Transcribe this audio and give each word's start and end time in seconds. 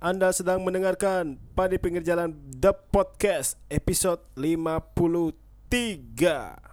Anda 0.00 0.32
sedang 0.32 0.64
mendengarkan 0.64 1.36
Padi 1.52 1.76
Pinggir 1.76 2.00
Jalan 2.00 2.32
The 2.56 2.72
Podcast 2.72 3.60
episode 3.68 4.24
53. 4.32 6.69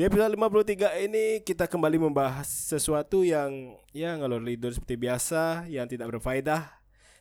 Di 0.00 0.08
episode 0.08 0.32
53 0.32 1.12
ini 1.12 1.44
kita 1.44 1.68
kembali 1.68 2.00
membahas 2.00 2.48
sesuatu 2.48 3.20
yang 3.20 3.76
ya 3.92 4.16
ngalor 4.16 4.40
lidur 4.40 4.72
seperti 4.72 4.96
biasa 4.96 5.68
yang 5.68 5.84
tidak 5.92 6.08
berfaedah 6.08 6.72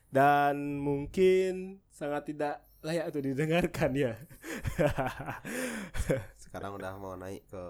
dan 0.07 0.79
mungkin 0.79 1.83
sangat 1.91 2.31
tidak 2.31 2.63
layak 2.79 3.11
untuk 3.11 3.27
didengarkan 3.27 3.91
ya. 3.91 4.15
Sekarang 6.47 6.79
udah 6.79 6.95
mau 6.95 7.19
naik 7.19 7.43
ke 7.51 7.63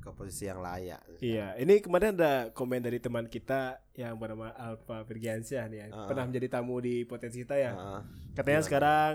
ke 0.00 0.08
posisi 0.16 0.48
yang 0.48 0.64
layak. 0.64 1.04
Iya, 1.20 1.60
ini 1.60 1.84
kemarin 1.84 2.16
ada 2.16 2.48
komen 2.56 2.80
dari 2.80 2.96
teman 2.96 3.28
kita 3.28 3.84
yang 3.92 4.16
bernama 4.16 4.56
Alfa 4.56 5.04
Virgiansyah 5.04 5.68
nih 5.68 5.78
yang 5.84 5.90
Ah. 5.92 6.08
pernah 6.08 6.24
menjadi 6.32 6.48
tamu 6.48 6.80
di 6.80 7.04
potensi 7.04 7.44
kita 7.44 7.60
ya. 7.60 7.76
Heeh. 7.76 8.00
Katanya 8.32 8.64
Gimana? 8.64 8.68
sekarang 8.72 9.12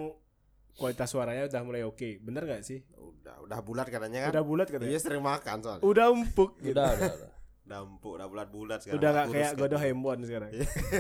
kualitas 0.78 1.08
suaranya 1.12 1.48
udah 1.48 1.62
mulai 1.64 1.84
oke. 1.84 2.20
Bener 2.24 2.44
gak 2.48 2.64
sih? 2.64 2.82
udah 3.22 3.38
udah 3.46 3.60
bulat 3.62 3.88
katanya 3.88 4.20
kan. 4.28 4.32
Udah 4.34 4.44
bulat 4.46 4.68
katanya. 4.68 4.92
Iya 4.92 5.00
sering 5.00 5.24
makan 5.24 5.58
soalnya. 5.62 5.84
Udah 5.86 6.06
empuk 6.10 6.58
gitu. 6.60 6.74
Udah, 6.74 6.90
udah, 6.98 7.14
udah. 7.14 7.32
Udah 7.62 7.80
empuk, 7.88 8.14
udah 8.20 8.28
bulat-bulat 8.28 8.80
sekarang. 8.84 9.00
Udah 9.00 9.10
gak 9.14 9.26
kurus 9.30 9.36
kayak 9.38 9.52
kan. 9.54 9.60
Godo 9.62 9.78
Hembon 9.80 10.20
sekarang. 10.28 10.50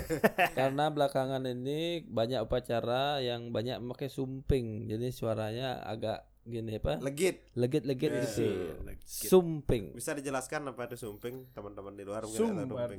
Karena 0.59 0.85
belakangan 0.88 1.43
ini 1.49 1.79
banyak 2.07 2.40
upacara 2.45 3.20
yang 3.20 3.51
banyak 3.51 3.82
memakai 3.82 4.07
sumping, 4.07 4.87
jadi 4.87 5.12
suaranya 5.12 5.84
agak 5.84 6.23
gini 6.41 6.79
apa? 6.79 7.01
Legit. 7.04 7.51
Legit-legit 7.60 8.12
Yeah. 8.13 8.23
gitu. 8.23 8.48
Legit. 8.88 9.27
Sumping. 9.27 9.84
Bisa 9.98 10.15
dijelaskan 10.15 10.71
apa 10.71 10.88
itu 10.88 10.95
sumping? 10.95 11.51
Teman-teman 11.51 11.91
di 11.98 12.04
luar 12.07 12.23
mungkin 12.23 12.55
nggak 12.55 12.67
Sumbar. 12.70 12.90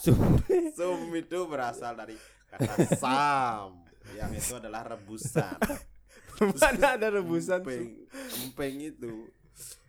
Sumping. 0.00 0.64
Sum 0.78 1.10
itu 1.12 1.38
berasal 1.46 1.92
dari 1.92 2.16
kata 2.46 2.72
sam 2.96 3.85
yang 4.14 4.30
itu 4.30 4.54
adalah 4.54 4.86
rebusan. 4.86 5.58
Mana 6.60 7.00
ada 7.00 7.08
rebusan? 7.10 7.64
Empeng, 7.64 8.06
empeng 8.44 8.74
itu. 8.78 9.26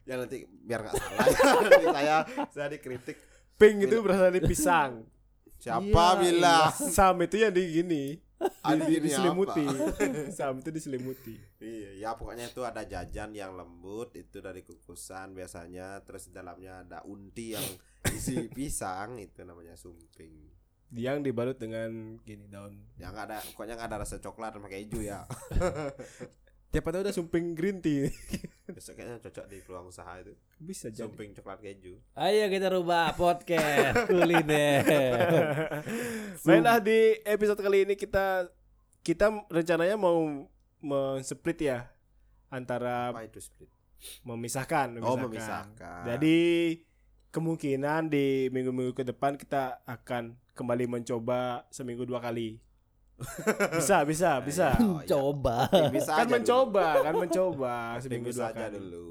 Ya 0.07 0.15
nanti 0.15 0.47
biar 0.63 0.87
nggak 0.87 0.95
salah. 0.95 1.25
Nanti 1.67 1.85
saya 1.91 2.15
saya 2.49 2.67
dikritik. 2.71 3.19
Pink 3.59 3.89
itu 3.89 3.99
berasal 3.99 4.31
dari 4.31 4.41
pisang. 4.41 5.03
Siapa 5.57 5.83
Iya, 5.83 6.21
bilang? 6.21 6.69
Sam 6.71 7.17
itu 7.25 7.35
yang 7.41 7.51
di 7.51 7.63
gini. 7.67 8.03
Ah, 8.61 8.77
Di, 8.77 8.85
gini 8.85 9.09
diselimuti. 9.09 9.65
apa? 9.65 10.29
Sam 10.37 10.61
itu 10.61 10.69
diselimuti. 10.69 11.35
Iya, 11.57 11.89
ya 11.97 12.09
pokoknya 12.13 12.53
itu 12.53 12.61
ada 12.61 12.85
jajan 12.85 13.33
yang 13.33 13.57
lembut 13.57 14.13
itu 14.13 14.37
dari 14.39 14.61
kukusan 14.61 15.33
biasanya, 15.33 16.05
terus 16.05 16.29
di 16.29 16.37
dalamnya 16.37 16.85
ada 16.85 17.01
unti 17.03 17.57
yang 17.57 17.65
isi 18.13 18.45
pisang 18.53 19.17
itu 19.17 19.41
namanya 19.41 19.73
sumping. 19.73 20.53
Yang 20.89 21.17
dibalut 21.21 21.57
dengan 21.57 22.15
gini 22.21 22.47
daun. 22.47 22.79
Ya 22.95 23.09
nggak 23.09 23.25
ada, 23.27 23.37
pokoknya 23.51 23.75
nggak 23.75 23.89
ada 23.89 23.97
rasa 23.99 24.17
coklat 24.17 24.55
sama 24.55 24.67
keju 24.67 25.01
ya. 25.01 25.27
Siapa 26.67 26.91
tahu 26.91 26.99
udah 27.01 27.15
sumping 27.15 27.55
green 27.55 27.79
tea. 27.79 28.11
Besok 28.75 28.95
kayaknya 28.95 29.19
cocok 29.19 29.45
di 29.47 29.57
peluang 29.61 29.87
usaha 29.87 30.11
itu. 30.17 30.35
Bisa 30.57 30.87
jadi. 30.87 31.03
Sumping 31.03 31.31
coklat 31.33 31.59
keju. 31.59 31.95
Ayo 32.13 32.47
kita 32.47 32.67
rubah 32.69 33.11
podcast 33.13 34.03
kuliner. 34.07 34.83
Baiklah 36.39 36.77
di 36.79 36.99
episode 37.23 37.59
kali 37.59 37.83
ini 37.83 37.95
kita 37.95 38.47
kita 39.01 39.31
rencananya 39.47 39.95
mau 39.95 40.43
men-split 40.77 41.59
ya 41.65 41.87
antara 42.47 43.11
Apa 43.11 43.23
itu 43.23 43.39
split? 43.39 43.71
memisahkan, 44.21 44.93
Oh, 45.01 45.17
memisahkan. 45.17 45.25
memisahkan. 45.25 46.03
Jadi 46.05 46.37
kemungkinan 47.27 48.07
di 48.07 48.45
minggu-minggu 48.47 48.93
ke 48.93 49.03
depan 49.03 49.33
kita 49.35 49.81
akan 49.83 50.37
kembali 50.57 50.89
mencoba 50.89 51.39
seminggu 51.69 52.01
dua 52.03 52.17
kali. 52.17 52.57
Bisa, 53.73 54.01
bisa, 54.03 54.37
bisa. 54.41 54.77
Oh, 54.77 55.01
iya. 55.01 55.09
Coba. 55.09 55.65
Ya, 55.69 55.89
bisa 55.89 56.11
kan 56.13 56.25
aja 56.25 56.33
mencoba, 56.37 56.85
kan 57.01 57.13
mencoba 57.15 57.73
dulu. 57.91 58.01
seminggu 58.03 58.29
bisa 58.29 58.37
dua 58.39 58.49
aja 58.51 58.65
kali. 58.67 58.75
dulu. 58.75 59.09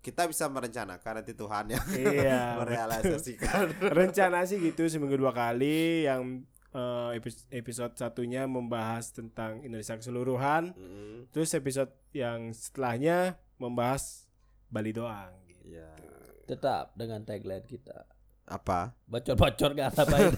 Kita 0.00 0.22
bisa 0.24 0.44
merencanakan 0.46 1.12
nanti 1.14 1.32
Tuhan 1.32 1.64
yang 1.66 1.84
Iya. 1.90 2.40
merealisasikan. 2.60 3.64
Rencana 3.90 4.44
sih 4.44 4.56
gitu 4.58 4.84
seminggu 4.86 5.16
dua 5.16 5.32
kali 5.32 6.04
yang 6.04 6.40
epi- 7.12 7.46
episode 7.52 7.92
satunya 7.94 8.44
membahas 8.44 9.12
tentang 9.12 9.60
Indonesia 9.60 9.94
keseluruhan, 9.94 10.72
Mm, 10.72 11.30
terus 11.30 11.52
episode 11.52 11.92
yang 12.10 12.48
setelahnya 12.50 13.36
membahas 13.56 14.24
Bali 14.66 14.90
doang. 14.90 15.36
Gitu. 15.46 15.76
Iya. 15.76 15.92
Tetap 16.44 16.96
dengan 16.96 17.22
tagline 17.22 17.62
kita. 17.62 18.08
Apa? 18.44 18.92
Bocor-bocor 19.08 19.70
gak 19.72 19.90
faedah. 19.96 20.32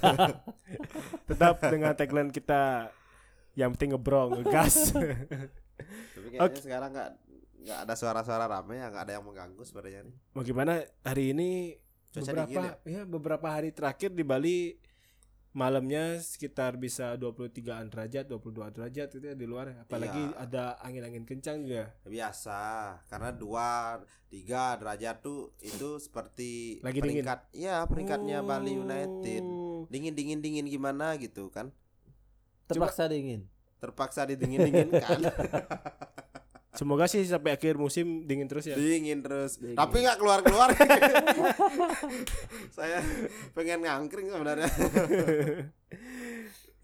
Tetap 1.28 1.58
dengan 1.66 1.92
tagline 1.98 2.30
kita 2.30 2.90
yang 3.58 3.74
penting 3.74 3.96
ngebrong, 3.96 4.42
ngegas. 4.42 4.94
Tapi 4.94 6.26
kayaknya 6.32 6.60
sekarang 6.60 6.90
nggak 6.92 7.10
nggak 7.66 7.78
ada 7.82 7.94
suara-suara 7.98 8.46
rame 8.46 8.78
ya 8.78 8.86
nggak 8.94 9.04
ada 9.10 9.12
yang 9.18 9.24
mengganggu 9.26 9.62
sebenarnya 9.66 10.06
nih. 10.06 10.16
Bagaimana 10.30 10.72
hari 11.02 11.24
ini 11.34 11.74
Cuaca 12.14 12.22
beberapa 12.22 12.46
dingin 12.46 12.64
ya? 12.86 13.02
beberapa 13.04 13.46
hari 13.50 13.70
terakhir 13.74 14.14
di 14.14 14.22
Bali 14.22 14.56
malamnya 15.56 16.20
sekitar 16.20 16.76
bisa 16.76 17.16
23 17.16 17.48
derajat, 17.88 18.28
22 18.28 18.68
derajat 18.68 19.08
itu 19.10 19.24
ya 19.24 19.32
di 19.32 19.42
luar. 19.42 19.72
Apalagi 19.80 20.20
Iya. 20.28 20.36
ada 20.38 20.64
angin-angin 20.78 21.24
kencang 21.24 21.64
juga. 21.64 21.96
Biasa 22.04 22.60
karena 23.08 23.32
dua 23.32 23.68
tiga 24.28 24.76
derajat 24.76 25.16
tuh 25.18 25.56
itu 25.58 25.96
seperti 25.96 26.84
Lagi 26.84 27.00
dingin. 27.00 27.24
peringkat 27.24 27.40
ya 27.50 27.82
peringkatnya 27.82 28.42
Bali 28.42 28.76
United 28.76 29.42
Oh. 29.42 29.88
dingin 29.88 30.12
dingin 30.12 30.40
dingin 30.40 30.66
gimana 30.66 31.16
gitu 31.16 31.48
kan 31.48 31.72
Terpaksa 32.66 33.06
dingin. 33.06 33.48
terpaksa 33.76 34.24
didingin 34.24 34.60
dinginkan 34.62 35.20
Semoga 36.76 37.04
sih 37.06 37.22
sampai 37.22 37.52
akhir 37.52 37.74
musim 37.74 38.22
dingin 38.22 38.44
terus 38.44 38.64
ya. 38.64 38.76
dingin 38.76 39.18
terus 39.18 39.56
Dingin. 39.56 39.74
tapi 39.74 39.96
nggak 39.98 40.16
keluar 40.16 40.40
keluar 40.40 40.68
saya 42.76 43.00
pengen 43.52 43.80
ngangkring 43.80 44.28
sebenarnya 44.28 44.68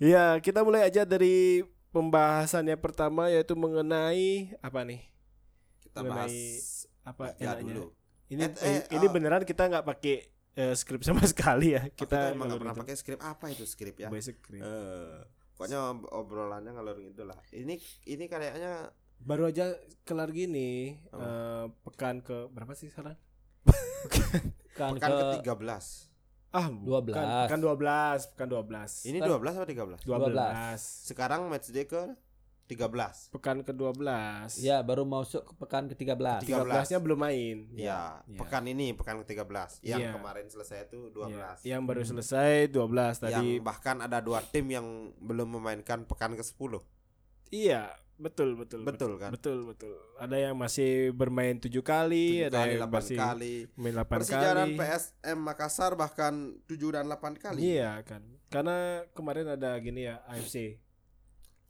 Iya, 0.02 0.42
kita 0.42 0.60
mulai 0.60 0.82
aja 0.82 1.04
dari 1.04 1.62
pembahasannya 1.90 2.74
pertama 2.74 3.28
yaitu 3.28 3.54
mengenai 3.54 4.50
apa 4.58 4.82
nih? 4.82 5.06
kita 5.80 6.00
Mengenai 6.00 6.26
bahas 6.26 6.34
apa 7.04 7.24
ya 7.36 7.54
dulu 7.56 7.94
Ini 8.26 8.42
Eh, 8.48 8.50
eh, 8.58 8.82
ini 8.90 9.06
ah. 9.06 9.12
beneran 9.12 9.44
kita 9.44 9.68
nggak 9.68 9.84
pakai 9.84 10.16
eh, 10.54 10.74
skrip 10.74 11.02
sama 11.02 11.22
sekali 11.28 11.76
ya. 11.76 11.86
kita, 11.86 11.94
Kita, 11.94 12.18
emang 12.32 12.48
nggak 12.48 12.60
pernah 12.60 12.76
pakai 12.76 12.94
skrip 12.96 13.20
apa 13.20 13.44
itu 13.46 13.62
skrip 13.62 13.94
ya 13.94 14.08
Basic 14.08 14.34
skrip. 14.36 14.58
Eh, 14.58 15.18
pokoknya 15.52 15.78
ob- 15.86 16.10
obrolannya 16.10 16.72
ngalur 16.72 16.98
gitu 16.98 17.22
lah 17.22 17.38
ini 17.52 17.76
ini 18.02 18.24
kayaknya 18.26 18.90
Baru 19.22 19.46
aja 19.46 19.72
kelar 20.02 20.30
gini 20.30 20.98
Apa? 21.08 21.22
eh, 21.22 21.64
pekan 21.84 22.16
ke 22.20 22.48
berapa 22.48 22.72
sih 22.72 22.88
sekarang? 22.88 23.14
Kan 24.72 24.96
pekan 24.96 25.10
ke 25.10 25.22
ke 25.38 25.46
13 25.46 26.10
Ah, 26.50 26.68
12. 26.68 27.08
Pekan, 27.08 27.26
pekan 27.46 27.60
12, 27.60 28.20
pekan 28.28 28.48
12. 28.50 28.92
ini 29.06 29.18
Kan- 29.18 29.28
12 29.30 29.54
atau 29.54 29.64
13 29.64 30.00
12. 30.02 30.80
sekarang 31.02 31.40
match 31.46 31.70
day 31.70 31.86
ke 31.86 32.12
13 32.64 33.28
Pekan 33.28 33.60
ke-12. 33.60 34.04
ya 34.58 34.80
baru 34.80 35.04
masuk 35.04 35.44
ke 35.44 35.52
pekan 35.56 35.86
ke-13. 35.86 36.40
13-nya 36.42 36.98
belum 36.98 37.18
main. 37.18 37.56
Ya, 37.72 38.20
Iya. 38.22 38.38
pekan 38.38 38.64
ini 38.64 38.92
pekan 38.92 39.20
ke-13. 39.20 39.80
Yang 39.82 40.00
Iya. 40.02 40.12
kemarin 40.12 40.46
selesai 40.46 40.78
itu 40.86 41.08
12. 41.10 41.56
Ya, 41.60 41.76
yang 41.76 41.84
baru 41.84 42.00
selesai 42.02 42.68
12 42.68 43.16
Yang 43.18 43.28
tadi. 43.30 43.48
bahkan 43.60 44.00
ada 44.00 44.18
dua 44.18 44.40
tim 44.42 44.64
yang 44.66 44.86
belum 45.18 45.52
memainkan 45.52 46.04
pekan 46.04 46.32
ke-10. 46.32 46.80
Iya, 47.50 47.92
betul 48.22 48.54
betul. 48.54 48.80
Betul 48.86 49.18
kan? 49.18 49.34
Betul 49.34 49.66
betul. 49.66 49.98
Ada 50.16 50.36
yang 50.38 50.54
masih 50.54 51.10
bermain 51.10 51.58
tujuh 51.58 51.82
kali, 51.82 52.46
Tujuh 52.46 52.48
ada 52.48 52.58
kali, 52.62 52.70
yang 52.70 52.82
8 52.86 52.94
masih 52.94 53.16
kali. 53.18 53.54
main 53.74 53.94
8 53.98 54.06
Persija 54.06 54.38
dan 54.38 54.68
kali. 54.70 54.78
PSM 54.78 55.38
Makassar 55.42 55.92
bahkan 55.98 56.34
7 56.70 56.94
dan 56.94 57.04
8 57.10 57.34
kali. 57.36 57.58
Iya 57.58 57.98
kan. 58.06 58.22
Karena 58.46 59.02
kemarin 59.12 59.50
ada 59.50 59.74
gini 59.82 60.06
ya 60.06 60.22
AFC. 60.30 60.78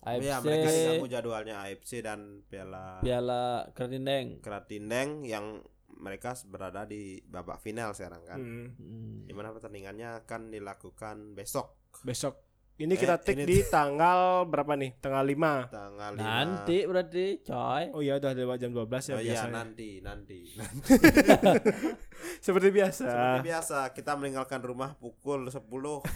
AFC 0.02 0.26
Ya, 0.26 0.36
mereka 0.42 0.68
diganggu 0.68 1.08
jadwalnya 1.08 1.56
AFC 1.64 2.02
dan 2.02 2.42
Piala 2.50 3.00
Piala 3.00 3.70
Kerdindeng. 3.72 4.42
Keratindeng 4.44 5.24
yang 5.24 5.62
mereka 6.02 6.34
berada 6.50 6.82
di 6.82 7.22
babak 7.22 7.62
final 7.62 7.94
sekarang 7.94 8.26
kan. 8.26 8.38
Hmm. 8.42 8.68
Hmm. 8.76 9.24
Di 9.24 9.32
mana 9.32 9.54
pertandingannya 9.54 10.26
akan 10.26 10.50
dilakukan 10.50 11.38
besok. 11.38 11.78
Besok 12.02 12.51
Ini 12.82 12.94
kita 12.96 13.14
Eh, 13.14 13.22
take 13.22 13.36
ini 13.36 13.46
di 13.46 13.58
tanggal 13.64 14.42
berapa 14.44 14.74
nih? 14.74 14.98
Tanggal 14.98 15.22
5. 15.22 15.70
tanggal 15.70 16.10
lima. 16.12 16.26
Nanti 16.26 16.82
berarti 16.82 17.24
coy. 17.40 17.84
Oh 17.90 18.02
iya 18.02 18.18
udah 18.18 18.32
lewat 18.32 18.58
jam 18.58 18.70
12 18.70 18.82
ya 19.04 19.14
Oh 19.14 19.22
iya 19.22 19.38
biasanya. 19.38 19.54
nanti 19.54 19.88
nanti. 20.00 20.38
Seperti 22.44 22.68
biasa. 22.70 23.04
Seperti 23.04 23.40
biasa 23.44 23.78
kita 23.92 24.12
meninggalkan 24.14 24.60
rumah 24.60 24.94
pukul 24.94 25.46
10 25.46 25.62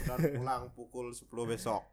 dan 0.05 0.19
pulang 0.33 0.63
pukul 0.73 1.11
10 1.11 1.23
besok. 1.47 1.87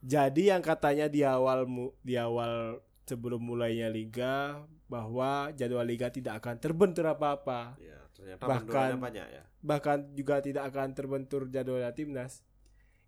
Jadi 0.00 0.48
yang 0.48 0.62
katanya 0.62 1.06
di 1.06 1.20
awal 1.20 1.66
mu- 1.66 1.92
di 2.00 2.14
awal 2.14 2.78
sebelum 3.04 3.42
mulainya 3.42 3.90
liga 3.90 4.62
bahwa 4.86 5.50
jadwal 5.52 5.82
liga 5.82 6.08
tidak 6.08 6.38
akan 6.38 6.56
terbentur 6.56 7.04
apa-apa. 7.06 7.74
Ya, 7.76 7.98
ternyata 8.10 8.46
Bahkan- 8.46 8.96
banyak 8.96 9.26
ya. 9.28 9.42
Bahkan 9.60 10.14
juga 10.14 10.38
tidak 10.38 10.70
akan 10.70 10.94
terbentur 10.94 11.50
jadwal 11.50 11.82
timnas. 11.90 12.46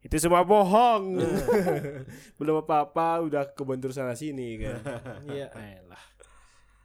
Itu 0.03 0.19
semua 0.19 0.43
bohong. 0.43 1.23
Belum 2.39 2.59
apa-apa 2.59 3.23
udah 3.23 3.43
kebentur 3.55 3.95
sana 3.95 4.19
sini 4.19 4.59
kan. 4.59 4.83
Iya, 5.31 5.47
elah. 5.55 6.03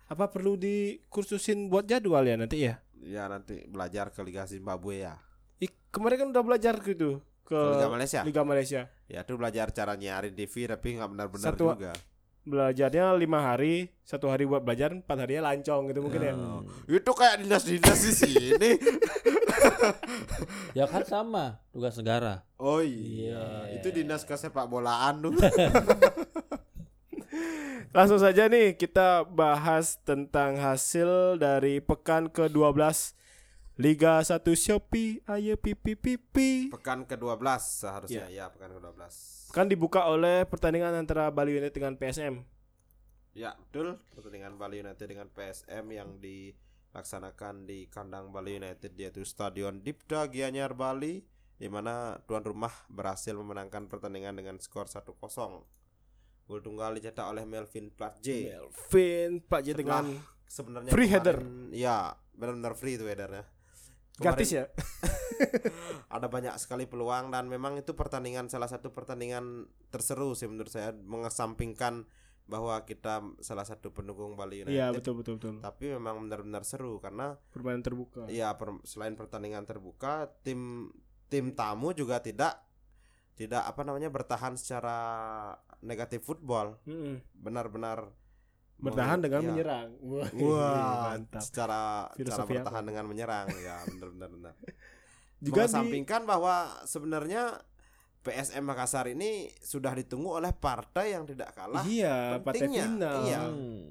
Apa 0.07 0.29
perlu 0.29 0.55
dikursusin 0.55 1.67
buat 1.67 1.83
jadwal 1.83 2.23
ya 2.23 2.37
nanti 2.37 2.63
ya? 2.63 2.79
Ya 3.01 3.25
nanti 3.27 3.65
belajar 3.65 4.13
ke 4.13 4.21
Liga 4.21 4.45
Zimbabwe 4.45 5.03
ya. 5.03 5.17
Ih, 5.57 5.73
kemarin 5.89 6.23
kan 6.23 6.29
udah 6.31 6.43
belajar 6.45 6.77
gitu 6.79 7.19
ke 7.43 7.51
Ke 7.51 7.73
Liga 7.75 7.89
Malaysia. 7.89 8.21
Liga 8.23 8.43
Malaysia. 8.45 8.81
Ya 9.07 9.25
itu 9.25 9.33
belajar 9.33 9.73
cara 9.73 9.97
nyiarin 9.97 10.31
TV 10.31 10.67
tapi 10.67 10.95
nggak 10.95 11.09
benar-benar 11.11 11.53
Satu- 11.53 11.73
juga. 11.73 11.93
Belajarnya 12.47 13.11
lima 13.19 13.43
hari, 13.43 13.91
satu 14.07 14.31
hari 14.31 14.47
buat 14.47 14.63
belajar, 14.63 14.95
empat 14.95 15.19
harinya 15.19 15.51
lancong 15.51 15.91
gitu 15.91 15.99
mungkin 15.99 16.21
ya. 16.23 16.31
Oh, 16.31 16.63
Itu 16.87 17.11
kayak 17.11 17.43
dinas-dinas 17.43 17.99
di 17.99 18.13
sini. 18.15 18.69
Ya 20.77 20.85
kan 20.85 21.03
sama 21.07 21.57
tugas 21.73 21.97
negara. 21.97 22.45
Oh 22.61 22.81
iya, 22.81 23.69
itu 23.73 23.89
dinas 23.89 24.21
kesepak 24.25 24.69
bolaan 24.69 25.21
tuh. 25.25 25.33
Langsung 27.97 28.21
saja 28.21 28.45
nih 28.45 28.77
kita 28.77 29.25
bahas 29.25 29.97
tentang 30.05 30.59
hasil 30.61 31.41
dari 31.41 31.81
pekan 31.81 32.29
ke-12 32.29 32.77
Liga 33.77 34.21
1 34.21 34.37
Shopee 34.53 35.21
Ayo 35.25 35.57
pipi 35.57 35.97
pipi 35.97 36.69
pekan 36.69 37.09
ke-12 37.09 37.41
seharusnya 37.57 38.29
ya, 38.29 38.53
pekan 38.53 38.75
ke-12. 38.77 39.01
Kan 39.49 39.65
dibuka 39.65 40.05
oleh 40.05 40.45
pertandingan 40.45 40.93
antara 40.93 41.31
Bali 41.33 41.57
United 41.57 41.73
dengan 41.73 41.97
PSM 41.97 42.45
Ya, 43.37 43.53
betul. 43.53 44.01
Pertandingan 44.17 44.57
Bali 44.57 44.81
United 44.81 45.05
dengan 45.05 45.29
PSM 45.29 45.85
yang 45.93 46.17
dilaksanakan 46.97 47.69
di 47.69 47.85
kandang 47.93 48.33
Bali 48.33 48.57
United 48.57 48.97
yaitu 48.97 49.21
Stadion 49.21 49.85
Dipta 49.85 50.25
Gianyar 50.33 50.73
Bali 50.73 51.21
di 51.53 51.69
mana 51.69 52.17
tuan 52.25 52.41
rumah 52.41 52.73
berhasil 52.89 53.37
memenangkan 53.37 53.85
pertandingan 53.85 54.33
dengan 54.33 54.57
skor 54.57 54.89
1-0. 54.89 55.13
Gol 56.49 56.59
tunggal 56.65 56.97
dicetak 56.97 57.29
oleh 57.29 57.45
Melvin 57.45 57.93
Platje. 57.93 58.49
Melvin 58.49 59.45
Setelah 59.45 59.77
dengan 59.77 60.03
sebenarnya 60.49 60.89
free 60.89 61.05
kemarin- 61.05 61.69
Ya, 61.69 62.17
benar-benar 62.33 62.73
free 62.73 62.97
itu 62.97 63.05
headernya. 63.05 63.45
gratis 64.17 64.49
ya 64.49 64.65
ada 66.09 66.25
banyak 66.25 66.57
sekali 66.57 66.89
peluang 66.89 67.29
dan 67.29 67.45
memang 67.45 67.77
itu 67.77 67.93
pertandingan 67.93 68.49
salah 68.49 68.65
satu 68.65 68.89
pertandingan 68.89 69.69
terseru 69.93 70.33
sih 70.33 70.49
menurut 70.49 70.73
saya 70.73 70.89
mengesampingkan 70.89 72.09
bahwa 72.47 72.79
kita 72.81 73.19
salah 73.39 73.67
satu 73.67 73.91
pendukung 73.91 74.33
Bali 74.33 74.63
United. 74.63 74.71
Iya 74.71 74.89
betul 74.89 75.19
betul 75.19 75.35
betul 75.35 75.59
Tapi 75.59 75.91
memang 75.91 76.23
benar-benar 76.23 76.63
seru 76.63 76.97
karena 76.97 77.35
Permainan 77.51 77.83
terbuka 77.83 78.23
ya 78.27 78.55
per- 78.55 78.79
selain 78.83 79.13
pertandingan 79.13 79.63
terbuka, 79.63 80.31
tim 80.41 80.87
tim 81.27 81.51
tamu 81.51 81.91
juga 81.91 82.17
tidak 82.17 82.55
tidak 83.35 83.67
apa 83.67 83.83
namanya 83.83 84.07
bertahan 84.07 84.55
secara 84.55 84.97
negatif 85.79 86.23
football, 86.23 86.79
benar-benar 87.35 88.09
Bertahan 88.77 89.17
meng- 89.17 89.25
dengan 89.25 89.41
ya. 89.41 89.49
menyerang 89.51 89.87
Wah, 90.09 90.29
Wah, 90.33 91.01
mantap 91.11 91.41
secara 91.41 91.81
cara 92.07 92.15
Filosofi 92.15 92.53
bertahan 92.55 92.79
apa? 92.79 92.87
dengan 92.87 93.05
menyerang 93.05 93.47
ya 93.59 93.75
benar-benar 93.87 94.29
benar. 94.31 94.53
Juga 95.37 95.65
di, 95.65 95.69
mengesampingkan 95.69 96.21
bahwa 96.25 96.55
sebenarnya 96.85 97.61
PSM 98.27 98.59
Makassar 98.61 99.07
ini 99.07 99.29
sudah 99.57 99.95
ditunggu 99.95 100.35
oleh 100.35 100.51
partai 100.51 101.15
yang 101.15 101.23
tidak 101.23 101.51
kalah 101.51 101.81
Iya 101.81 102.37
partai 102.37 102.67
pentingnya. 102.67 102.83
final 102.85 103.17
Iya. 103.23 103.41
Hmm. 103.41 103.83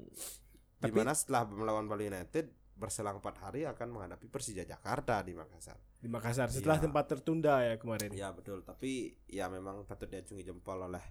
Tapi- 0.77 0.93
mana 0.93 1.11
setelah 1.11 1.43
melawan 1.43 1.85
Bali 1.85 2.05
United 2.05 2.45
berselang 2.71 3.17
empat 3.17 3.41
hari 3.41 3.65
akan 3.65 3.89
menghadapi 3.89 4.29
Persija 4.29 4.61
Jakarta 4.61 5.17
di 5.19 5.33
Makassar. 5.33 5.73
Di 5.97 6.05
Makassar 6.05 6.47
setelah 6.47 6.77
Iya. 6.77 6.85
tempat 6.85 7.05
tertunda 7.07 7.53
ya 7.59 7.73
kemarin 7.75 8.13
Ya 8.13 8.29
betul, 8.29 8.61
tapi 8.61 9.17
ya 9.25 9.49
memang 9.49 9.81
patut 9.83 10.05
diacungi 10.05 10.45
jempol 10.45 10.77
oleh 10.79 11.01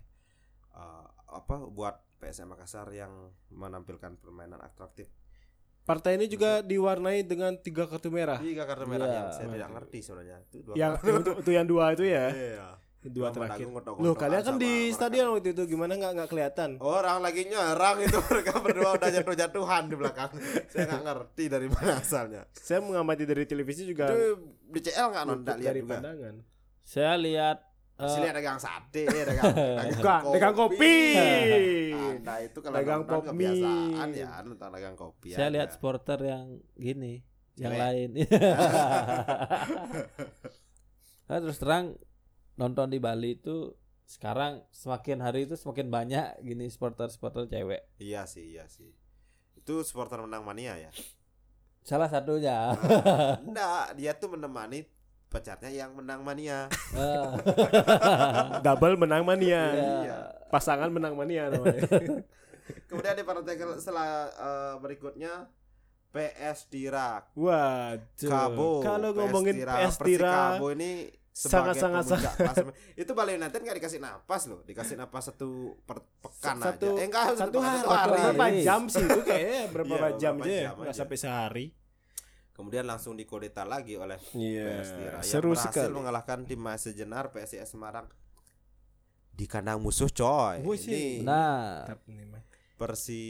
uh, 0.71 1.03
apa 1.29 1.67
buat 1.67 1.99
PSM 2.17 2.47
Makassar 2.49 2.87
yang 2.91 3.11
menampilkan 3.51 4.15
permainan 4.17 4.59
atraktif. 4.59 5.11
Partai 5.83 6.15
ini 6.15 6.27
juga 6.27 6.63
diwarnai 6.63 7.23
dengan 7.23 7.55
tiga 7.57 7.87
kartu 7.87 8.11
merah 8.11 8.39
Tiga 8.39 8.63
kartu 8.63 8.87
merah 8.87 9.07
Iya. 9.07 9.17
yang 9.17 9.29
saya 9.33 9.47
tidak 9.49 9.71
ngerti 9.73 9.99
sebenarnya. 10.01 10.37
Itu 10.43 10.57
dua 10.63 10.75
yang 10.77 10.93
itu, 10.97 11.33
itu 11.37 11.51
yang 11.51 11.67
dua 11.67 11.85
itu 11.93 12.05
ya 12.05 12.27
Iya. 12.53 12.69
Dua 13.09 13.29
terakhir 13.29 13.67
Loh 13.97 14.13
kalian 14.13 14.43
kan 14.43 14.55
di 14.55 14.67
mereka. 14.87 14.97
stadion 14.97 15.27
waktu 15.31 15.51
itu 15.51 15.63
gimana 15.67 15.93
nggak 15.93 16.13
nggak 16.15 16.29
kelihatan 16.29 16.71
Orang 16.79 17.21
lagi 17.21 17.43
nyerang 17.45 17.97
itu 17.99 18.19
mereka 18.29 18.53
berdua 18.57 18.91
udah 18.95 19.11
jatuh-jatuhan 19.11 19.83
di 19.87 19.95
belakang. 19.95 20.31
Saya 20.67 20.85
nggak 20.87 21.03
ngerti 21.05 21.45
dari 21.47 21.67
mana 21.67 21.93
asalnya. 21.97 22.43
saya 22.53 22.79
mengamati 22.79 23.23
dari 23.23 23.45
televisi 23.45 23.83
juga 23.83 24.09
Itu 24.09 24.39
di 24.67 24.81
CL 24.81 25.07
nggak 25.09 25.25
non 25.25 25.39
luput 25.39 25.55
lihat 25.55 25.67
dari 25.67 25.81
juga. 25.81 25.93
pandangan 25.93 26.35
Saya 26.83 27.15
lihat 27.17 27.59
Masih 27.97 28.19
eh, 28.19 28.25
lihat 28.25 28.37
dagang 28.37 28.59
sate, 28.59 29.03
dagang, 29.09 29.45
dagang 29.57 29.95
bukan 29.97 30.21
dagang 30.31 30.55
kopi 30.55 30.95
Anda 31.97 32.35
itu 32.41 32.59
kalau 32.61 32.77
Dagang 32.77 33.01
nonton 33.03 33.15
pop 33.17 33.25
kebiasaan 33.27 34.09
ya 34.13 34.29
nonton 34.45 34.69
dagang 34.69 34.95
kopi. 34.95 35.29
saya 35.31 35.49
aja. 35.49 35.55
lihat 35.55 35.69
supporter 35.73 36.19
yang 36.21 36.47
gini, 36.75 37.25
yang 37.57 37.73
lain. 37.73 38.09
Nah, 41.27 41.43
terus 41.43 41.59
terang 41.59 41.99
nonton 42.57 42.89
di 42.89 42.99
Bali 42.99 43.37
itu 43.37 43.73
sekarang 44.05 44.63
semakin 44.71 45.19
hari 45.19 45.45
itu 45.45 45.59
semakin 45.59 45.89
banyak 45.89 46.27
gini 46.41 46.67
supporter-supporter 46.67 47.47
cewek. 47.47 47.83
Iya 47.99 48.25
sih, 48.25 48.55
iya 48.55 48.65
sih. 48.67 48.93
Itu 49.55 49.83
supporter 49.83 50.23
menang 50.23 50.47
mania 50.47 50.79
ya. 50.79 50.91
Salah 51.83 52.07
satunya. 52.07 52.75
Enggak, 53.47 53.95
dia 53.95 54.15
tuh 54.15 54.31
menemani 54.31 54.87
pacarnya 55.27 55.69
yang 55.69 55.91
menang 55.93 56.23
mania. 56.23 56.71
Eh, 56.95 57.31
double 58.67 58.95
menang 58.97 59.27
mania 59.27 59.63
Iya. 59.75 60.19
pasangan 60.47 60.87
menang 60.89 61.19
mania 61.19 61.49
namanya 61.53 61.83
Kemudian 62.87 63.19
di 63.19 63.25
partai 63.27 63.59
setelah 63.77 64.31
eh, 64.31 64.75
berikutnya 64.79 65.51
PS 66.15 66.71
Tira 66.71 67.27
waduh 67.35 68.31
Kabo. 68.31 68.81
kalau 68.81 69.11
PS 69.13 69.19
ngomongin 69.19 69.55
Tira, 69.59 69.75
PS 69.83 69.97
Tira 70.01 70.31
Persikabo 70.57 70.67
ini 70.73 70.91
sangat-sangat- 71.37 72.07
sangat. 72.07 72.33
Sangat 72.35 72.73
itu 72.95 73.13
Bali 73.13 73.37
United 73.37 73.61
nggak 73.61 73.77
dikasih 73.77 74.01
napas 74.01 74.43
loh, 74.47 74.61
dikasih 74.63 74.97
napas 74.97 75.29
satu 75.29 75.77
per 75.83 76.01
pekan 76.17 76.57
satu 76.57 76.89
aja. 76.91 76.97
Eh 76.97 77.07
enggak 77.07 77.25
satu 77.31 77.37
pekan, 77.55 77.61
hari, 77.63 77.79
satu 77.79 77.93
hari. 77.93 78.11
berapa 78.11 78.47
jam 78.59 78.83
sih 78.87 79.05
itu 79.05 79.21
kayaknya? 79.23 79.61
Berapa 79.69 79.95
Iya, 79.95 80.09
jam 80.17 80.35
aja 80.35 80.49
ya? 80.49 80.63
jam 80.63 80.75
nggak 80.75 80.89
aja. 80.89 80.99
sampai 80.99 81.17
sehari. 81.17 81.67
Kemudian 82.51 82.85
langsung 82.85 83.13
dikodeta 83.13 83.63
lagi 83.63 83.95
oleh 83.95 84.17
iya 84.33 84.81
PS 84.81 84.89
Tira 84.91 85.13
yang 85.13 85.21
seru 85.23 85.53
berhasil 85.53 85.69
sekali. 85.69 85.93
mengalahkan 85.93 86.39
tim 86.43 86.65
Sejenar 86.75 87.29
PSIS 87.29 87.69
Semarang. 87.69 88.09
Di 89.31 89.45
kandang 89.45 89.77
musuh 89.79 90.09
coy. 90.09 90.65
Ini 90.65 91.21
nah. 91.21 91.85
Persi 92.75 93.21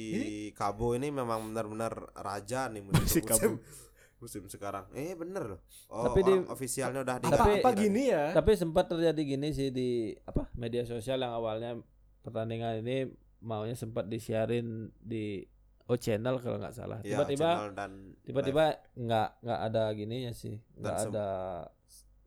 Kabo 0.52 0.94
ini 0.94 1.06
memang 1.08 1.42
benar-benar 1.44 1.90
raja 2.14 2.66
nih 2.66 2.82
musim, 2.82 2.98
Persikabo. 3.22 3.34
musim, 3.34 3.52
musim 4.16 4.48
sekarang. 4.48 4.88
Eh 4.96 5.12
bener 5.12 5.44
loh. 5.44 5.60
Oh, 5.92 6.08
Tapi 6.08 6.20
di- 6.24 6.46
ofisialnya 6.48 7.04
udah 7.04 7.14
apa 7.20 7.28
Tapi- 7.28 7.60
apa 7.60 7.70
gini 7.76 8.02
ya 8.08 8.32
tapi 8.32 8.56
sempat 8.56 8.88
terjadi 8.88 9.22
gini 9.22 9.52
sih 9.52 9.68
di 9.68 10.16
apa 10.24 10.48
media 10.56 10.82
sosial 10.82 11.20
yang 11.20 11.36
awalnya 11.36 11.76
pertandingan 12.24 12.80
ini 12.80 13.12
maunya 13.44 13.76
sempat 13.76 14.08
disiarin 14.08 14.90
di 14.98 15.44
O 15.86 15.94
channel 15.94 16.42
kalau 16.42 16.58
nggak 16.58 16.74
salah. 16.74 16.98
Ya, 17.06 17.14
Tiba-tiba 17.14 17.70
dan 17.70 18.18
tiba-tiba 18.26 18.74
nggak 18.98 19.28
nggak 19.38 19.60
ada 19.70 19.82
gininya 19.94 20.32
sih 20.34 20.58
nggak 20.74 20.96
ada 21.06 21.28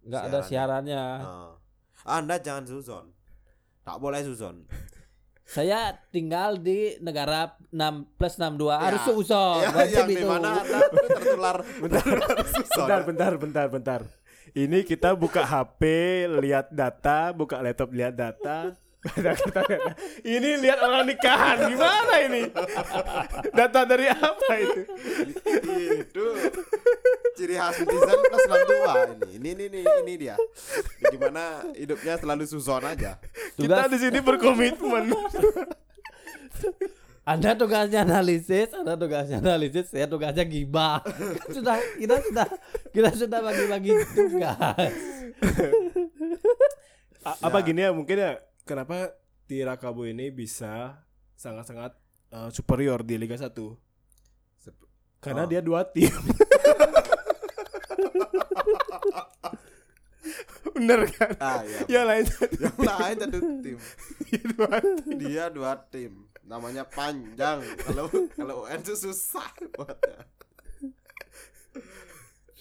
nggak 0.08 0.24
ada 0.31 0.39
siarannya. 0.39 1.03
Ah. 1.19 1.51
Anda 2.08 2.39
jangan 2.39 2.63
suzon. 2.63 3.12
Tak 3.84 4.00
boleh 4.00 4.24
suzon. 4.24 4.63
Saya 5.49 5.97
tinggal 6.13 6.61
di 6.61 6.93
negara 7.01 7.57
6 7.73 8.05
plus 8.15 8.37
62 8.37 8.69
Ya, 8.69 8.77
harus 8.77 9.01
suzon 9.01 9.65
ya, 9.65 9.69
wajib 9.73 9.97
yang 9.97 10.09
di 10.09 10.15
itu. 10.15 10.27
mana? 10.29 10.51
Anda 10.61 10.77
tuh 10.85 11.09
tertular 11.09 11.57
bentar 11.81 12.05
bentar 12.05 12.99
bentar 13.01 13.31
bentar 13.35 13.65
bentar. 13.67 14.01
Ini 14.49 14.81
kita 14.81 15.13
buka 15.13 15.41
HP 15.41 15.81
lihat 16.41 16.69
data 16.69 17.33
buka 17.33 17.57
laptop 17.61 17.89
lihat 17.89 18.13
data 18.13 18.73
ini 20.27 20.59
lihat 20.59 20.83
orang 20.83 21.07
nikahan 21.07 21.71
gimana 21.71 22.13
ini 22.19 22.51
data 23.55 23.87
dari 23.87 24.11
apa 24.11 24.51
itu 24.59 24.81
itu 26.03 26.25
ciri 27.39 27.55
khas 27.55 27.79
netizen 27.79 28.19
plus 28.19 28.43
62 28.43 29.15
ini. 29.15 29.29
Ini 29.39 29.49
ini 29.55 29.63
ini, 29.71 29.81
ini 30.03 30.13
dia. 30.19 30.35
Gimana 31.07 31.63
hidupnya 31.71 32.19
selalu 32.19 32.43
suson 32.43 32.83
aja. 32.83 33.15
Kita 33.55 33.87
di 33.87 33.97
sini 34.03 34.19
berkomitmen. 34.19 35.15
Anda 37.23 37.55
tugasnya 37.55 38.03
analisis, 38.03 38.73
Anda 38.75 38.99
tugasnya 38.99 39.39
analisis, 39.39 39.87
saya 39.87 40.11
tugasnya 40.11 40.43
gibah. 40.43 40.99
Sudah 41.47 41.79
kita 41.95 42.19
sudah 42.19 42.47
kita 42.91 43.09
sudah 43.15 43.39
bagi-bagi 43.39 43.95
tugas. 44.11 44.91
A- 47.23 47.39
apa 47.47 47.57
gini 47.63 47.87
ya 47.87 47.95
mungkin 47.95 48.17
ya 48.19 48.31
kenapa 48.69 49.17
Tirakabu 49.43 50.05
ini 50.05 50.29
bisa 50.29 51.01
sangat-sangat 51.33 51.97
uh, 52.29 52.49
superior 52.49 53.01
di 53.01 53.17
Liga 53.17 53.33
1 53.33 53.49
Sep- 54.55 54.85
karena 55.17 55.43
Oh. 55.43 55.49
dia 55.49 55.59
dua 55.59 55.81
tim 55.83 56.13
bener 60.69 61.01
kan 61.11 61.31
Ah 61.39 61.61
iya. 61.63 61.79
yang 61.89 62.05
lain 62.07 62.23
satu 62.23 62.55
Yang 62.63 62.97
lain 62.97 63.17
satu 63.17 63.38
tim. 63.59 63.77
dia 64.21 64.43
dua 64.45 64.69
tim. 64.79 65.17
Dia 65.17 65.45
dua 65.49 65.71
tim. 65.89 66.13
Namanya 66.41 66.83
panjang. 66.83 67.59
Kalau 67.79 68.05
kalau 68.31 68.55
UN 68.63 68.79
itu 68.79 68.95
susah 68.95 69.45
buatnya. 69.71 70.17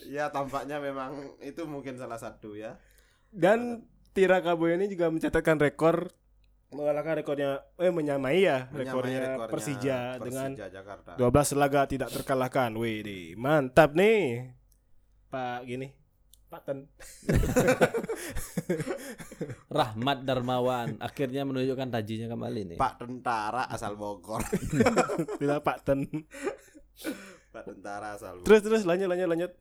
Ya 0.05 0.29
tampaknya 0.29 0.77
memang 0.79 1.15
itu 1.38 1.62
mungkin 1.65 1.95
salah 1.97 2.17
satu 2.17 2.55
ya. 2.55 2.81
dan 3.29 3.85
Tirakabu 4.19 4.67
ini 4.67 4.91
juga 4.91 5.15
mencatatkan 5.15 5.63
rekor 5.63 6.11
mengalahkan 6.69 7.23
rekornya 7.23 7.65
eh 7.81 7.89
menyamai 7.89 8.45
ya 8.45 8.69
Menyamai 8.69 8.83
rekornya, 8.83 9.21
rekornya 9.23 9.53
Persija, 9.55 9.99
dengan 10.19 10.51
Persija 10.59 10.75
Jakarta. 10.75 11.11
12 11.15 11.55
laga 11.55 11.87
tidak 11.87 12.11
terkalahkan. 12.11 12.75
Wih, 12.75 13.07
di 13.07 13.19
mantap 13.39 13.95
nih. 13.95 14.51
Pak 15.31 15.71
gini. 15.71 15.99
Pak 16.49 16.65
Ten. 16.65 16.89
Rahmat 19.79 20.25
Darmawan 20.25 20.97
akhirnya 20.97 21.45
menunjukkan 21.45 21.93
tajinya 21.93 22.27
kembali 22.33 22.61
nih. 22.75 22.79
Pak 22.81 23.05
tentara 23.05 23.69
asal 23.71 23.95
Bogor. 23.95 24.43
Bilang 25.41 25.61
Pak 25.61 25.79
Ten. 25.85 26.09
Pak 27.53 27.63
tentara 27.69 28.17
asal 28.17 28.41
Bogor. 28.41 28.49
Terus 28.49 28.61
terus 28.65 28.83
lanjut 28.89 29.13
lanjut 29.13 29.29
lanjut. 29.29 29.53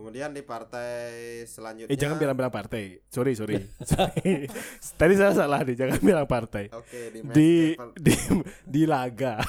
Kemudian 0.00 0.32
di 0.32 0.40
partai 0.40 1.04
selanjutnya 1.44 1.92
Eh 1.92 2.00
jangan 2.00 2.16
bilang-bilang 2.16 2.48
partai. 2.48 3.04
Sorry, 3.06 3.36
sorry. 3.36 3.60
Sorry. 3.84 4.48
Tadi 5.00 5.12
saya 5.12 5.36
salah 5.36 5.60
nih, 5.60 5.76
jangan 5.76 6.00
bilang 6.00 6.24
partai. 6.24 6.72
Oke 6.72 7.12
di 7.12 7.20
match 7.20 7.36
Di 7.36 7.52
level- 7.76 7.94
di 8.00 8.14
di 8.64 8.82
laga. 8.88 9.44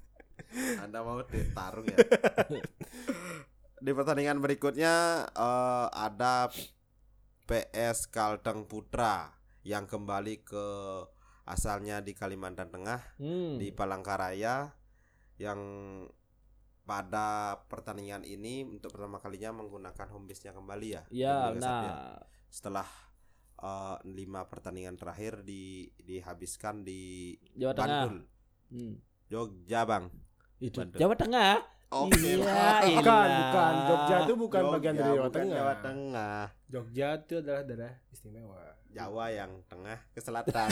Anda 0.84 1.00
mau 1.00 1.24
ditarung 1.24 1.88
ya. 1.88 1.96
di 3.84 3.90
pertandingan 3.90 4.36
berikutnya 4.36 4.94
eh, 5.26 5.86
ada 5.88 6.52
PS 7.48 8.04
Kalteng 8.06 8.68
Putra 8.68 9.32
yang 9.64 9.88
kembali 9.88 10.44
ke 10.44 10.66
asalnya 11.48 12.04
di 12.04 12.12
Kalimantan 12.12 12.68
Tengah 12.68 13.16
Hmm. 13.16 13.56
di 13.56 13.72
Palangkaraya 13.72 14.76
yang 15.40 15.60
pada 16.90 17.54
pertandingan 17.70 18.26
ini 18.26 18.66
untuk 18.66 18.90
pertama 18.90 19.22
kalinya 19.22 19.54
menggunakan 19.54 20.10
home 20.10 20.26
base-nya 20.26 20.50
kembali 20.50 20.88
ya. 20.90 21.02
Ya, 21.14 21.36
di 21.54 21.62
Liga 21.62 21.62
satu 21.62 21.86
ya. 21.86 21.94
nah 21.94 22.18
Setelah 22.50 22.88
eh, 23.62 23.96
lima 24.10 24.42
pertandingan 24.50 24.98
terakhir 24.98 25.46
di 25.46 25.86
dihabiskan 26.02 26.82
di 26.82 27.38
Jawa 27.54 27.78
Tengah. 27.78 27.86
Bantul, 28.10 28.16
Hmm. 28.70 28.94
Jogja, 29.26 29.86
Bang. 29.86 30.10
Itu 30.58 30.82
Bantul. 30.82 30.98
Jawa 30.98 31.14
Tengah. 31.14 31.54
Oke. 31.90 32.18
Iya, 32.18 32.42
Bang. 32.42 32.82
Bukan, 32.98 33.30
bukan. 33.38 33.74
Jogja 33.86 34.16
itu 34.22 34.34
bukan 34.34 34.60
Jogja, 34.62 34.74
bagian 34.74 34.94
dari 34.94 35.06
Jawa 35.06 35.18
bukan 35.22 35.34
Tengah. 35.38 35.54
Jawa 35.58 35.74
Tengah. 35.78 36.42
Jogja 36.66 37.06
itu 37.16 37.34
adalah 37.38 37.62
daerah 37.62 37.92
istimewa. 38.10 38.62
Jawa 38.90 39.24
yang 39.30 39.50
tengah 39.70 39.98
ke 40.10 40.18
selatan. 40.18 40.70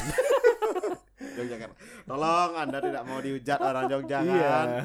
Jogja 1.38 1.56
kan. 1.58 1.70
Tolong 2.02 2.50
Anda 2.54 2.78
tidak 2.82 3.02
mau 3.06 3.22
dihujat 3.22 3.58
orang 3.58 3.86
Jogja 3.86 4.18
Iya. 4.26 4.82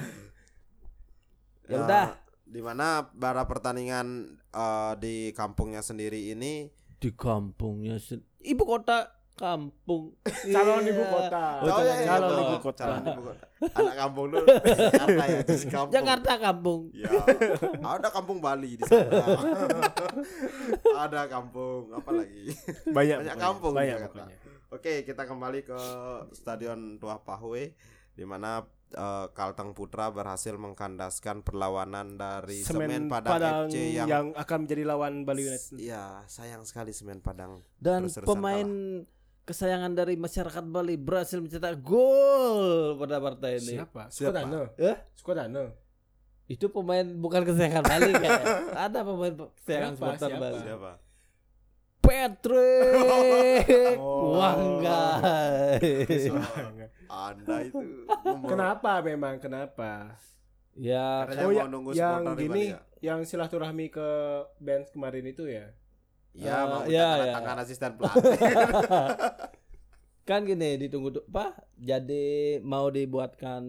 Ya 1.65 1.77
udah. 1.79 2.07
Di 2.43 2.59
mana 2.59 3.07
para 3.09 3.43
pertandingan 3.43 4.07
eh, 4.47 4.93
di 4.97 5.15
kampungnya 5.31 5.79
sendiri 5.79 6.29
ini 6.29 6.69
Di 6.95 7.09
kampungnya 7.09 7.97
sen- 7.97 8.23
ibu 8.39 8.63
kota 8.63 9.09
kampung. 9.33 10.13
Calon 10.53 10.81
Iya. 10.81 10.91
ibu 10.91 11.03
kota. 11.03 11.43
Oh, 11.59 11.67
Oh, 11.67 11.79
iya, 11.81 11.93
iya, 11.95 12.05
calon 12.07 12.37
ibu 12.37 12.57
kota. 12.61 12.85
Calon 12.85 13.03
ibu 13.09 13.21
kota. 13.25 13.45
Anak 13.79 13.95
kampung 13.97 14.25
dulu 14.29 14.45
Jakarta 14.93 15.23
ya, 15.25 15.39
di 15.41 15.55
kampung. 15.65 15.91
Jakarta 15.91 16.31
kampung. 16.37 16.81
Ya, 16.93 17.09
ada 17.81 18.09
kampung 18.09 18.37
Bali 18.39 18.71
di 18.75 18.83
sana. 18.83 19.09
ada 20.95 21.21
kampung 21.25 21.89
apa 21.91 22.09
lagi? 22.13 22.53
Banyak, 22.85 22.93
Banyak 22.93 23.17
pokoknya. 23.25 23.33
kampung 23.39 23.71
di 23.71 23.77
Banyak 23.77 23.97
Jakarta. 23.97 24.21
pokoknya. 24.21 24.37
Oke, 24.69 24.93
kita 25.03 25.23
kembali 25.23 25.59
ke 25.61 25.79
Stadion 26.31 26.79
Tuah 26.97 27.19
Pahwe 27.19 27.73
di 28.11 28.23
mana 28.23 28.65
eh, 28.93 29.27
Kalteng 29.33 29.73
Putra 29.73 30.13
berhasil 30.13 30.53
mengkandaskan 30.55 31.41
perlawanan 31.41 32.15
dari 32.15 32.61
Semen, 32.61 33.09
Padang, 33.09 33.67
FC 33.67 33.97
yang, 33.97 34.07
yang 34.07 34.25
akan 34.37 34.57
menjadi 34.63 34.83
lawan 34.87 35.27
Bali 35.27 35.49
United. 35.49 35.75
ya 35.81 36.21
sayang 36.29 36.63
sekali 36.63 36.93
Semen 36.95 37.19
Padang. 37.19 37.65
Dan 37.81 38.07
pemain 38.23 38.69
kesayangan 39.43 39.91
dari 39.91 40.15
masyarakat 40.15 40.63
Bali 40.71 40.95
berhasil 40.95 41.37
mencetak 41.43 41.83
gol 41.83 42.95
pada 42.95 43.19
partai 43.19 43.59
ini. 43.59 43.75
Siapa? 43.75 44.07
Siapa? 44.07 44.31
Skodano. 44.31 44.61
Eh? 44.79 44.95
Skodano. 45.19 45.65
Itu 46.47 46.71
pemain 46.71 47.03
bukan 47.03 47.43
kesayangan 47.43 47.83
Bali 47.83 48.11
kayak. 48.15 48.43
Ada 48.87 48.99
pemain 49.03 49.33
kesayangan 49.59 49.93
Siapa? 49.95 49.99
supporter 49.99 50.29
Siapa? 50.31 50.39
Bali. 50.41 50.59
Siapa? 50.63 50.91
Patrick 52.03 53.95
Oh. 53.97 54.35
Wanggai. 54.35 55.79
Anda 57.07 57.55
itu 57.63 57.79
Kenapa 58.51 58.99
memang 58.99 59.39
kenapa? 59.39 60.19
ya 60.73 61.23
Katanya 61.23 61.39
Oh 61.39 61.47
mau 61.47 61.53
ya, 61.55 61.65
nunggu 61.65 61.89
yang 61.93 62.21
gini, 62.33 62.49
Bali 62.49 62.65
ya? 62.67 62.79
yang 62.99 63.19
silaturahmi 63.21 63.87
ke 63.87 64.09
band 64.57 64.89
kemarin 64.89 65.25
itu 65.25 65.45
ya. 65.45 65.69
Ya, 66.33 66.49
Eh, 66.51 66.65
mau 66.65 66.81
ya, 66.83 67.09
ya. 67.23 67.33
tangan 67.35 67.57
asisten 67.59 67.91
pelatih. 67.97 68.33
kan 70.23 70.41
gini 70.41 70.79
ditunggu 70.79 71.13
tu- 71.13 71.25
apa? 71.27 71.53
Jadi 71.75 72.25
mau 72.59 72.89
dibuatkan 72.89 73.61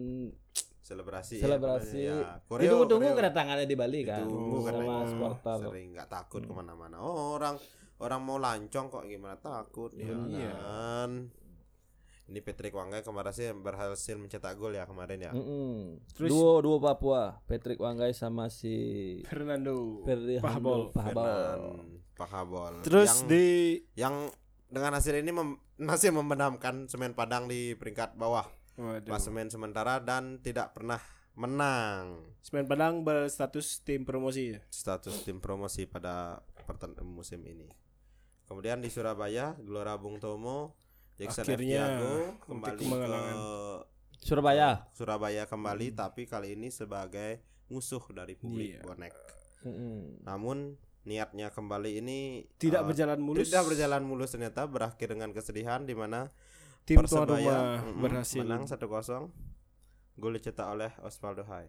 Selebrasi. 0.81 1.37
selebrasi. 1.37 2.01
Ya, 2.03 2.41
Koreo, 2.43 2.61
Ditunggu-tunggu 2.63 3.05
koreo. 3.07 3.19
kedatangannya 3.19 3.65
di 3.65 3.75
Bali 3.75 4.01
kan. 4.01 4.21
Ditunggu 4.21 4.57
sama 4.63 4.95
supporter. 5.03 5.57
Sering 5.63 5.87
nggak 5.93 6.07
takut 6.07 6.41
ke 6.41 6.51
mana-mana. 6.51 6.97
Oh, 6.97 7.35
orang 7.35 7.57
orang 7.97 8.21
mau 8.21 8.35
lancong 8.35 8.87
kok 8.87 9.05
gimana 9.05 9.35
takut 9.35 9.91
ya 9.93 10.11
Iya. 10.11 10.51
kan. 10.51 11.11
Ini 12.25 12.41
Patrick 12.41 12.73
Wanggai 12.73 12.99
kemarin 12.99 13.29
sih 13.29 13.53
berhasil 13.53 14.17
mencetak 14.17 14.55
gol 14.55 14.73
ya 14.73 14.83
kemarin 14.83 15.21
ya. 15.21 15.31
Mm-mm. 15.31 16.01
Terus- 16.11 16.27
duo 16.27 16.57
duo 16.57 16.77
Papua, 16.79 17.37
Patrick 17.45 17.77
Wanggai 17.77 18.11
sama 18.11 18.49
si 18.49 18.73
Fernando 19.23 20.01
Pahabol. 20.01 20.89
Pahabol. 22.17 22.73
Terus 22.81 23.21
yang, 23.21 23.27
di 23.27 23.45
yang 23.93 24.15
dengan 24.65 24.95
hasil 24.95 25.15
ini 25.15 25.29
mem- 25.29 25.61
masih 25.79 26.09
membenamkan 26.09 26.87
Semen 26.87 27.13
Padang 27.13 27.45
di 27.45 27.75
peringkat 27.75 28.15
bawah 28.15 28.49
Waduh. 28.75 29.05
klasemen 29.05 29.47
sementara 29.47 30.01
dan 30.01 30.41
tidak 30.41 30.73
pernah 30.73 30.97
menang. 31.35 32.25
Semen 32.41 32.65
Padang 32.65 33.05
berstatus 33.05 33.85
tim 33.85 34.01
promosi. 34.01 34.57
status 34.67 35.21
tim 35.21 35.37
promosi 35.37 35.85
pada 35.85 36.41
perten- 36.65 36.97
musim 37.05 37.43
ini. 37.43 37.69
Kemudian 38.45 38.77
di 38.77 38.89
Surabaya, 38.89 39.57
Gelora 39.57 39.97
Bung 39.97 40.17
Tomo, 40.17 40.77
Jackson 41.17 41.43
Akhirnya. 41.43 41.97
Tiago 41.97 42.13
kembali 42.45 42.85
ke. 42.85 43.19
Surabaya. 44.21 44.69
Surabaya 44.91 45.43
kembali 45.45 45.93
tapi 45.93 46.25
kali 46.25 46.53
ini 46.53 46.69
sebagai 46.69 47.41
musuh 47.67 48.01
dari 48.09 48.33
publik 48.33 48.77
Iya. 48.77 48.81
bonek. 48.81 49.13
Mm-mm. 49.65 50.21
Namun 50.21 50.77
niatnya 51.05 51.49
kembali 51.49 52.01
ini 52.01 52.45
Tidak 52.57 52.81
eh, 52.81 52.85
berjalan 52.85 53.17
mulus. 53.17 53.45
Tidak 53.45 53.63
berjalan 53.65 54.01
mulus 54.01 54.29
ternyata 54.33 54.65
berakhir 54.65 55.13
dengan 55.13 55.29
kesedihan 55.29 55.85
di 55.85 55.93
mana 55.93 56.29
Tim 56.85 57.01
tuan 57.01 57.25
Persebaya, 57.25 57.49
rumah 57.49 57.81
mm-mm, 57.81 58.01
berhasil. 58.01 58.41
menang 58.45 58.65
1-0. 58.65 59.29
Gol 60.15 60.33
dicetak 60.37 60.67
oleh 60.69 60.93
Osvaldo 61.01 61.43
Hai. 61.45 61.65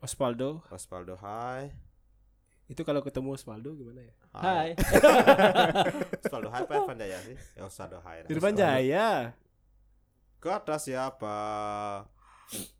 Osvaldo. 0.00 0.62
Osvaldo 0.70 1.14
Hai. 1.18 1.70
Itu 2.72 2.88
kalau 2.88 3.04
ketemu 3.04 3.36
Osvaldo 3.36 3.76
gimana 3.76 4.00
ya? 4.00 4.12
Hai. 4.32 4.72
Osvaldo 6.24 6.48
Hai 6.48 6.64
apa 6.64 6.72
Irfan 6.80 6.96
Jaya 6.96 7.18
sih? 7.20 7.36
Ya 7.52 7.62
Osvaldo 7.68 8.00
Hai. 8.00 8.24
Irfan 8.32 8.54
Jaya. 8.56 9.08
Kata 10.40 10.80
siapa? 10.80 11.36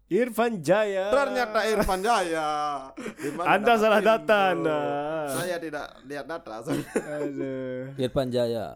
Irfan 0.08 0.64
Jaya. 0.64 1.12
Ternyata 1.12 1.60
Irfan 1.68 2.00
Jaya. 2.00 2.48
Di 2.96 3.28
mana 3.36 3.52
Anda 3.52 3.72
salah 3.76 4.00
data 4.00 4.56
Anda. 4.56 4.80
Saya 5.28 5.60
tidak 5.60 5.86
lihat 6.08 6.24
data. 6.24 6.64
Aduh. 6.64 7.92
Irfan 8.00 8.32
Jaya. 8.32 8.72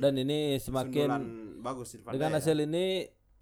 Dan 0.00 0.16
ini 0.16 0.56
semakin 0.56 1.08
Sundulan 1.12 1.24
bagus 1.60 1.88
Irfan 2.00 2.16
dengan 2.16 2.32
Jaya. 2.32 2.40
hasil 2.40 2.56
ini 2.64 2.86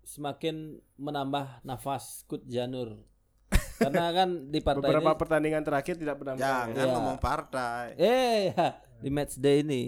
semakin 0.03 0.83
menambah 0.99 1.63
nafas 1.63 2.27
Kut 2.27 2.43
Janur 2.51 2.99
Karena 3.85 4.07
kan 4.11 4.29
di 4.49 4.61
partai 4.61 4.81
Beberapa 4.83 5.11
ini 5.13 5.21
pertandingan 5.21 5.63
terakhir 5.63 5.95
tidak 5.97 6.17
pernah 6.17 6.35
menang. 6.35 6.49
Jangan 6.49 6.75
Iya. 6.77 6.93
ngomong 6.93 7.19
partai. 7.19 7.85
eh 7.97 8.39
ya, 8.51 8.69
di 8.99 9.11
match 9.11 9.35
day 9.37 9.61
ini 9.61 9.83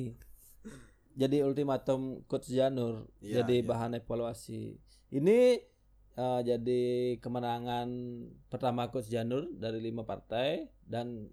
jadi 1.12 1.40
ultimatum 1.42 2.20
coach 2.24 2.46
Janur 2.46 3.08
Iya, 3.18 3.40
jadi 3.40 3.56
iya. 3.60 3.66
bahan 3.66 3.96
evaluasi. 3.96 4.76
Ini 5.08 5.38
eh, 6.14 6.40
jadi 6.44 6.82
kemenangan 7.18 7.88
pertama 8.46 8.88
coach 8.88 9.08
Janur 9.08 9.48
dari 9.50 9.80
lima 9.80 10.02
partai 10.02 10.68
dan 10.84 11.32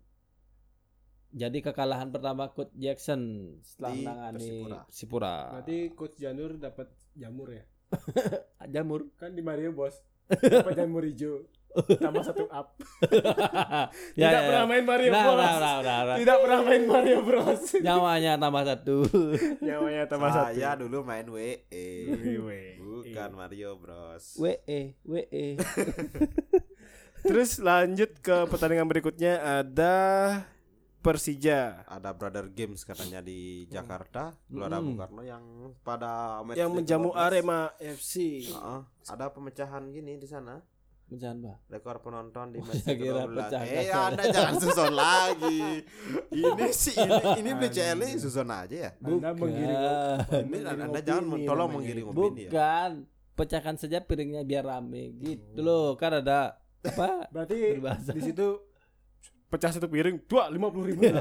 jadi 1.30 1.60
kekalahan 1.62 2.14
pertama 2.14 2.48
coach 2.48 2.70
Jackson 2.74 3.22
setelah 3.60 3.92
Di 3.92 3.98
menangani 4.00 4.38
Persipura. 4.38 4.80
Persipura. 4.86 5.36
Berarti 5.52 5.78
coach 5.92 6.16
Janur 6.16 6.56
dapat 6.56 6.88
jamur 7.12 7.50
ya? 7.50 7.66
Jamur. 8.74 9.10
Kan 9.18 9.34
di 9.34 9.42
Mario 9.42 9.70
bos. 9.70 9.98
Dapat 10.30 10.78
jamur 10.78 11.04
hijau. 11.04 11.44
Tambah 11.74 12.22
satu 12.22 12.46
up. 12.48 12.68
Ya, 14.14 14.30
tidak 14.30 14.42
ya, 14.42 14.48
pernah 14.48 14.64
ya. 14.64 14.70
main 14.70 14.84
Mario 14.84 15.10
Nah, 15.10 15.24
Bros. 15.24 15.38
nah, 15.38 15.56
nah, 15.56 15.78
nah, 15.80 16.00
nah. 16.06 16.16
Tidak 16.16 16.38
pernah 16.40 16.60
main 16.62 16.84
Mario 16.84 17.18
Bros. 17.22 17.64
Nyawanya 17.76 18.34
tambah 18.38 18.64
satu. 18.64 18.98
Nyawanya 19.68 20.04
tambah 20.06 20.30
satu. 20.30 20.54
Saya 20.54 20.72
dulu 20.76 20.98
main 21.02 21.26
WE. 21.26 21.88
Wih, 22.40 22.78
Bukan 22.78 23.30
Mario 23.34 23.76
Bros. 23.76 24.38
WE, 24.38 24.94
WE. 25.02 25.46
Terus 27.24 27.56
lanjut 27.58 28.20
ke 28.20 28.36
pertandingan 28.46 28.84
berikutnya 28.84 29.40
ada 29.64 29.96
Persija 31.00 31.84
Ada 31.86 32.12
Brother 32.12 32.48
Games 32.48 32.84
katanya 32.84 33.20
di 33.20 33.68
Jakarta, 33.68 34.32
Gelora 34.46 34.80
Mm. 34.80 34.86
Bung 34.86 34.98
Karno 34.98 35.22
yang 35.22 35.44
pada 35.82 36.40
match 36.42 36.56
yang 36.56 36.72
menjamu 36.72 37.12
15. 37.12 37.20
Arema 37.22 37.60
FC. 37.78 38.14
Heeh, 38.48 38.80
ada 39.08 39.26
pemecahan 39.28 39.84
gini 39.88 40.16
di 40.16 40.24
sana. 40.24 40.64
Pak. 41.06 41.58
Rekor 41.70 42.02
penonton 42.02 42.46
di 42.50 42.58
Oh, 42.58 42.66
match 42.66 42.82
saya 42.82 42.96
kira 42.96 43.22
ke-12. 43.24 43.38
pecah 43.38 43.62
Eh. 43.62 43.90
Anda 43.92 44.24
jangan 44.26 44.56
susun 44.58 44.94
lagi. 45.04 45.62
Ini 46.32 46.68
sih 46.70 46.96
ini 46.96 47.16
ini 47.38 47.52
BCL 47.54 48.00
ini 48.02 48.16
susun 48.18 48.50
aja 48.50 48.76
ya. 48.76 48.92
Anda 48.98 49.30
menggiring 49.32 49.78
Ini 50.42 50.58
Anda 50.66 51.00
jangan 51.00 51.24
opini 51.28 51.46
tolong 51.46 51.70
namanya. 51.70 51.74
menggiring 51.76 52.06
opini 52.08 52.18
ya. 52.18 52.50
Bukan. 52.50 52.92
Pecahkan 53.34 53.76
saja 53.76 53.98
piringnya 54.00 54.42
biar 54.42 54.64
rame 54.64 55.04
gitu 55.18 55.60
loh. 55.60 55.94
Kan 55.96 56.20
ada 56.20 56.58
apa? 56.82 57.30
Berarti 57.30 57.78
Berbahasa. 57.78 58.10
di 58.10 58.22
situ 58.24 58.48
pecah 59.48 59.70
satu 59.72 59.86
piring 59.86 60.26
dua 60.26 60.50
lima 60.50 60.70
puluh 60.70 60.90
ribu. 60.90 61.02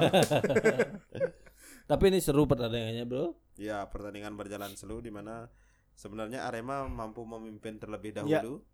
Tapi 1.83 2.05
ini 2.09 2.19
seru 2.19 2.47
pertandingannya, 2.47 3.05
Bro. 3.05 3.37
Ya, 3.55 3.85
pertandingan 3.85 4.33
berjalan 4.33 4.73
seru 4.73 4.99
di 4.99 5.09
mana 5.09 5.51
sebenarnya 5.93 6.47
Arema 6.47 6.87
mampu 6.87 7.21
memimpin 7.23 7.77
terlebih 7.77 8.17
Ya. 8.25 8.41
dahulu. 8.41 8.65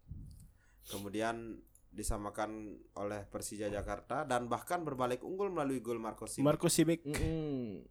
Kemudian 0.85 1.59
disamakan 1.89 2.51
oleh 2.95 3.25
Persija 3.25 3.67
Jakarta 3.67 4.23
dan 4.23 4.47
bahkan 4.47 4.81
berbalik 4.81 5.21
unggul 5.21 5.49
melalui 5.49 5.81
gol 5.81 5.99
Marco 5.99 6.25
Simic. 6.25 6.45
Marco 6.45 6.69
Simic. 6.69 7.01
Mm-mm. 7.03 7.83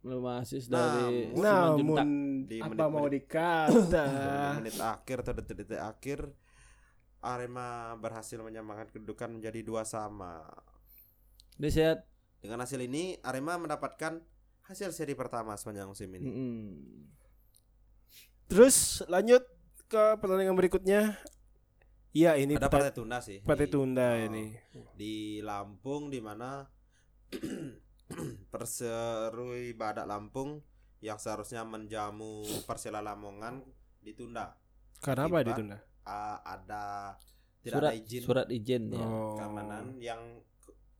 Belum 0.00 0.20
asis 0.36 0.68
Nah, 0.68 1.00
dari 1.00 1.32
Namun- 1.32 2.44
Di 2.44 2.60
apa 2.60 2.68
menit-menit- 2.68 2.92
mau 2.92 3.08
dikata? 3.16 4.04
menit 4.58 4.76
akhir 4.76 5.16
atau 5.22 5.32
detik-detik 5.34 5.80
akhir 5.80 6.20
Arema 7.18 7.68
berhasil 7.96 8.36
menyamakan 8.36 8.90
kedudukan 8.90 9.32
menjadi 9.32 9.64
dua 9.64 9.82
sama. 9.82 10.44
Ini 11.56 11.68
saya 11.68 11.92
Dengan 12.36 12.60
hasil 12.60 12.76
ini 12.78 13.16
Arema 13.18 13.56
mendapatkan 13.56 14.20
hasil 14.62 14.92
seri 14.92 15.14
pertama 15.14 15.56
sepanjang 15.56 15.88
musim 15.88 16.12
ini. 16.12 16.20
mm-mm. 16.22 16.68
Terus 18.44 19.00
lanjut 19.06 19.40
ke 19.86 20.20
pertandingan 20.20 20.52
berikutnya. 20.52 21.16
Iya 22.14 22.38
ini 22.38 22.54
Ada 22.54 22.70
partai 22.70 22.94
tunda 22.94 23.18
sih. 23.18 23.42
partai 23.42 23.66
di- 23.66 23.74
tunda 23.74 24.14
oh, 24.14 24.26
ini. 24.30 24.54
di 24.94 25.42
Lampung 25.42 26.08
di 26.08 26.22
mana 26.22 26.62
Perserui 28.54 29.74
Badak 29.74 30.06
Lampung 30.06 30.62
yang 31.02 31.18
seharusnya 31.18 31.66
menjamu 31.66 32.46
Persela 32.64 33.02
Lamongan 33.02 33.66
ditunda. 34.00 34.54
Karena 35.02 35.26
apa 35.26 35.42
ditunda? 35.42 35.76
Ah, 36.04 36.38
ada 36.40 37.16
tidak 37.60 37.80
surat 37.80 37.90
ada 37.90 37.96
izin 37.96 38.22
surat 38.22 38.46
izin 38.48 38.82
ya. 38.92 39.00
Oh. 39.00 39.34
keamanan 39.34 39.84
yang 39.98 40.20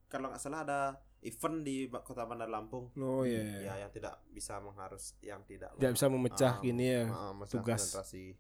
kalau 0.09 0.33
nggak 0.33 0.41
salah 0.41 0.65
ada 0.65 0.81
event 1.21 1.61
di 1.63 1.87
Kota 1.89 2.25
Bandar 2.25 2.49
Lampung. 2.49 2.91
Oh 2.97 3.23
iya. 3.23 3.63
Ya 3.63 3.75
yang 3.81 3.93
tidak 3.93 4.19
bisa 4.29 4.59
mengharus 4.59 5.15
yang 5.21 5.41
tidak 5.45 5.73
Tidak 5.77 5.93
bisa 5.95 6.07
memecah 6.09 6.53
Ah, 6.57 6.61
gini 6.61 6.85
ya. 6.91 7.05
masa 7.33 7.55
tugas. 7.55 7.81
konsentrasi. 7.81 8.35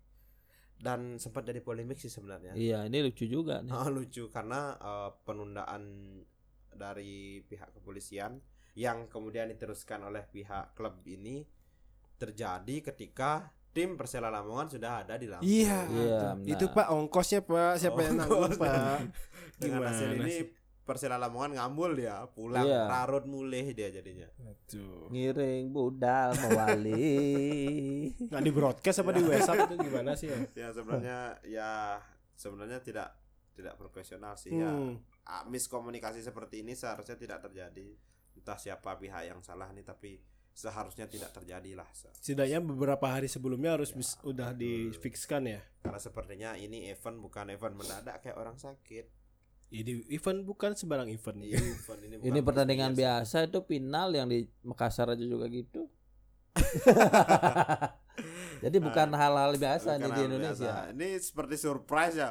Dan 0.78 1.16
sempat 1.16 1.48
jadi 1.48 1.64
polemik 1.64 1.96
sih 1.96 2.12
sebenarnya. 2.12 2.52
Iya, 2.52 2.84
ini 2.84 2.98
lucu 3.00 3.24
juga 3.24 3.64
nih. 3.64 3.72
Ah, 3.72 3.88
lucu 3.88 4.28
karena 4.28 4.76
eh, 4.76 5.10
penundaan 5.24 5.82
dari 6.74 7.40
pihak 7.46 7.78
kepolisian 7.78 8.42
yang 8.74 9.06
kemudian 9.06 9.46
diteruskan 9.54 10.02
oleh 10.02 10.26
pihak 10.26 10.74
klub 10.74 10.98
ini 11.06 11.46
terjadi 12.18 12.90
ketika 12.90 13.54
tim 13.74 13.98
Persela 13.98 14.30
Lamongan 14.30 14.70
sudah 14.70 15.02
ada 15.02 15.14
di 15.18 15.26
Lampung. 15.26 15.46
Iya. 15.46 15.78
Iya, 15.90 16.20
itu 16.46 16.66
benar. 16.70 16.76
Pak 16.78 16.86
ongkosnya 16.94 17.40
Pak 17.42 17.74
siapa 17.78 18.00
yang 18.06 18.14
nanggung 18.22 18.46
Ongkos. 18.46 18.58
Pak? 18.62 18.98
Dengan 19.58 19.80
hasil 19.90 20.08
Gimana 20.14 20.22
ini 20.22 20.30
sih? 20.30 20.63
Persela 20.84 21.16
Lamongan 21.16 21.56
ngambul 21.56 21.96
dia, 21.96 22.28
pulang 22.28 22.60
Iya. 22.60 22.84
rarut 22.84 23.24
mulih 23.24 23.72
dia 23.72 23.88
jadinya. 23.88 24.28
Aduh. 24.38 25.08
Ngiring 25.08 25.68
budal 25.68 26.36
mewali. 26.36 27.24
Nggak 28.28 28.42
di 28.42 28.52
broadcast 28.52 29.00
apa 29.00 29.10
di 29.10 29.22
WhatsApp 29.22 29.64
itu 29.66 29.74
gimana 29.80 30.12
sih 30.12 30.28
ya? 30.28 30.38
Ya 30.54 30.68
sebenarnya 30.70 31.18
ya 31.42 31.70
sebenarnya 32.34 32.78
tidak 32.78 33.08
tidak 33.52 33.74
profesional 33.74 34.34
sih 34.34 34.52
ya. 34.52 34.68
Hmm. 34.68 35.00
Ah, 35.24 35.42
miskomunikasi 35.42 36.20
seperti 36.20 36.60
ini 36.60 36.72
seharusnya 36.72 37.16
tidak 37.16 37.40
terjadi. 37.40 37.96
Entah 38.34 38.58
siapa 38.58 38.92
pihak 38.94 39.24
yang 39.24 39.40
salah 39.40 39.72
nih 39.72 39.82
tapi 39.82 40.20
seharusnya 40.50 41.06
tidak 41.06 41.32
terjadi 41.32 41.74
lah. 41.74 41.88
Se- 41.90 42.12
Setidaknya 42.14 42.60
beberapa 42.60 43.08
hari 43.08 43.26
sebelumnya 43.26 43.74
harus 43.74 43.90
Ya, 43.90 43.96
bis- 43.96 44.20
udah 44.20 44.52
betul. 44.52 44.92
difixkan 44.92 45.42
ya. 45.48 45.60
Karena 45.80 45.96
sepertinya 45.98 46.50
ini 46.54 46.86
event 46.86 47.18
bukan 47.18 47.48
event 47.48 47.74
mendadak 47.74 48.20
kayak 48.20 48.36
orang 48.36 48.54
sakit. 48.54 49.23
Ini 49.70 50.06
event 50.12 50.44
bukan 50.44 50.76
sembarang 50.76 51.08
event. 51.08 51.38
Iya, 51.40 51.58
event 51.58 52.00
ini 52.04 52.14
bukan 52.20 52.28
Ini 52.30 52.38
pertandingan 52.40 52.92
biasa. 52.92 53.44
biasa 53.44 53.48
itu 53.50 53.58
final 53.64 54.08
yang 54.12 54.28
di 54.28 54.44
Makassar 54.62 55.10
aja 55.10 55.24
juga 55.24 55.48
gitu. 55.48 55.88
Jadi 58.64 58.78
bukan 58.78 59.08
hal-hal 59.12 59.52
biasa 59.58 59.98
nih 59.98 60.06
Bukan 60.06 60.14
di 60.14 60.20
hal 60.22 60.28
Indonesia. 60.30 60.70
biasa. 60.70 60.92
Ini 60.94 61.08
seperti 61.18 61.54
surprise 61.58 62.16
ya. 62.16 62.30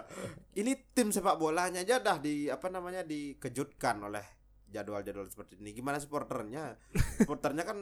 Ini 0.56 0.72
tim 0.96 1.12
sepak 1.12 1.36
bolanya 1.38 1.84
aja 1.84 2.00
dah 2.00 2.18
di 2.18 2.48
apa 2.48 2.72
namanya 2.72 3.04
dikejutkan 3.04 4.00
oleh 4.02 4.24
jadwal-jadwal 4.72 5.28
seperti 5.30 5.60
ini. 5.60 5.76
Gimana 5.76 6.00
supporternya? 6.02 6.80
Supporternya 7.22 7.68
kan 7.68 7.78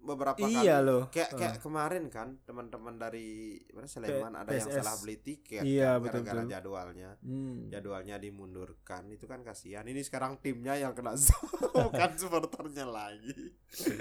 beberapa 0.00 0.32
kali 0.34 0.56
Iya 0.58 0.80
loh. 0.80 1.08
kayak 1.08 1.30
kayak 1.32 1.54
kemarin 1.58 2.08
kan 2.08 2.40
teman-teman 2.42 2.96
dari 2.96 3.54
mana 3.70 3.84
Sleman 3.84 4.32
ada 4.34 4.48
yang 4.50 4.64
PSS. 4.64 4.80
salah 4.80 4.96
beli 4.96 5.16
tiket 5.18 5.60
Iya, 5.60 5.94
kan, 5.94 6.02
gara-gara 6.02 6.20
betul-betul. 6.40 6.48
jadwalnya 6.50 7.10
Hmm. 7.20 7.68
jadwalnya 7.68 8.16
dimundurkan 8.16 9.02
itu 9.08 9.24
kan 9.24 9.40
kasihan 9.40 9.84
ini 9.84 10.00
sekarang 10.00 10.38
timnya 10.38 10.74
yang 10.74 10.92
kena 10.92 11.12
bukan 11.92 12.10
supporternya 12.14 12.84
lagi 12.84 13.52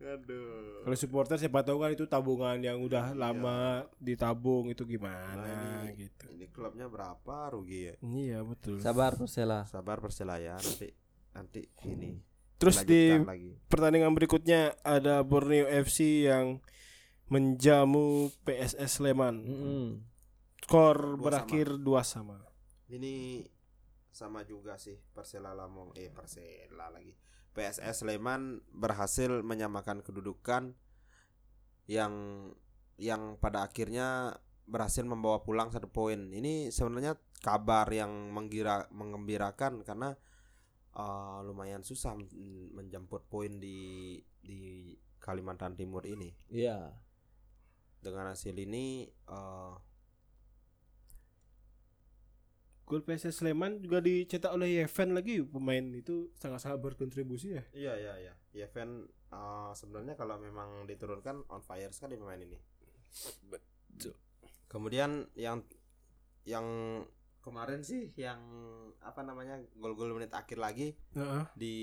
aduh 0.00 0.82
Kalau 0.82 0.96
supporter 0.96 1.36
siapa 1.36 1.60
tahu 1.60 1.78
kan 1.78 1.90
itu 1.90 2.06
tabungan 2.06 2.56
yang 2.58 2.78
udah 2.78 3.10
Iya. 3.10 3.18
lama 3.20 3.58
ditabung 3.96 4.68
itu 4.68 4.86
gimana 4.86 5.34
Nah, 5.36 5.84
ini- 5.84 5.98
gitu. 6.00 6.24
ini 6.30 6.46
klubnya 6.48 6.86
berapa 6.86 7.50
rugi 7.50 7.80
ya 7.84 7.94
Iya 8.00 8.38
betul. 8.42 8.78
Sabar 8.78 9.12
Persela. 9.14 9.66
sabar 9.66 9.98
Persela 9.98 10.38
ya 10.38 10.54
nanti 10.54 10.88
nanti 11.30 11.60
ini 11.84 12.29
Terus 12.60 12.84
di 12.84 13.16
lagi 13.16 13.56
pertandingan 13.72 14.12
berikutnya 14.12 14.76
ada 14.84 15.24
Borneo 15.24 15.64
FC 15.64 16.28
yang 16.28 16.60
menjamu 17.32 18.28
PSS 18.44 19.00
Sleman. 19.00 19.40
Mm-mm. 19.40 19.86
Skor 20.60 21.16
Dua 21.16 21.24
berakhir 21.24 21.80
dua 21.80 22.04
sama. 22.04 22.38
ini 22.90 23.46
sama 24.10 24.42
juga 24.42 24.74
sih 24.74 24.98
Persela 25.14 25.54
Lamong 25.54 25.94
eh 25.94 26.10
Persela 26.10 26.90
lagi 26.90 27.14
PSS 27.54 28.02
Sleman 28.02 28.62
berhasil 28.70 29.30
menyamakan 29.42 30.02
kedudukan 30.02 30.74
yang 31.90 32.14
yang 33.00 33.40
pada 33.42 33.66
akhirnya 33.66 34.38
berhasil 34.70 35.02
membawa 35.02 35.42
pulang 35.42 35.74
satu 35.74 35.90
poin. 35.90 36.30
Ini 36.30 36.70
sebenarnya 36.70 37.18
kabar 37.42 37.90
yang 37.90 38.30
menggira 38.30 38.86
mengembirakan 38.94 39.82
karena 39.82 40.14
eh, 40.96 41.38
lumayan 41.46 41.82
susah 41.84 42.16
men- 42.16 42.70
menjemput 42.74 43.26
poin 43.30 43.60
di 43.60 44.18
di 44.40 44.94
Kalimantan 45.20 45.76
Timur 45.76 46.06
ini. 46.08 46.32
Iya. 46.48 46.94
Dengan 48.00 48.32
hasil 48.32 48.56
ini 48.56 49.06
eh, 49.08 49.74
Gol 52.90 53.06
PSS 53.06 53.46
Sleman 53.46 53.78
juga 53.78 54.02
dicetak 54.02 54.50
oleh 54.50 54.82
Yeven 54.82 55.14
lagi 55.14 55.38
pemain 55.46 55.94
itu 55.94 56.34
sangat-sangat 56.34 56.82
berkontribusi 56.82 57.54
ya. 57.54 57.62
Iya 57.70 57.94
iya 57.94 58.14
iya. 58.18 58.34
Yeven 58.50 59.06
uh, 59.30 59.70
sebenarnya 59.78 60.18
kalau 60.18 60.42
memang 60.42 60.90
diturunkan 60.90 61.46
on 61.54 61.62
fire 61.62 61.94
sekali 61.94 62.18
pemain 62.18 62.42
ini. 62.42 62.58
Betul. 63.46 64.18
Kemudian 64.66 65.30
yang 65.38 65.62
yang 66.42 66.66
kemarin 67.40 67.80
sih 67.80 68.12
yang 68.14 68.40
apa 69.00 69.24
namanya 69.24 69.56
gol-gol 69.74 70.12
menit 70.12 70.30
akhir 70.30 70.60
lagi 70.60 70.92
Heeh. 71.16 71.44
di 71.56 71.76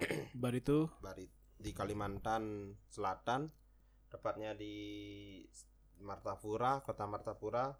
Bar 0.42 0.52
itu 0.52 0.88
Bari 0.98 1.28
di 1.54 1.70
Kalimantan 1.70 2.74
Selatan 2.88 3.48
tepatnya 4.08 4.52
di 4.52 4.74
Martapura 6.00 6.80
kota 6.80 7.04
Martapura 7.04 7.70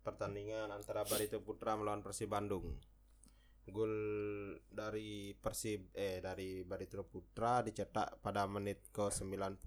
pertandingan 0.00 0.70
antara 0.70 1.04
Barito 1.04 1.40
Putra 1.40 1.76
melawan 1.76 2.00
Persib 2.00 2.30
Bandung 2.30 2.64
gol 3.70 3.94
dari 4.66 5.30
Persib 5.36 5.94
eh 5.94 6.18
dari 6.18 6.64
Barito 6.64 7.04
Putra 7.04 7.62
dicetak 7.62 8.18
pada 8.18 8.42
menit 8.46 8.88
ke 8.90 9.06
91 9.06 9.62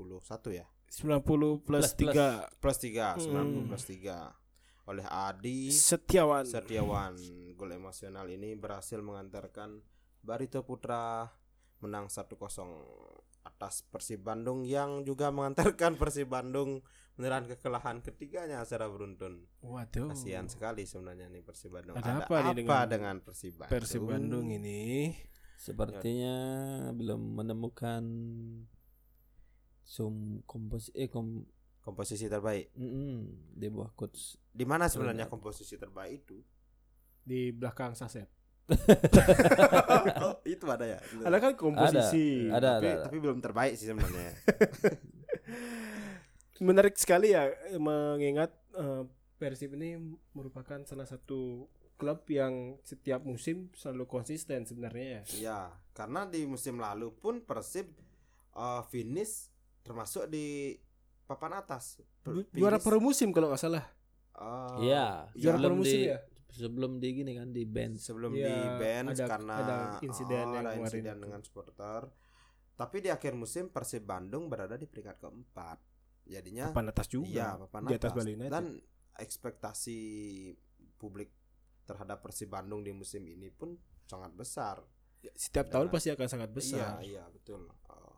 ya 0.51 0.65
90 0.91 1.23
plus, 1.23 1.61
Plus, 1.63 1.87
plus. 1.95 2.13
3 2.13 2.59
plus 2.59 2.77
3 2.79 3.17
90 3.17 3.31
Hmm. 3.31 3.65
plus 3.69 3.83
3 3.87 4.42
oleh 4.87 5.05
Adi 5.07 5.71
Setiawan. 5.71 6.43
Setiawan 6.43 7.15
gol 7.55 7.71
emosional 7.71 8.27
ini 8.27 8.57
berhasil 8.57 8.99
mengantarkan 8.99 9.79
Barito 10.23 10.63
Putra 10.63 11.27
menang 11.83 12.07
1-0 12.07 12.39
atas 13.43 13.83
Persib 13.91 14.23
Bandung 14.23 14.63
yang 14.63 15.03
juga 15.03 15.31
mengantarkan 15.31 15.99
Persib 15.99 16.31
Bandung 16.31 16.79
menelan 17.19 17.45
kekalahan 17.45 18.01
ketiganya 18.01 18.63
secara 18.65 18.89
beruntun. 18.89 19.45
Waduh. 19.61 20.09
Kasihan 20.15 20.49
sekali 20.49 20.87
sebenarnya 20.87 21.29
nih 21.29 21.43
Persib 21.45 21.75
Bandung. 21.75 21.99
Ada 21.99 22.25
apa 22.25 22.35
nih 22.51 22.65
apa 22.65 22.79
dengan 22.87 22.87
dengan 22.89 23.15
Persib 23.21 23.53
Bandung? 23.59 23.71
Persib 23.71 24.03
Bandung 24.07 24.47
ini. 24.49 25.13
Sepertinya 25.59 26.35
belum 26.91 27.39
menemukan 27.39 28.03
sum 29.83 30.41
kompos 30.47 30.89
eh 30.95 31.11
kom 31.11 31.43
Komposisi 31.83 32.31
terbaik. 32.31 32.71
mm, 32.79 33.53
di 33.59 33.67
bawah 33.67 33.91
coach. 33.91 34.39
Di 34.49 34.63
mana 34.63 34.87
sebenarnya 34.87 35.27
komposisi 35.27 35.75
terbaik 35.75 36.23
itu? 36.23 36.39
di 37.23 37.55
belakang 37.55 37.95
saset. 37.95 38.27
oh, 40.23 40.39
itu 40.53 40.63
ada 40.71 40.85
ya. 40.87 40.99
Ada 41.27 41.37
kan 41.39 41.51
komposisi. 41.59 42.47
Ada, 42.47 42.79
tapi, 42.79 42.87
ada, 42.87 42.95
ada. 42.95 43.03
tapi 43.07 43.17
belum 43.19 43.39
terbaik 43.43 43.75
sih 43.75 43.91
sebenarnya. 43.91 44.31
Menarik 46.67 46.95
sekali 46.95 47.35
ya 47.35 47.51
mengingat 47.75 48.55
eh, 48.79 49.03
Persib 49.35 49.75
ini 49.75 49.99
merupakan 50.31 50.79
salah 50.87 51.03
satu 51.03 51.67
klub 51.99 52.23
yang 52.31 52.79
setiap 52.87 53.19
musim 53.27 53.67
selalu 53.75 54.07
konsisten 54.07 54.63
sebenarnya 54.63 55.07
ya. 55.19 55.21
Iya, 55.35 55.59
karena 55.91 56.23
di 56.23 56.47
musim 56.47 56.79
lalu 56.79 57.11
pun 57.11 57.43
Persib 57.43 57.91
uh, 58.55 58.79
finish 58.87 59.51
termasuk 59.83 60.31
di 60.31 60.79
papan 61.23 61.53
atas. 61.55 61.99
Per- 62.21 62.47
Juara 62.51 62.77
per 62.77 62.97
musim 62.97 63.29
kalau 63.29 63.49
nggak 63.49 63.61
salah. 63.61 63.85
uh, 64.35 64.77
Iya, 64.79 65.29
Juara 65.33 65.57
per 65.57 65.73
musim 65.73 65.99
di 65.99 66.09
ya. 66.09 66.17
sebelum 66.49 66.97
di 66.97 67.09
gini 67.13 67.31
kan 67.33 67.49
di 67.49 67.63
bench. 67.63 68.01
sebelum 68.01 68.31
Iya, 68.31 68.47
di 68.47 68.57
bench 68.77 69.17
ada- 69.17 69.29
karena 69.29 69.53
ada 69.55 69.77
insiden 69.99 70.45
oh, 70.45 70.53
yang 70.53 70.65
ada 70.65 70.73
insiden 70.75 71.15
itu. 71.15 71.23
dengan 71.23 71.41
supporter. 71.41 72.01
Tapi 72.73 72.97
di 72.99 73.09
akhir 73.09 73.33
musim 73.33 73.69
Persib 73.69 74.03
Bandung 74.03 74.49
berada 74.49 74.73
di 74.73 74.85
peringkat 74.85 75.21
keempat. 75.21 75.77
Jadinya 76.25 76.71
Papan 76.71 76.89
atas 76.89 77.07
juga. 77.07 77.27
iya 77.27 77.49
papan 77.55 77.81
di 77.83 77.93
atas 77.93 78.09
atas. 78.09 78.17
Bali 78.17 78.31
United. 78.33 78.51
Dan 78.51 78.65
ekspektasi 79.13 79.99
publik 80.95 81.29
terhadap 81.83 82.23
Persib 82.23 82.47
Bandung 82.47 82.81
di 82.81 82.89
musim 82.89 83.21
ini 83.23 83.49
pun 83.49 83.75
sangat 84.03 84.31
besar. 84.31 84.79
Setiap 85.35 85.67
tahun 85.69 85.87
Dengan- 85.87 85.93
pasti 85.93 86.09
akan 86.09 86.27
sangat 86.27 86.49
besar. 86.51 86.99
Iya, 86.99 87.21
iya 87.21 87.23
betul. 87.29 87.67
Uh, 87.85 88.17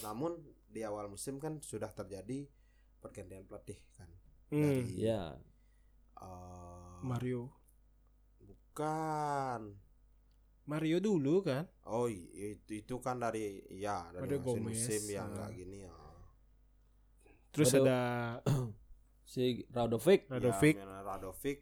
namun 0.00 0.38
di 0.70 0.80
awal 0.80 1.06
musim 1.06 1.36
kan 1.36 1.58
sudah 1.58 1.90
terjadi 1.90 2.46
pergantian 2.96 3.42
pelatih 3.42 3.78
kan. 3.92 4.06
Hmm, 4.48 4.62
Dari 4.80 5.02
Ya, 5.02 5.34
uh, 6.16 6.98
Mario. 7.02 7.50
bukan. 8.40 9.74
Mario 10.62 10.98
dulu 10.98 11.42
kan. 11.42 11.66
Oh 11.84 12.06
i- 12.06 12.30
itu 12.54 12.78
itu 12.78 12.94
kan 12.98 13.18
dari 13.18 13.58
ya 13.72 14.06
dari 14.08 14.22
Ada 14.24 14.36
musim 14.38 14.62
Gomez, 14.62 14.78
musim 14.78 15.02
yang 15.08 15.26
ah. 15.26 15.30
enggak 15.32 15.50
gini 15.52 15.78
ya. 15.82 15.92
Terus 17.50 17.68
Waduh. 17.68 17.82
ada 17.82 18.00
si 19.26 19.42
Radovic 19.68 20.30
Radovic 20.30 20.74
Ya, 20.78 20.86
Radovic 21.02 21.58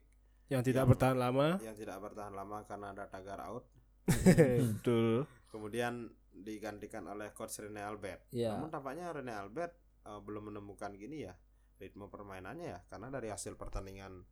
yang 0.49 0.61
tidak 0.61 0.85
yang- 0.85 0.91
bertahan 0.93 1.17
lama. 1.17 1.49
yang 1.61 1.73
tidak 1.75 1.97
bertahan 1.99 2.33
lama 2.33 2.59
karena 2.65 2.87
ada 2.93 3.05
tagar 3.09 3.41
out. 3.43 3.65
Betul. 4.61 5.25
Kemudian 5.49 6.13
digantikan 6.39 7.07
oleh 7.11 7.35
coach 7.35 7.59
Rene 7.61 7.83
Albert. 7.83 8.31
ya 8.31 8.55
Namun 8.55 8.71
tampaknya 8.71 9.11
Rene 9.11 9.35
Albert 9.35 10.05
uh, 10.07 10.23
belum 10.23 10.55
menemukan 10.55 10.95
gini 10.95 11.27
ya 11.27 11.35
ritme 11.79 12.11
permainannya 12.11 12.67
ya 12.75 12.81
karena 12.91 13.07
dari 13.07 13.31
hasil 13.31 13.55
pertandingan 13.55 14.27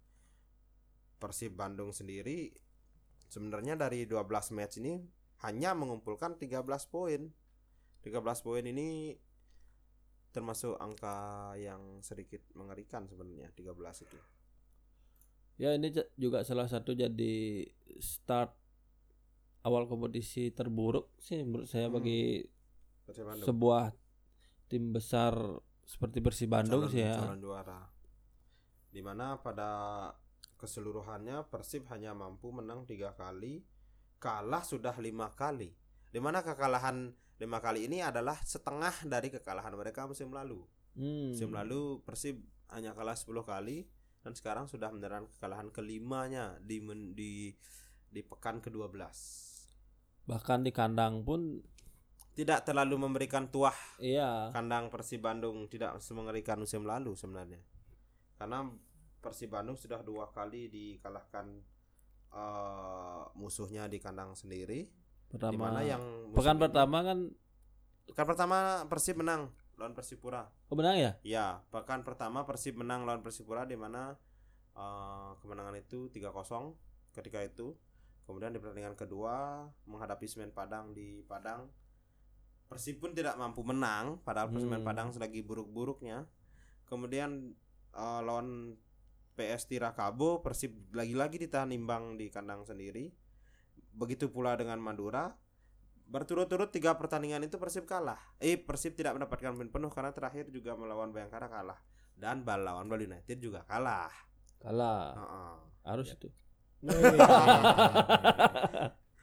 Persib 1.17 1.55
Bandung 1.55 1.95
sendiri 1.95 2.51
sebenarnya 3.31 3.79
dari 3.79 4.05
12 4.05 4.23
match 4.55 4.83
ini 4.83 5.01
hanya 5.45 5.77
mengumpulkan 5.77 6.37
13 6.41 6.63
poin. 6.89 7.29
13 8.05 8.47
poin 8.47 8.65
ini 8.65 9.19
termasuk 10.31 10.77
angka 10.77 11.53
yang 11.57 12.05
sedikit 12.05 12.45
mengerikan 12.53 13.09
sebenarnya 13.09 13.51
13 13.57 14.05
itu. 14.05 14.19
ya 15.57 15.73
ini 15.73 15.89
juga 16.21 16.45
salah 16.45 16.69
satu 16.69 16.93
jadi 16.93 17.65
start 17.97 18.53
awal 19.67 19.85
kompetisi 19.85 20.49
terburuk 20.49 21.11
sih 21.19 21.43
menurut 21.43 21.67
saya 21.67 21.91
Hmm. 21.91 21.99
bagi 21.99 22.47
Bandung. 23.05 23.43
sebuah 23.43 23.85
tim 24.67 24.91
besar 24.91 25.35
seperti 25.83 26.19
Persib 26.19 26.51
Bandung 26.51 26.87
calon, 26.87 26.91
sih 26.91 27.03
ya. 27.03 27.19
calon 27.19 27.39
juara. 27.39 27.81
Di 28.89 28.99
mana 28.99 29.39
pada 29.39 29.71
keseluruhannya 30.57 31.47
Persib 31.47 31.87
hanya 31.91 32.11
mampu 32.13 32.51
menang 32.51 32.83
tiga 32.83 33.13
kali, 33.13 33.63
kalah 34.17 34.63
sudah 34.63 34.95
lima 34.97 35.31
kali. 35.31 35.75
Di 36.09 36.19
mana 36.19 36.41
kekalahan 36.41 37.11
lima 37.37 37.59
kali 37.61 37.85
ini 37.85 38.01
adalah 38.01 38.41
setengah 38.41 39.05
dari 39.05 39.29
kekalahan 39.29 39.75
mereka 39.75 40.09
musim 40.09 40.33
lalu. 40.33 40.65
Hmm. 40.97 41.31
Musim 41.31 41.53
lalu 41.53 42.01
Persib 42.03 42.41
hanya 42.73 42.91
kalah 42.91 43.15
10 43.15 43.45
kali 43.45 43.87
dan 44.25 44.33
sekarang 44.33 44.67
sudah 44.67 44.91
menelan 44.91 45.29
kekalahan 45.29 45.71
kelimanya 45.71 46.57
di 46.59 46.81
men- 46.81 47.13
di 47.13 47.55
di 48.09 48.25
pekan 48.25 48.59
ke-12. 48.59 48.97
Bahkan 50.27 50.67
di 50.67 50.75
kandang 50.75 51.23
pun 51.23 51.63
Tidak 52.37 52.69
terlalu 52.69 53.01
memberikan 53.01 53.49
tuah. 53.49 53.73
Iya. 53.97 54.53
Kandang 54.53 54.93
Persib 54.93 55.25
Bandung 55.25 55.73
tidak 55.73 55.97
semengerikan 56.05 56.61
musim 56.61 56.85
lalu 56.85 57.17
sebenarnya. 57.17 57.65
Karena 58.37 58.69
Persib 59.25 59.57
Bandung 59.57 59.81
sudah 59.81 60.05
dua 60.05 60.29
kali 60.29 60.69
dikalahkan 60.69 61.49
eh, 62.37 63.23
musuhnya 63.41 63.89
di 63.89 63.97
kandang 63.97 64.37
sendiri. 64.37 64.85
Di 64.85 65.33
pertama 65.33 65.73
mana 65.73 65.81
yang 65.81 66.29
pekan 66.37 66.61
pertama 66.61 67.01
kan 67.01 67.19
pekan 68.05 68.27
pertama 68.29 68.59
Persib 68.85 69.17
menang 69.17 69.49
lawan 69.81 69.97
Persipura. 69.97 70.45
Oh 70.69 70.77
benar 70.77 70.93
ya? 71.01 71.17
ya 71.25 71.65
pekan 71.73 72.05
pertama 72.05 72.45
Persib 72.45 72.77
menang 72.77 73.09
lawan 73.09 73.25
Persipura 73.25 73.65
di 73.65 73.81
mana 73.81 74.13
eh, 74.77 75.31
kemenangan 75.41 75.73
itu 75.81 76.13
3-0 76.13 77.17
ketika 77.17 77.41
itu 77.41 77.73
kemudian 78.27 78.51
di 78.51 78.59
pertandingan 78.59 78.99
kedua 78.99 79.65
menghadapi 79.87 80.27
Semen 80.27 80.51
Padang 80.51 80.93
di 80.93 81.23
Padang 81.25 81.71
Persib 82.67 82.99
pun 82.99 83.15
tidak 83.15 83.39
mampu 83.39 83.63
menang 83.63 84.19
padahal 84.27 84.51
Semen 84.59 84.83
Hmm. 84.83 84.89
Padang 84.91 85.09
selagi 85.15 85.47
buruk-buruknya 85.47 86.27
kemudian 86.91 87.55
eh, 87.95 88.21
lawan 88.27 88.75
PS 89.39 89.71
Tirakabo 89.71 90.43
Persib 90.43 90.75
lagi-lagi 90.91 91.39
ditahan 91.39 91.71
imbang 91.71 92.19
di 92.19 92.27
kandang 92.29 92.67
sendiri 92.67 93.15
begitu 93.97 94.29
pula 94.29 94.59
dengan 94.59 94.83
Madura 94.83 95.33
berturut-turut 96.07 96.71
tiga 96.71 96.99
pertandingan 96.99 97.47
itu 97.47 97.57
Persib 97.57 97.87
kalah 97.87 98.19
eh 98.43 98.59
Persib 98.59 98.99
tidak 98.99 99.15
mendapatkan 99.15 99.55
poin 99.55 99.71
penuh 99.71 99.91
karena 99.91 100.11
terakhir 100.11 100.51
juga 100.51 100.75
melawan 100.75 101.15
Bayangkara 101.15 101.47
kalah 101.47 101.79
dan 102.19 102.43
lawan 102.43 102.91
Bali 102.91 103.07
United 103.07 103.39
juga 103.39 103.63
kalah 103.67 104.11
Kalah. 104.57 105.13
Heeh. 105.15 105.55
Harus 105.87 106.07
Ya. 106.11 106.17
itu. 106.19 106.29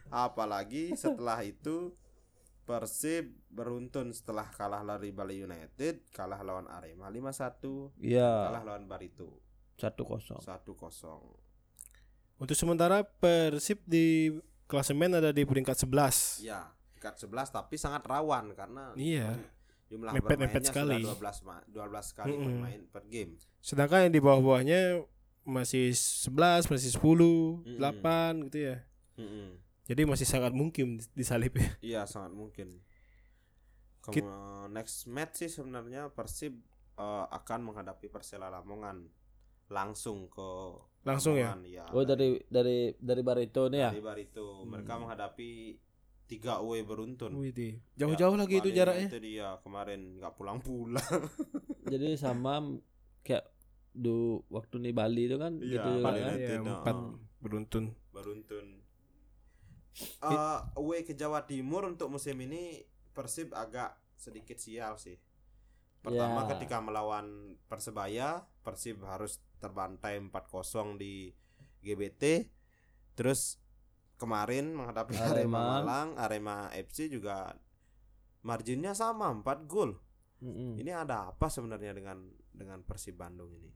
Apalagi 0.09 0.93
setelah 0.93 1.41
itu 1.41 1.93
Persib 2.63 3.27
beruntun 3.49 4.09
setelah 4.09 4.47
kalah 4.47 4.81
dari 4.81 5.11
Bali 5.11 5.37
United 5.37 6.07
kalah 6.09 6.39
lawan 6.39 6.65
Arema 6.65 7.07
5-1 7.07 7.99
Iya. 7.99 8.47
kalah 8.47 8.63
lawan 8.63 8.85
Barito 8.85 9.41
Satu 9.75 10.05
kosong. 10.05 10.39
1-0 10.39 12.39
Untuk 12.39 12.55
sementara 12.55 13.03
Persib 13.03 13.81
di 13.83 14.31
klasemen 14.63 15.13
ada 15.13 15.29
di 15.29 15.43
peringkat 15.43 15.75
11. 15.77 16.41
Ya, 16.41 16.71
peringkat 16.93 17.13
11 17.19 17.51
tapi 17.51 17.75
sangat 17.75 18.01
rawan 18.03 18.53
karena 18.53 18.91
Iya. 18.95 19.35
jumlah 19.87 20.11
Mepet-mepet 20.13 20.63
bermainnya 20.63 20.71
sekali. 20.71 20.99
sudah 21.03 21.15
12 21.19 21.43
ma- 21.43 21.63
12 21.67 22.13
kali 22.13 22.31
Mm-mm. 22.31 22.45
bermain 22.47 22.81
per 22.87 23.03
game. 23.05 23.31
Sedangkan 23.59 24.07
yang 24.07 24.13
di 24.13 24.19
bawah-bawahnya 24.19 25.03
masih 25.43 25.91
11, 25.91 26.31
masih 26.67 26.89
10, 26.89 27.03
Mm-mm. 27.61 27.77
8 27.77 28.47
gitu 28.47 28.59
ya. 28.65 28.77
Mm-mm. 29.15 29.59
Jadi 29.83 30.01
masih 30.03 30.23
sangat 30.23 30.51
mungkin 30.51 30.97
disalip 31.13 31.53
ya. 31.53 31.69
Iya, 31.81 32.01
sangat 32.05 32.31
mungkin. 32.31 32.79
Kit- 34.05 34.23
Kemudian 34.23 34.67
next 34.69 35.05
match 35.05 35.39
sih 35.39 35.49
sebenarnya 35.49 36.07
Persib 36.09 36.55
eh, 36.93 37.25
akan 37.29 37.59
menghadapi 37.63 38.07
Persela 38.07 38.47
Lamongan 38.47 39.07
langsung 39.67 40.27
ke 40.27 40.49
Langsung 41.03 41.35
ya? 41.35 41.51
Lamongan, 41.51 41.63
ya. 41.65 41.83
Oh 41.89 42.03
dari 42.03 42.39
dari 42.45 42.95
dari 42.95 43.21
Barito 43.21 43.67
nih 43.67 43.79
ya. 43.79 43.89
dari 43.91 43.99
Barito. 44.01 44.63
Mereka 44.63 44.91
Hmm. 44.93 45.01
menghadapi 45.03 45.51
tiga 46.25 46.57
away 46.57 46.81
beruntun. 46.81 47.31
Wih, 47.33 47.51
di- 47.51 47.75
jauh-jauh 47.93 48.33
Ya, 48.33 48.39
lagi 48.39 48.55
itu 48.57 48.69
jaraknya. 48.71 49.07
United 49.07 49.21
dia 49.21 49.47
kemarin 49.59 49.99
nggak 50.17 50.33
pulang-pulang. 50.33 51.03
Jadi 51.91 52.15
sama 52.15 52.59
kayak 53.21 53.43
du 53.93 54.41
waktu 54.49 54.81
di 54.81 54.91
Bali 54.91 55.25
itu 55.25 55.37
kan 55.37 55.53
Iya, 55.55 55.77
gitu 55.77 55.89
juga 55.91 56.03
Bali 56.03 56.19
kan. 56.19 56.33
United. 56.33 56.49
Ya, 56.51 56.59
empat 56.59 56.95
beruntun. 57.39 57.85
beruntun. 58.09 58.67
Eh, 60.19 60.59
away 60.73 61.01
ke 61.01 61.13
Jawa 61.13 61.45
Timur 61.45 61.85
untuk 61.85 62.09
musim 62.09 62.33
ini 62.39 62.81
Persib 63.13 63.53
agak 63.53 63.93
sedikit 64.15 64.57
sial 64.57 64.97
sih. 64.97 65.13
Pertama 66.01 66.43
Ya. 66.43 66.49
ketika 66.51 66.81
melawan 66.81 67.53
Persebaya, 67.63 68.41
Persib 68.59 68.99
harus 69.03 69.37
terbantai 69.57 70.17
4-0 70.19 70.97
di 70.97 71.29
GBT. 71.79 72.49
Terus 73.13 73.61
kemarin 74.15 74.73
menghadapi 74.73 75.13
Arema, 75.13 75.29
Arema. 75.29 75.61
Malang, 75.79 76.09
Arema 76.17 76.57
FC 76.73 77.05
juga 77.07 77.53
marginnya 78.41 78.91
sama 78.91 79.29
4 79.29 79.69
gol. 79.69 79.93
Mm-mm. 80.41 80.75
Ini 80.75 80.91
ada 80.91 81.29
apa 81.29 81.47
sebenarnya 81.47 81.93
dengan 81.93 82.17
dengan 82.49 82.81
Persib 82.81 83.15
Bandung 83.15 83.53
ini? 83.53 83.71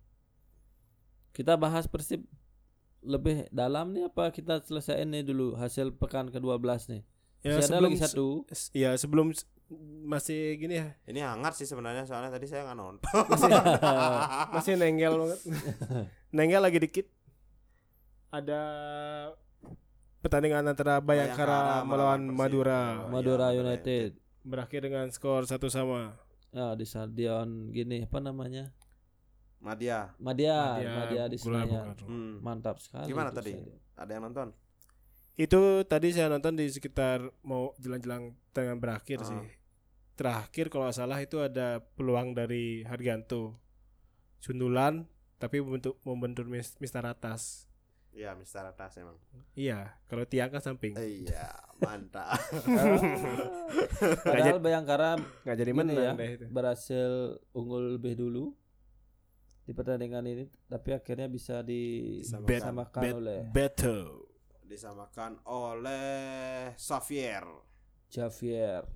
Kita 1.38 1.54
bahas 1.54 1.86
Persib 1.86 2.26
lebih 3.00 3.45
dalam 3.52 3.93
nih 3.93 4.10
apa 4.10 4.34
kita 4.34 4.58
selesaiin 4.60 5.06
nih 5.08 5.21
dulu 5.23 5.54
hasil 5.54 5.93
pekan 5.93 6.28
ke-12 6.28 6.58
nih. 6.89 7.02
Ya, 7.39 7.54
Masih 7.56 7.69
ada 7.69 7.80
lagi 7.80 7.97
satu. 8.02 8.26
s- 8.50 8.73
Ya 8.73 8.97
sebelum 8.97 9.30
masih 10.04 10.58
gini 10.58 10.76
ya. 10.76 10.97
Ini 11.06 11.21
hangat 11.21 11.54
sih 11.54 11.63
sebenarnya 11.63 12.04
soalnya 12.04 12.32
tadi 12.32 12.50
saya 12.50 12.65
nggak 12.65 12.73
nonton. 12.76 13.06
Masih, 13.06 13.52
masih 14.56 14.73
nenggel 14.76 15.13
banget. 15.13 15.39
nenggel 16.32 16.60
lagi 16.60 16.80
dikit. 16.80 17.06
Ada 18.28 18.62
pertandingan 20.19 20.65
antara 20.65 21.00
Bayangkara, 21.00 21.84
melawan 21.84 22.28
Persib. 22.28 22.36
Madura 22.36 22.82
Oh, 23.00 23.10
Madura 23.10 23.47
iya, 23.50 23.62
United. 23.62 24.10
berakhir 24.41 24.82
dengan 24.82 25.08
skor 25.10 25.45
satu 25.45 25.69
sama. 25.69 26.17
Ya 26.50 26.73
di 26.73 26.84
stadion 26.84 27.69
gini 27.69 28.04
apa 28.04 28.17
namanya? 28.17 28.73
Madia. 29.68 30.00
Madia, 30.18 30.80
Madia, 30.80 31.24
di 31.28 31.36
Gelora 31.36 31.62
Bung 31.62 31.76
Senayan. 31.92 32.08
Hmm. 32.08 32.36
Mantap 32.40 32.80
sekali. 32.80 33.06
Gimana 33.06 33.30
tadi? 33.30 33.52
stadion. 33.52 33.76
Ada 33.94 34.12
yang 34.14 34.24
nonton? 34.24 34.48
Itu 35.36 35.62
tadi 35.84 36.08
saya 36.10 36.28
nonton 36.28 36.56
di 36.56 36.66
sekitar 36.66 37.20
mau 37.44 37.76
jelang-jelang 37.78 38.24
tengah 38.50 38.74
berakhir 38.74 39.22
Ah. 39.22 39.28
sih. 39.28 39.42
Terakhir 40.16 40.66
kalau 40.68 40.90
salah 40.90 41.20
itu 41.20 41.38
ada 41.38 41.78
peluang 41.94 42.32
dari 42.32 42.82
Harganto. 42.84 43.54
Sundulan 44.40 45.06
tapi 45.36 45.60
membentuk 45.60 46.00
membentur 46.02 46.48
mis- 46.48 46.74
Mister 46.78 47.04
atas. 47.04 47.68
Iya, 48.10 48.34
Mister 48.34 48.66
Atas 48.66 48.98
emang. 48.98 49.14
Iya, 49.54 49.94
kalau 50.08 50.26
tiang 50.26 50.50
kan 50.50 50.58
samping. 50.58 50.98
Iya, 50.98 51.54
mantap. 51.78 52.34
Padahal 54.26 54.58
Bayangkara 54.58 55.22
Nggak 55.44 55.54
jadi 55.56 55.72
menang 55.72 55.96
ya. 55.96 56.12
deh 56.16 56.32
itu. 56.36 56.46
berhasil 56.50 57.10
unggul 57.52 57.94
lebih 57.94 58.18
dulu 58.18 58.58
di 59.68 59.76
pertandingan 59.76 60.24
ini, 60.24 60.48
tapi 60.72 60.96
akhirnya 60.96 61.28
bisa 61.28 61.60
Disamakan. 61.60 62.48
disamakan 62.48 63.02
Bet- 63.04 63.18
oleh 63.20 63.40
Battle. 63.52 64.08
Disamakan 64.64 65.44
oleh 65.44 66.72
Xavier. 66.80 67.44
Javier. 68.08 68.88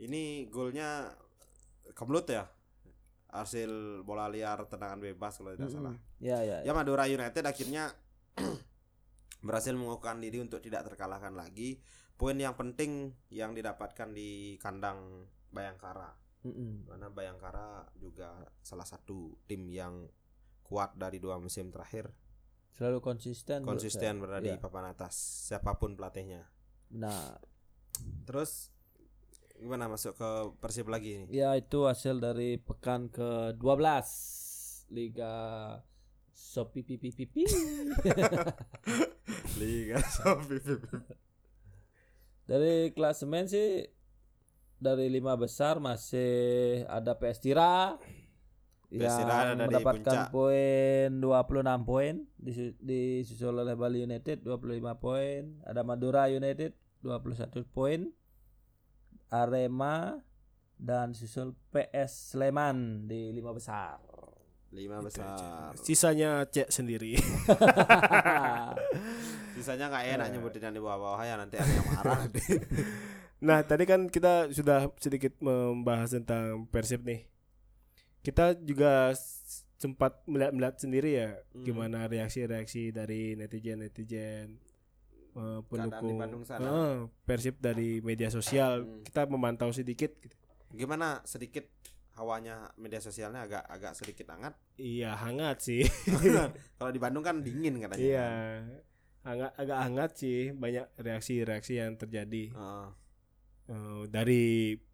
Ini 0.00 0.48
golnya 0.48 1.12
kebelut 1.92 2.24
ya. 2.28 2.48
Hasil 3.28 4.00
bola 4.00 4.32
liar 4.32 4.64
tendangan 4.64 4.96
bebas 4.96 5.36
kalau 5.36 5.52
tidak 5.52 5.68
salah. 5.68 5.92
Ya 6.20 6.40
ya. 6.40 6.64
Ya 6.64 6.72
Madura 6.72 7.04
United 7.04 7.44
akhirnya 7.44 7.92
berhasil 9.46 9.76
mengukuhkan 9.76 10.20
diri 10.20 10.40
untuk 10.40 10.64
tidak 10.64 10.88
terkalahkan 10.88 11.36
lagi. 11.36 11.76
Poin 12.16 12.36
yang 12.36 12.56
penting 12.56 13.12
yang 13.28 13.52
didapatkan 13.52 14.08
di 14.16 14.56
kandang 14.56 15.28
Bayangkara. 15.52 16.16
Mm-mm. 16.46 16.86
Mana 16.86 17.10
Bayangkara 17.10 17.90
juga 17.98 18.46
salah 18.62 18.86
satu 18.86 19.34
tim 19.50 19.66
yang 19.66 20.06
kuat 20.62 20.94
dari 20.94 21.18
dua 21.18 21.38
musim 21.42 21.74
terakhir. 21.74 22.10
Selalu 22.74 23.00
konsisten. 23.02 23.64
Konsisten 23.64 24.20
berada 24.20 24.44
di 24.44 24.52
Ya, 24.52 24.60
papan 24.60 24.92
atas 24.92 25.14
siapa 25.48 25.74
pun 25.80 25.96
pelatihnya. 25.96 26.46
Benar. 26.92 27.40
Terus 28.28 28.70
gimana 29.56 29.88
masuk 29.88 30.12
ke 30.20 30.30
Persib 30.60 30.86
lagi 30.92 31.24
nih? 31.24 31.28
Ya 31.32 31.50
itu 31.56 31.88
hasil 31.88 32.20
dari 32.20 32.60
pekan 32.60 33.08
ke-12 33.08 34.04
Liga 34.92 35.34
Sopi 36.36 36.84
pipi 36.84 37.08
pipi. 37.16 37.48
Liga 39.60 39.98
Sopi. 40.04 40.60
dari 42.46 42.94
klasemen 42.94 43.50
sih 43.50 43.88
dari 44.76 45.08
lima 45.08 45.32
besar 45.34 45.80
masih 45.80 46.84
ada 46.86 47.16
PS 47.16 47.40
Tira 47.40 47.96
PS 48.92 49.14
Tira 49.24 49.34
yang 49.50 49.58
ada 49.58 49.66
di 49.66 49.72
mendapatkan 49.72 50.28
poin 50.28 51.08
26 51.18 51.88
poin 51.88 52.14
disu- 52.36 52.76
disusul 52.78 53.56
oleh 53.56 53.74
Bali 53.74 54.04
United 54.04 54.44
25 54.44 54.52
poin 55.00 55.42
ada 55.64 55.80
Madura 55.80 56.28
United 56.28 56.76
21 57.00 57.64
poin 57.72 58.04
Arema 59.32 60.20
dan 60.76 61.16
susul 61.16 61.56
PS 61.72 62.36
Sleman 62.36 63.08
di 63.08 63.32
lima 63.32 63.56
besar 63.56 63.96
Lima 64.76 65.00
besar. 65.00 65.72
Sisanya 65.78 66.44
cek 66.44 66.68
sendiri. 66.68 67.16
Sisanya 69.56 69.88
nggak 69.88 70.04
enak 70.18 70.26
nyebutin 70.36 70.68
yang 70.68 70.74
di 70.76 70.82
bawah-bawah 70.84 71.22
ya 71.24 71.40
nanti 71.40 71.56
ada 71.56 71.70
yang 71.70 71.86
marah. 71.96 72.20
Nah, 73.36 73.60
tadi 73.60 73.84
kan 73.84 74.08
kita 74.08 74.48
sudah 74.48 74.88
sedikit 74.96 75.36
membahas 75.44 76.16
tentang 76.16 76.64
Persib 76.72 77.04
nih. 77.04 77.28
Kita 78.24 78.56
juga 78.56 79.12
sempat 79.76 80.24
melihat-melihat 80.24 80.76
sendiri 80.80 81.10
ya 81.20 81.30
Hmm. 81.52 81.62
gimana 81.62 82.08
reaksi-reaksi 82.08 82.96
dari 82.96 83.36
netizen-netizen 83.36 84.56
eh, 85.36 85.58
di 85.60 85.68
pendukung 85.68 86.16
eh, 86.16 86.96
Persib 87.28 87.60
dari 87.60 88.00
media 88.00 88.32
sosial. 88.32 88.88
Hmm. 88.88 89.04
Kita 89.04 89.28
memantau 89.28 89.68
sedikit 89.68 90.16
gitu. 90.16 90.32
Gimana 90.72 91.20
sedikit 91.28 91.68
hawanya 92.16 92.72
media 92.80 93.04
sosialnya 93.04 93.44
agak 93.44 93.68
agak 93.68 93.92
sedikit 93.92 94.32
hangat. 94.32 94.56
Iya, 94.80 95.12
hangat 95.12 95.60
sih. 95.60 95.84
Kalau 96.80 96.88
di 96.90 96.96
Bandung 96.96 97.20
kan 97.20 97.44
dingin 97.44 97.76
katanya. 97.84 98.00
Iya. 98.00 98.24
kan. 98.24 98.60
Hangat 99.26 99.52
agak 99.60 99.78
hangat 99.84 100.10
sih, 100.16 100.54
banyak 100.56 100.86
reaksi-reaksi 100.96 101.84
yang 101.84 102.00
terjadi. 102.00 102.56
Heeh. 102.56 102.86
Eh, 103.66 104.02
dari 104.08 104.42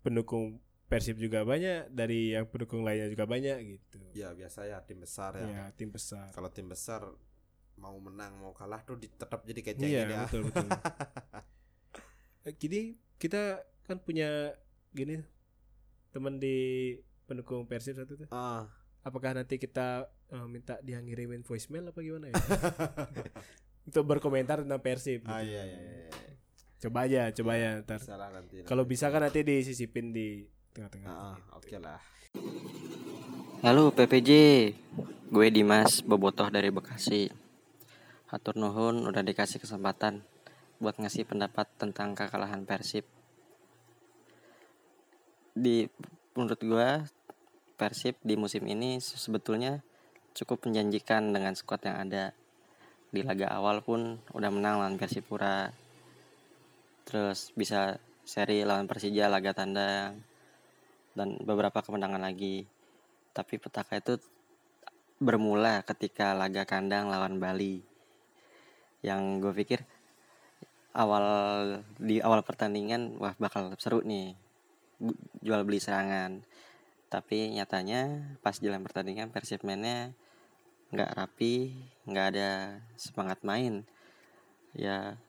pendukung 0.00 0.58
Persib 0.88 1.16
juga 1.16 1.40
banyak, 1.40 1.88
dari 1.88 2.36
yang 2.36 2.44
pendukung 2.44 2.84
lainnya 2.84 3.08
juga 3.08 3.24
banyak 3.24 3.56
gitu. 3.64 3.96
ya 4.12 4.36
biasa 4.36 4.68
ya 4.68 4.76
tim 4.84 5.00
besar 5.00 5.32
ya. 5.40 5.48
Ya, 5.48 5.64
tim 5.72 5.88
besar. 5.88 6.28
Kalau 6.32 6.52
tim 6.52 6.68
besar 6.68 7.00
mau 7.80 7.96
menang 7.96 8.36
mau 8.36 8.52
kalah 8.52 8.84
tuh 8.84 9.00
tetap 9.00 9.40
jadi 9.48 9.60
kecengin 9.64 9.88
Iya, 9.88 10.02
ya. 10.04 10.18
betul 10.28 10.42
betul. 10.48 10.68
Eh, 12.42 12.50
Jadi 12.58 12.98
kita 13.16 13.62
kan 13.86 14.02
punya 14.02 14.50
gini 14.90 15.22
teman 16.10 16.36
di 16.36 16.98
pendukung 17.24 17.64
Persib 17.64 17.94
satu 17.94 18.18
tuh. 18.18 18.28
Ah, 18.28 18.66
Apakah 19.00 19.38
nanti 19.38 19.56
kita 19.56 20.10
eh, 20.28 20.46
minta 20.46 20.76
dia 20.82 20.98
ngirimin 20.98 21.46
voicemail 21.46 21.88
apa 21.88 22.02
gimana 22.02 22.28
ya? 22.28 22.34
Untuk 23.86 24.04
berkomentar 24.04 24.62
tentang 24.62 24.82
Persib. 24.82 25.22
ah 25.24 25.38
gitu. 25.38 25.54
iya 25.54 25.62
iya. 25.64 25.78
iya. 25.80 26.10
Coba 26.82 27.06
aja, 27.06 27.30
coba 27.30 27.54
ya 27.54 27.78
ntar. 27.86 28.02
Nanti. 28.34 28.66
Kalau 28.66 28.82
bisa 28.82 29.06
kan 29.06 29.22
nanti 29.22 29.46
disisipin 29.46 30.10
di 30.10 30.42
tengah-tengah. 30.74 31.14
Ah, 31.14 31.22
ah, 31.30 31.34
gitu. 31.38 31.54
oke 31.54 31.76
lah. 31.78 32.00
Halo 33.62 33.94
PPJ, 33.94 34.30
gue 35.30 35.46
Dimas 35.54 36.02
Bobotoh 36.02 36.50
dari 36.50 36.74
Bekasi. 36.74 37.30
Hatur 38.34 38.58
nuhun 38.58 39.06
udah 39.06 39.22
dikasih 39.22 39.62
kesempatan 39.62 40.26
buat 40.82 40.98
ngasih 40.98 41.22
pendapat 41.22 41.70
tentang 41.78 42.18
kekalahan 42.18 42.66
Persib. 42.66 43.06
Di 45.54 45.86
menurut 46.34 46.58
gue 46.58 46.88
Persib 47.78 48.18
di 48.26 48.34
musim 48.34 48.66
ini 48.66 48.98
sebetulnya 48.98 49.86
cukup 50.34 50.66
menjanjikan 50.66 51.30
dengan 51.30 51.54
skuad 51.54 51.86
yang 51.86 52.10
ada. 52.10 52.34
Di 53.14 53.22
laga 53.22 53.54
awal 53.54 53.86
pun 53.86 54.18
udah 54.34 54.50
menang 54.50 54.82
lawan 54.82 54.98
Persipura. 54.98 55.81
Terus 57.06 57.50
bisa 57.58 57.98
seri 58.22 58.62
lawan 58.62 58.86
Persija 58.86 59.26
laga 59.26 59.50
tandang 59.52 60.22
dan 61.12 61.28
beberapa 61.42 61.82
kemenangan 61.82 62.22
lagi. 62.22 62.64
Tapi 63.32 63.58
petaka 63.58 63.98
itu 63.98 64.20
bermula 65.22 65.86
ketika 65.86 66.34
laga 66.34 66.66
kandang 66.66 67.08
lawan 67.08 67.38
Bali. 67.38 67.82
Yang 69.02 69.22
gue 69.42 69.52
pikir 69.64 69.80
awal 70.92 71.26
di 71.96 72.20
awal 72.20 72.44
pertandingan 72.44 73.16
wah 73.18 73.34
bakal 73.38 73.74
seru 73.78 74.04
nih. 74.04 74.34
Jual 75.42 75.66
beli 75.66 75.82
serangan. 75.82 76.42
Tapi 77.10 77.52
nyatanya 77.52 78.34
pas 78.40 78.56
jalan 78.56 78.80
pertandingan 78.80 79.28
Persib 79.34 79.66
mainnya 79.66 80.14
nggak 80.92 81.12
rapi 81.16 81.72
nggak 82.08 82.26
ada 82.36 82.50
semangat 82.96 83.40
main. 83.44 83.84
Ya 84.72 85.20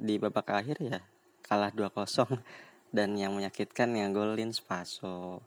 di 0.00 0.16
babak 0.16 0.48
akhir 0.48 0.80
ya 0.80 1.04
kalah 1.44 1.68
2-0 1.76 2.40
dan 2.96 3.12
yang 3.14 3.36
menyakitkan 3.36 3.92
yang 3.92 4.16
golin 4.16 4.50
Spaso. 4.56 5.44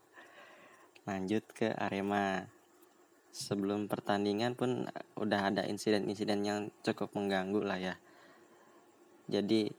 Lanjut 1.10 1.44
ke 1.52 1.74
Arema. 1.74 2.46
Sebelum 3.34 3.90
pertandingan 3.90 4.54
pun 4.54 4.86
udah 5.18 5.50
ada 5.50 5.66
insiden-insiden 5.66 6.46
yang 6.46 6.60
cukup 6.86 7.18
mengganggu 7.18 7.66
lah 7.66 7.82
ya. 7.82 7.96
Jadi 9.26 9.74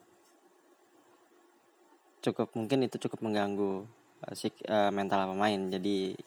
cukup 2.18 2.50
mungkin 2.58 2.82
itu 2.82 2.98
cukup 2.98 3.22
mengganggu 3.22 3.86
uh, 4.26 4.34
sik- 4.34 4.66
uh, 4.66 4.90
mental 4.90 5.30
pemain. 5.30 5.70
Jadi 5.70 6.18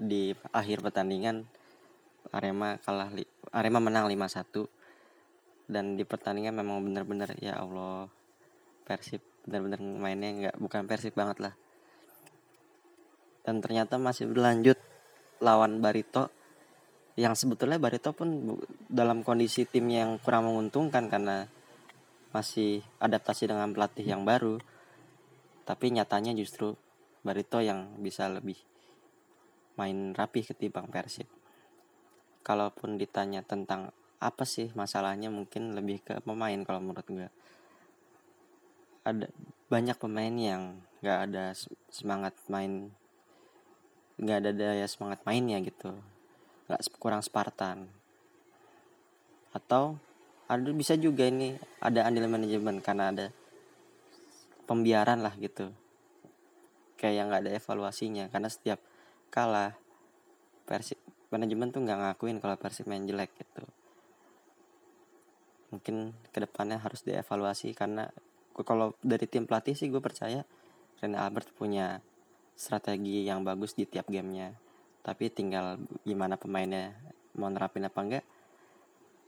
di 0.00 0.32
akhir 0.56 0.80
pertandingan 0.80 1.44
Arema 2.32 2.80
kalah 2.80 3.12
Arema 3.52 3.78
menang 3.84 4.08
5-1 4.08 4.64
dan 5.64 5.96
di 5.96 6.04
pertandingan 6.04 6.60
memang 6.60 6.84
benar-benar 6.84 7.32
ya 7.40 7.60
Allah 7.60 8.08
Persib 8.84 9.24
benar-benar 9.44 9.80
mainnya 9.80 10.30
nggak 10.32 10.56
bukan 10.60 10.84
Persib 10.84 11.16
banget 11.16 11.40
lah. 11.40 11.54
Dan 13.44 13.60
ternyata 13.60 14.00
masih 14.00 14.28
berlanjut 14.32 14.80
lawan 15.44 15.80
Barito 15.84 16.32
yang 17.14 17.36
sebetulnya 17.36 17.78
Barito 17.78 18.10
pun 18.16 18.58
dalam 18.90 19.22
kondisi 19.22 19.68
tim 19.68 19.86
yang 19.86 20.16
kurang 20.18 20.50
menguntungkan 20.50 21.06
karena 21.06 21.46
masih 22.34 22.82
adaptasi 22.98 23.46
dengan 23.46 23.70
pelatih 23.70 24.02
yang 24.04 24.26
baru. 24.26 24.58
Tapi 25.64 25.94
nyatanya 25.94 26.34
justru 26.36 26.74
Barito 27.24 27.62
yang 27.62 28.00
bisa 28.02 28.28
lebih 28.28 28.58
main 29.80 30.12
rapi 30.12 30.44
ketimbang 30.44 30.90
Persib. 30.90 31.28
Kalaupun 32.44 33.00
ditanya 33.00 33.40
tentang 33.40 33.94
apa 34.24 34.48
sih 34.48 34.72
masalahnya 34.72 35.28
mungkin 35.28 35.76
lebih 35.76 36.00
ke 36.00 36.16
pemain 36.24 36.56
kalau 36.64 36.80
menurut 36.80 37.04
gue 37.04 37.28
ada 39.04 39.28
banyak 39.68 40.00
pemain 40.00 40.32
yang 40.32 40.80
nggak 41.04 41.18
ada 41.28 41.52
se- 41.52 41.68
semangat 41.92 42.32
main 42.48 42.88
nggak 44.16 44.38
ada 44.40 44.50
daya 44.56 44.86
semangat 44.88 45.20
mainnya 45.28 45.60
gitu. 45.60 45.92
Nggak 46.64 46.80
kurang 46.96 47.20
Spartan. 47.20 47.84
Atau 49.52 50.00
ada 50.48 50.70
bisa 50.72 50.96
juga 50.96 51.28
ini 51.28 51.60
ada 51.84 52.08
andil 52.08 52.24
manajemen 52.32 52.80
karena 52.80 53.12
ada 53.12 53.26
pembiaran 54.64 55.20
lah 55.20 55.36
gitu. 55.36 55.68
Kayak 56.96 57.14
yang 57.20 57.26
nggak 57.28 57.42
ada 57.44 57.52
evaluasinya 57.60 58.24
karena 58.32 58.48
setiap 58.48 58.80
kalah 59.28 59.76
Persib 60.64 60.96
manajemen 61.28 61.68
tuh 61.68 61.84
nggak 61.84 62.00
ngakuin 62.00 62.40
kalau 62.40 62.56
Persib 62.56 62.88
main 62.88 63.04
jelek 63.04 63.36
gitu 63.36 63.68
mungkin 65.74 66.14
ke 66.30 66.38
depannya 66.38 66.78
harus 66.78 67.02
dievaluasi 67.02 67.74
karena 67.74 68.06
kalau 68.62 68.94
dari 69.02 69.26
tim 69.26 69.50
pelatih 69.50 69.74
sih 69.74 69.90
gue 69.90 69.98
percaya 69.98 70.46
Rene 71.02 71.18
Albert 71.18 71.50
punya 71.58 71.98
strategi 72.54 73.26
yang 73.26 73.42
bagus 73.42 73.74
di 73.74 73.82
tiap 73.82 74.06
gamenya. 74.06 74.54
Tapi 75.02 75.28
tinggal 75.28 75.82
gimana 76.06 76.38
pemainnya 76.38 76.94
mau 77.34 77.50
nerapin 77.50 77.84
apa 77.84 78.00
enggak 78.00 78.24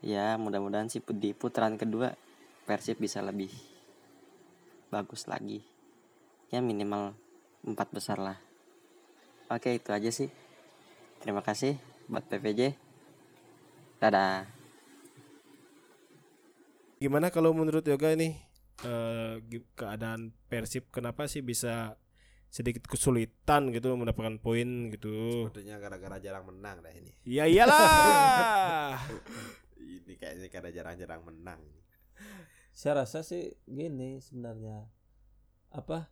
ya 0.05 0.37
mudah-mudahan 0.37 0.87
sih 0.87 1.03
di 1.03 1.33
putaran 1.33 1.75
kedua 1.75 2.13
Persib 2.67 2.99
bisa 2.99 3.23
lebih 3.23 3.51
bagus 4.91 5.31
lagi. 5.31 5.63
Ya 6.51 6.59
minimal 6.59 7.15
empat 7.63 7.95
besar 7.95 8.19
lah. 8.19 8.39
Oke 9.47 9.79
itu 9.79 9.91
aja 9.95 10.11
sih. 10.11 10.31
Terima 11.23 11.47
kasih 11.47 11.79
buat 12.11 12.27
PPJ 12.27 12.75
dadah 14.03 14.56
Gimana 16.97 17.29
kalau 17.29 17.53
menurut 17.53 17.85
Yoga 17.85 18.13
ini 18.13 18.37
eh, 18.83 19.35
gi- 19.45 19.69
keadaan 19.73 20.33
Persib 20.49 20.89
kenapa 20.89 21.29
sih 21.29 21.41
bisa 21.41 22.01
sedikit 22.49 22.89
kesulitan 22.89 23.69
gitu 23.69 23.93
mendapatkan 23.95 24.41
poin 24.41 24.89
gitu? 24.89 25.45
Sepertinya 25.45 25.77
gara-gara 25.77 26.17
jarang 26.17 26.49
menang 26.49 26.81
dah 26.81 26.93
ini. 26.93 27.13
Ya 27.23 27.45
iyalah. 27.45 28.97
Ini 29.77 30.19
kayaknya 30.19 30.49
karena 30.49 30.71
jarang-jarang 30.73 31.23
menang. 31.23 31.61
Saya 32.73 33.05
rasa 33.05 33.21
sih 33.21 33.55
gini 33.65 34.19
sebenarnya. 34.19 34.89
Apa? 35.71 36.09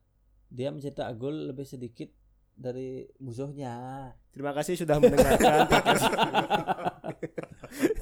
Dia 0.46 0.70
mencetak 0.70 1.10
gol 1.16 1.50
lebih 1.50 1.64
sedikit 1.64 2.12
dari 2.54 3.08
musuhnya. 3.18 4.12
Terima 4.30 4.54
kasih 4.54 4.78
sudah 4.78 5.00
mendengarkan 5.02 5.66
podcast. 5.66 6.04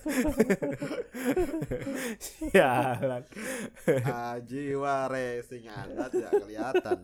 Sialan. 2.23 3.23
ah, 4.05 4.37
jiwa 4.43 4.97
racing 5.09 5.65
Anda 5.69 6.07
tidak 6.09 6.33
kelihatan. 6.43 6.99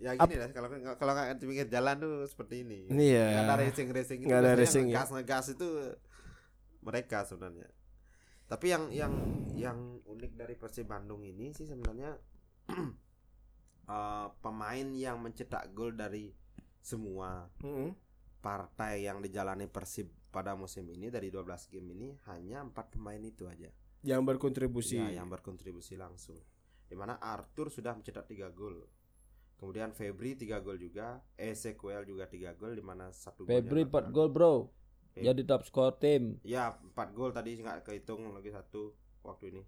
ya 0.00 0.16
gini 0.16 0.36
lah 0.40 0.48
kalau 0.56 0.68
kalau 0.96 1.12
nggak 1.12 1.36
di 1.36 1.44
pinggir 1.44 1.68
jalan 1.68 1.96
tuh 2.00 2.24
seperti 2.24 2.64
ini. 2.64 2.88
Iya. 2.88 3.26
Nggak 3.32 3.44
ada 3.44 3.54
racing 3.60 3.88
racing 3.92 4.18
itu 4.24 4.28
Nggak 4.28 4.40
ada 4.40 4.52
racing, 4.56 4.84
ya. 4.88 4.92
ngegas 4.96 5.08
ngegas 5.12 5.46
itu 5.52 5.68
mereka 6.80 7.18
sebenarnya. 7.26 7.68
Tapi 8.46 8.66
yang 8.70 8.84
yang 8.94 9.12
yang 9.58 9.78
unik 10.06 10.32
dari 10.38 10.54
Persib 10.54 10.86
Bandung 10.86 11.26
ini 11.26 11.50
sih 11.50 11.66
sebenarnya 11.66 12.14
eh, 13.90 14.26
pemain 14.40 14.88
yang 14.94 15.18
mencetak 15.18 15.74
gol 15.74 15.92
dari 15.92 16.30
semua 16.78 17.50
Mm-mm. 17.66 17.90
partai 18.38 19.02
yang 19.02 19.18
dijalani 19.18 19.66
Persib 19.66 20.06
pada 20.36 20.52
musim 20.52 20.84
ini 20.86 21.08
dari 21.08 21.32
12 21.32 21.48
game 21.70 21.88
ini 21.90 22.08
hanya 22.26 22.60
empat 22.60 22.92
pemain 22.92 23.16
itu 23.18 23.48
aja 23.48 23.72
Yang 24.02 24.22
berkontribusi. 24.26 25.00
ya, 25.00 25.16
yang 25.16 25.26
berkontribusi 25.26 25.96
langsung. 25.96 26.36
Di 26.84 26.92
mana 26.92 27.16
Arthur 27.16 27.66
sudah 27.68 27.90
mencetak 27.90 28.28
3 28.28 28.52
gol. 28.52 28.84
Kemudian 29.56 29.90
Febri 29.90 30.36
3 30.36 30.60
gol 30.60 30.76
juga, 30.76 31.24
Ezekiel 31.34 32.04
juga 32.04 32.28
3 32.28 32.52
gol 32.52 32.72
di 32.72 32.84
mana 32.84 33.08
satu 33.10 33.42
Febri 33.42 33.82
4 33.82 33.88
lakukan- 33.88 34.12
gol, 34.12 34.28
Bro. 34.28 34.52
Feb- 35.10 35.24
Jadi 35.24 35.42
top 35.42 35.64
skor 35.64 35.96
tim. 35.96 36.36
Ya 36.44 36.76
4 36.76 37.08
gol 37.10 37.32
tadi 37.32 37.56
nggak 37.56 37.82
kehitung 37.82 38.28
lagi 38.30 38.52
satu 38.52 38.92
waktu 39.22 39.48
ini 39.50 39.62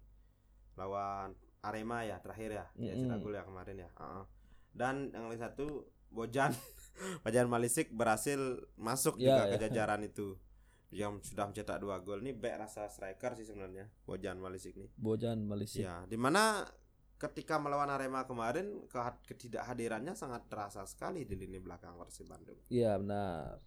lawan 0.75 1.33
Arema 1.59 2.01
ya 2.03 2.21
terakhir 2.21 2.49
ya 2.53 2.65
dia 2.73 2.93
Mm-mm. 2.93 3.01
cetak 3.03 3.19
gol 3.19 3.33
ya 3.33 3.43
kemarin 3.43 3.77
ya. 3.79 3.89
Heeh. 3.91 4.23
Dan 4.71 4.95
yang 5.09 5.25
lain 5.27 5.41
satu 5.41 5.67
Bojan 6.09 6.53
Bojan 7.23 7.45
Malisik 7.45 7.91
berhasil 7.91 8.39
masuk 8.75 9.17
Ya, 9.17 9.35
juga 9.35 9.43
ya. 9.43 9.51
ke 9.51 9.57
jajaran 9.59 10.01
itu 10.01 10.37
yang 10.89 11.21
sudah 11.21 11.45
mencetak 11.45 11.77
dua 11.77 12.01
gol 12.01 12.17
ini 12.19 12.33
back 12.33 12.65
rasa 12.65 12.89
striker 12.89 13.37
sih 13.37 13.45
sebenarnya 13.45 13.85
Bojan 14.09 14.41
Malisik 14.41 14.73
nih. 14.73 14.89
Bojan 14.97 15.45
Malaysia. 15.45 15.85
Ya, 15.85 15.95
di 16.09 16.17
mana 16.17 16.65
ketika 17.19 17.61
melawan 17.61 17.91
Arema 17.91 18.25
kemarin 18.25 18.89
ketidakhadirannya 19.27 20.17
sangat 20.17 20.49
terasa 20.49 20.87
sekali 20.89 21.27
di 21.29 21.35
lini 21.37 21.59
belakang 21.61 21.93
Persib 21.93 22.25
Bandung. 22.25 22.57
Iya 22.71 22.97
benar. 22.97 23.59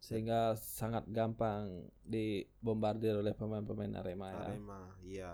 Sehingga 0.00 0.56
sangat 0.56 1.08
gampang 1.08 1.88
dibombardir 2.04 3.16
oleh 3.16 3.32
pemain-pemain 3.32 4.00
Arema 4.00 4.26
ya. 4.32 4.38
Arema, 4.44 4.80
iya. 5.00 5.32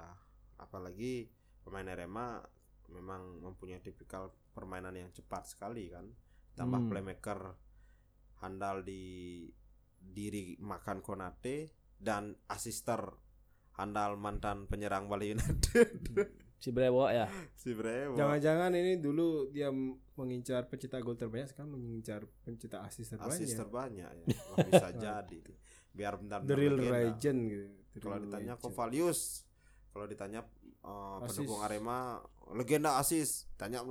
Apalagi 0.59 1.27
pemain 1.63 1.87
Arema 1.87 2.39
memang 2.87 3.43
mempunyai 3.43 3.83
tipikal 3.83 4.31
permainan 4.55 4.95
yang 4.95 5.11
cepat 5.11 5.47
sekali 5.51 5.91
kan. 5.91 6.07
Tambah 6.55 6.87
Hmm. 6.87 6.91
playmaker 6.91 7.41
handal 8.37 8.85
di 8.85 9.43
diri 10.07 10.57
makan 10.61 11.03
Konate 11.03 11.75
dan 11.97 12.37
asister 12.47 13.01
handal 13.77 14.17
mantan 14.17 14.65
penyerang 14.71 15.11
Bali 15.11 15.33
United 15.37 15.91
Si 16.57 16.73
Brewok 16.73 17.11
ya. 17.13 17.29
si 17.53 17.77
Brewo. 17.77 18.17
Jangan-jangan 18.17 18.73
ini 18.73 18.97
dulu 18.97 19.53
dia 19.53 19.69
mengincar 20.17 20.65
pencetak 20.73 21.05
gol 21.05 21.15
terbanyak 21.15 21.53
sekarang 21.53 21.77
mengincar 21.77 22.25
pencetak 22.49 22.81
asis 22.89 23.13
terbanyak. 23.13 23.37
asis 23.37 23.51
terbanyak 23.53 24.09
ya. 24.09 24.27
Wah, 24.57 24.59
bisa 24.65 24.89
jadi. 25.05 25.39
Biar 25.93 26.17
benar-benar 26.17 26.49
The 26.49 26.57
real 26.57 26.77
legend 26.81 27.39
gitu. 27.53 27.67
The 27.93 27.99
Kalau 28.01 28.17
ditanya 28.25 28.55
legend. 28.57 28.65
Kovalius, 28.65 29.21
kalau 29.93 30.07
ditanya 30.09 30.41
uh, 30.81 31.21
Asis. 31.21 31.29
pendukung 31.29 31.61
Arema, 31.61 32.25
legenda 32.57 32.97
asis. 32.97 33.53
Tanya 33.61 33.85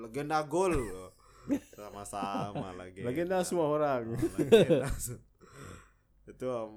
legenda 0.00 0.40
gol. 0.48 0.72
Sama-sama 1.76 2.72
lagi. 2.80 3.04
Legenda 3.04 3.44
semua 3.44 3.68
orang. 3.68 4.16
legenda. 4.40 4.88
Itu 6.30 6.46
um, 6.46 6.74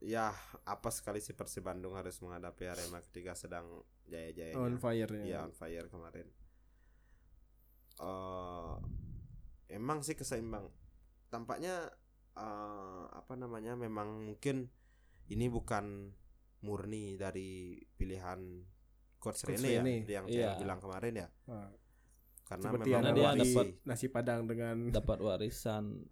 ya 0.00 0.32
apa 0.62 0.88
sekali 0.88 1.20
si 1.20 1.32
Persib 1.32 1.64
Bandung 1.64 1.96
harus 1.96 2.20
menghadapi 2.20 2.66
Arema 2.66 3.00
ketika 3.00 3.32
sedang 3.32 3.64
jaya-jayanya. 4.06 4.56
On 4.56 4.76
fire 4.76 5.08
Iya 5.10 5.44
on 5.44 5.52
fire 5.52 5.86
kemarin. 5.86 6.28
eh 7.96 8.74
emang 9.72 10.04
sih 10.04 10.12
keseimbang. 10.12 10.68
Tampaknya 11.28 11.88
eh 12.36 13.04
apa 13.08 13.32
namanya 13.34 13.72
memang 13.72 14.28
mungkin 14.28 14.68
ini 15.32 15.48
bukan 15.48 16.12
murni 16.60 17.16
dari 17.16 17.80
pilihan 17.96 18.40
coach, 19.16 19.42
Coach 19.42 19.58
Rene, 19.58 19.80
Rene, 19.80 19.96
ya 20.04 20.20
yang 20.20 20.26
saya 20.28 20.38
iya. 20.52 20.60
bilang 20.60 20.78
kemarin 20.78 21.14
ya. 21.16 21.28
Nah, 21.48 21.72
Karena 22.46 22.70
Seperti 22.70 22.88
memang 22.94 23.02
dia 23.10 23.30
dapat- 23.34 23.74
nasi 23.82 24.06
padang 24.06 24.46
dengan 24.46 24.76
Dapat 24.94 25.18
warisan 25.18 26.06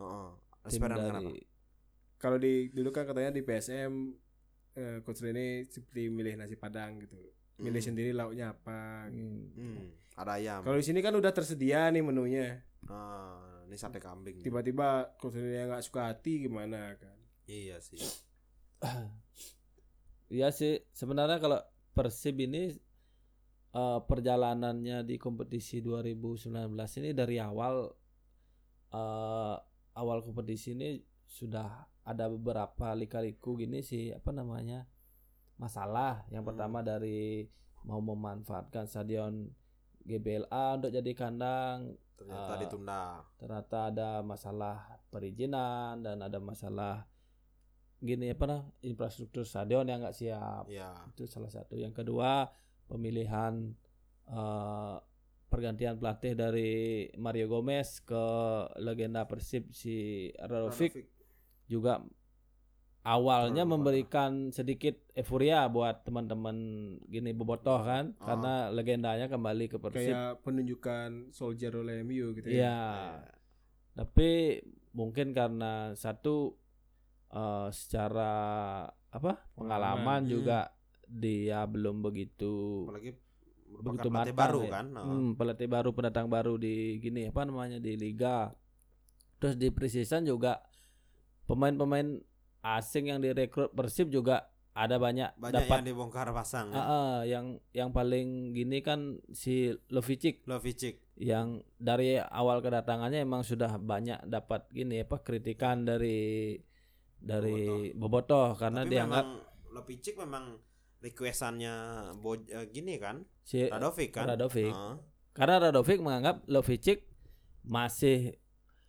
Sepeda 0.66 0.99
dengan 0.99 0.99
apa? 0.99 1.31
dari 1.31 1.39
kalau 2.17 2.37
di 2.37 2.69
dulu 2.69 2.91
kan 2.91 3.05
katanya 3.05 3.31
di 3.31 3.41
PSM 3.41 3.93
eh, 4.75 4.99
coach 5.01 5.21
Rene 5.21 5.62
seperti 5.65 6.09
milih 6.09 6.35
nasi 6.35 6.55
padang 6.55 6.99
gitu. 6.99 7.15
Milih 7.57 7.79
Hmm. 7.79 7.89
sendiri 7.89 8.11
lauknya 8.11 8.51
apa. 8.51 9.07
gitu. 9.09 9.31
Hmm, 9.55 9.87
ada 10.15 10.33
ayam. 10.35 10.61
Kalau 10.61 10.75
di 10.75 10.83
sini 10.83 10.99
kan 10.99 11.15
udah 11.15 11.31
tersedia 11.31 11.87
nih 11.89 12.03
menunya. 12.03 12.59
Ah, 12.85 13.62
ini 13.65 13.75
sate 13.75 13.97
kambing. 13.97 14.43
Tiba-tiba 14.43 15.15
coach 15.17 15.35
Rene 15.35 15.69
nggak 15.69 15.83
suka 15.83 16.11
hati 16.11 16.43
gimana 16.43 16.99
kan? 16.99 17.15
Iya 17.47 17.79
sih. 17.79 18.03
Iya 20.27 20.51
sih 20.51 20.83
sebenarnya 20.91 21.39
kalau 21.39 21.61
Persib 21.93 22.41
ini 22.41 22.75
eh, 23.71 24.01
perjalanannya 24.03 25.07
di 25.07 25.15
kompetisi 25.15 25.79
2019 25.79 26.51
ini 26.99 27.11
dari 27.12 27.39
awal 27.39 27.87
eh, 28.91 29.57
awal 29.95 30.19
kompetisi 30.21 30.75
ini 30.75 30.99
sudah 31.25 31.87
ada 32.05 32.29
beberapa 32.29 32.93
lika-liku 32.93 33.57
gini 33.57 33.81
sih 33.81 34.11
apa 34.11 34.31
namanya 34.31 34.85
masalah. 35.57 36.25
Yang 36.29 36.43
Hmm. 36.43 36.51
pertama 36.53 36.79
dari 36.81 37.49
mau 37.83 38.01
memanfaatkan 38.01 38.85
stadion 38.85 39.49
GBLA 40.03 40.77
untuk 40.77 40.91
jadi 40.91 41.13
kandang 41.13 41.97
Ternyata 42.15 42.53
Ah. 42.55 42.59
ditunda. 42.59 43.03
ternyata 43.35 43.79
ada 43.89 44.11
masalah 44.21 44.77
perizinan 45.09 45.99
dan 45.99 46.21
ada 46.21 46.39
masalah 46.39 47.05
gini 47.99 48.29
apa 48.29 48.45
nah 48.45 48.63
infrastruktur 48.81 49.43
stadion 49.43 49.83
yang 49.83 49.99
nggak 49.99 50.15
siap 50.15 50.69
Ya. 50.69 50.93
itu 51.09 51.25
salah 51.25 51.49
satu 51.49 51.75
yang 51.75 51.91
kedua 51.91 52.53
pemilihan 52.87 53.73
eh, 54.27 54.97
pergantian 55.47 55.95
pelatih 55.95 56.33
dari 56.33 56.73
Mario 57.15 57.47
Gomez 57.47 58.01
ke 58.01 58.25
legenda 58.79 59.25
Persib 59.25 59.69
si 59.71 60.29
Radovic 60.39 60.93
juga 61.67 62.05
awalnya 63.03 63.65
memberikan 63.65 64.49
sedikit 64.49 64.97
euforia 65.12 65.69
buat 65.69 66.03
teman-teman 66.03 66.57
gini 67.05 67.31
bobotoh 67.31 67.79
kan 67.79 68.17
Ah. 68.17 68.27
karena 68.27 68.55
legendanya 68.71 69.27
kembali 69.29 69.69
ke 69.69 69.77
Persib 69.77 70.09
Kayak 70.09 70.41
penunjukan 70.41 71.09
soldier 71.31 71.73
oleh 71.75 72.01
MU 72.01 72.33
gitu 72.33 72.49
Iya. 72.49 72.65
ya. 72.65 72.81
Tapi 73.95 74.61
mungkin 74.93 75.31
karena 75.31 75.93
satu 75.95 76.57
eh, 77.29 77.69
secara 77.69 78.33
apa 79.11 79.33
pengalaman 79.53 80.23
Hmm. 80.23 80.31
juga 80.31 80.71
dia 81.05 81.62
belum 81.65 82.01
begitu 82.01 82.87
Apalagi 82.87 83.12
begitu 83.67 84.07
pelatih 84.07 84.11
matang 84.31 84.39
baru 84.39 84.61
ya. 84.62 84.71
kan. 84.73 84.87
Ah. 84.93 85.03
Hmm, 85.05 85.31
pelatih 85.35 85.67
baru 85.67 85.91
pendatang 85.91 86.27
baru 86.27 86.55
di 86.57 86.75
gini 86.99 87.27
apa 87.27 87.43
namanya 87.43 87.77
di 87.77 87.93
liga. 87.95 88.55
Terus 89.37 89.55
di 89.55 89.69
preseason 89.69 90.25
juga 90.25 90.62
pemain-pemain 91.45 92.20
asing 92.61 93.12
yang 93.12 93.20
direkrut 93.20 93.70
Persib 93.70 94.09
juga 94.09 94.49
ada 94.74 94.99
banyak, 94.99 95.38
Banyak 95.38 95.55
dapat 95.55 95.76
yang 95.80 95.88
dibongkar 95.95 96.34
pasang. 96.34 96.74
Ya. 96.74 96.82
ah, 96.82 97.18
yang 97.22 97.62
yang 97.70 97.95
paling 97.95 98.51
gini 98.51 98.82
kan 98.82 99.22
si 99.30 99.70
Lovicic 99.86 100.42
Lovicic. 100.45 100.99
yang 101.14 101.62
dari 101.78 102.18
awal 102.18 102.59
kedatangannya 102.59 103.22
emang 103.22 103.47
sudah 103.47 103.78
banyak 103.78 104.26
dapat 104.26 104.66
gini 104.74 104.99
apa 104.99 105.22
kritikan 105.22 105.86
dari 105.86 106.59
dari 107.14 107.95
Bobotoh 107.95 108.59
karena 108.59 108.82
Tapi 108.82 108.90
dianggap 108.90 109.26
Lovicic 109.70 110.18
memang 110.18 110.59
requestannya 110.99 111.74
Bo- 112.18 112.42
eh, 112.42 112.66
gini 112.68 112.99
kan. 112.99 113.22
si 113.47 113.70
Radovic 113.70 114.11
kan. 114.11 114.26
Radovic. 114.26 114.74
Ah, 114.74 114.99
karena 115.30 115.70
Radovic 115.70 116.03
menganggap 116.03 116.42
Lovicic 116.51 117.07
masih 117.62 118.34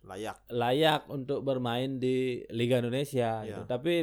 layak. 0.06 0.36
layak 0.48 1.02
untuk 1.08 1.42
bermain 1.42 1.98
di 1.98 2.16
Liga 2.48 2.78
Indonesia 2.78 3.42
Iya. 3.42 3.44
gitu. 3.44 3.62
Tapi 3.66 3.94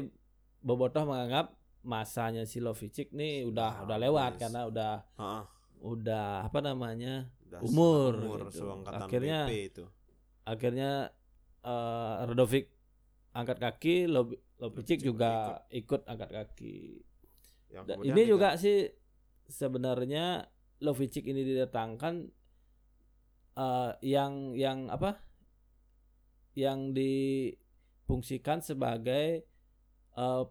Bobotoh 0.59 1.03
menganggap 1.03 1.51
masanya 1.81 2.43
si 2.43 2.59
Lovicic 2.59 3.11
nih 3.11 3.43
udah 3.43 3.71
Ah, 3.73 3.83
udah 3.83 3.97
lewat 3.97 4.31
yes. 4.33 4.39
karena 4.39 4.61
udah 4.63 4.91
Ah, 5.13 5.43
udah 5.77 6.43
apa 6.43 6.59
namanya 6.59 7.27
udah 7.45 7.59
Umur, 7.61 8.11
umur 8.17 8.39
gitu. 8.47 8.63
Akhirnya- 8.85 9.43
PP 9.43 9.53
itu. 9.69 9.83
akhirnya 10.43 11.11
eh 11.61 12.15
Radovic 12.25 12.67
angkat 13.31 13.57
kaki 13.57 13.95
Lo- 14.05 14.27
Lovicic 14.27 14.59
Lovicic 14.59 14.99
juga 15.01 15.31
ikut 15.69 16.03
angkat 16.03 16.29
kaki 16.29 16.99
Yang 17.69 17.83
Dan 17.83 17.95
kemudian 17.97 18.13
ini 18.13 18.23
juga 18.23 18.49
sih 18.55 18.91
sebenarnya 19.45 20.47
Lovicic 20.79 21.23
ini 21.25 21.43
didatangkan 21.43 22.27
eh, 23.55 23.91
yang 24.01 24.53
yang 24.53 24.87
apa 24.87 25.19
yang 26.53 26.93
difungsikan 26.93 28.59
sebagai 28.59 29.43
eh, 30.13 30.43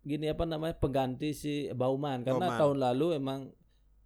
gini 0.00 0.26
apa 0.26 0.44
namanya 0.44 0.74
pengganti 0.74 1.32
si 1.32 1.52
Bauman 1.70 2.22
karena 2.22 2.46
Bauman. 2.46 2.58
tahun 2.58 2.76
lalu 2.82 3.06
emang 3.14 3.40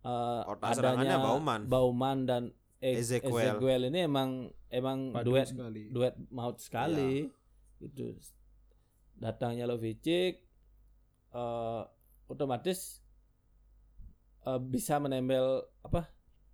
eh, 0.00 0.40
serangannya 0.72 1.10
adanya 1.10 1.18
Bauman. 1.64 2.18
dan 2.24 2.42
E- 2.78 2.98
Ezequiel. 2.98 3.54
Ezequiel 3.54 3.82
ini 3.88 3.98
emang 4.02 4.30
emang 4.66 5.14
Padu 5.14 5.30
duet 5.30 5.46
sekali. 5.46 5.86
duet 5.88 6.14
maut 6.28 6.58
sekali 6.58 7.30
itu 7.78 8.18
datangnya 9.14 9.66
Lovicic 9.66 10.42
eh 11.30 11.82
otomatis 12.26 12.98
eh, 14.42 14.58
bisa 14.58 14.98
menempel 14.98 15.62
apa 15.80 16.10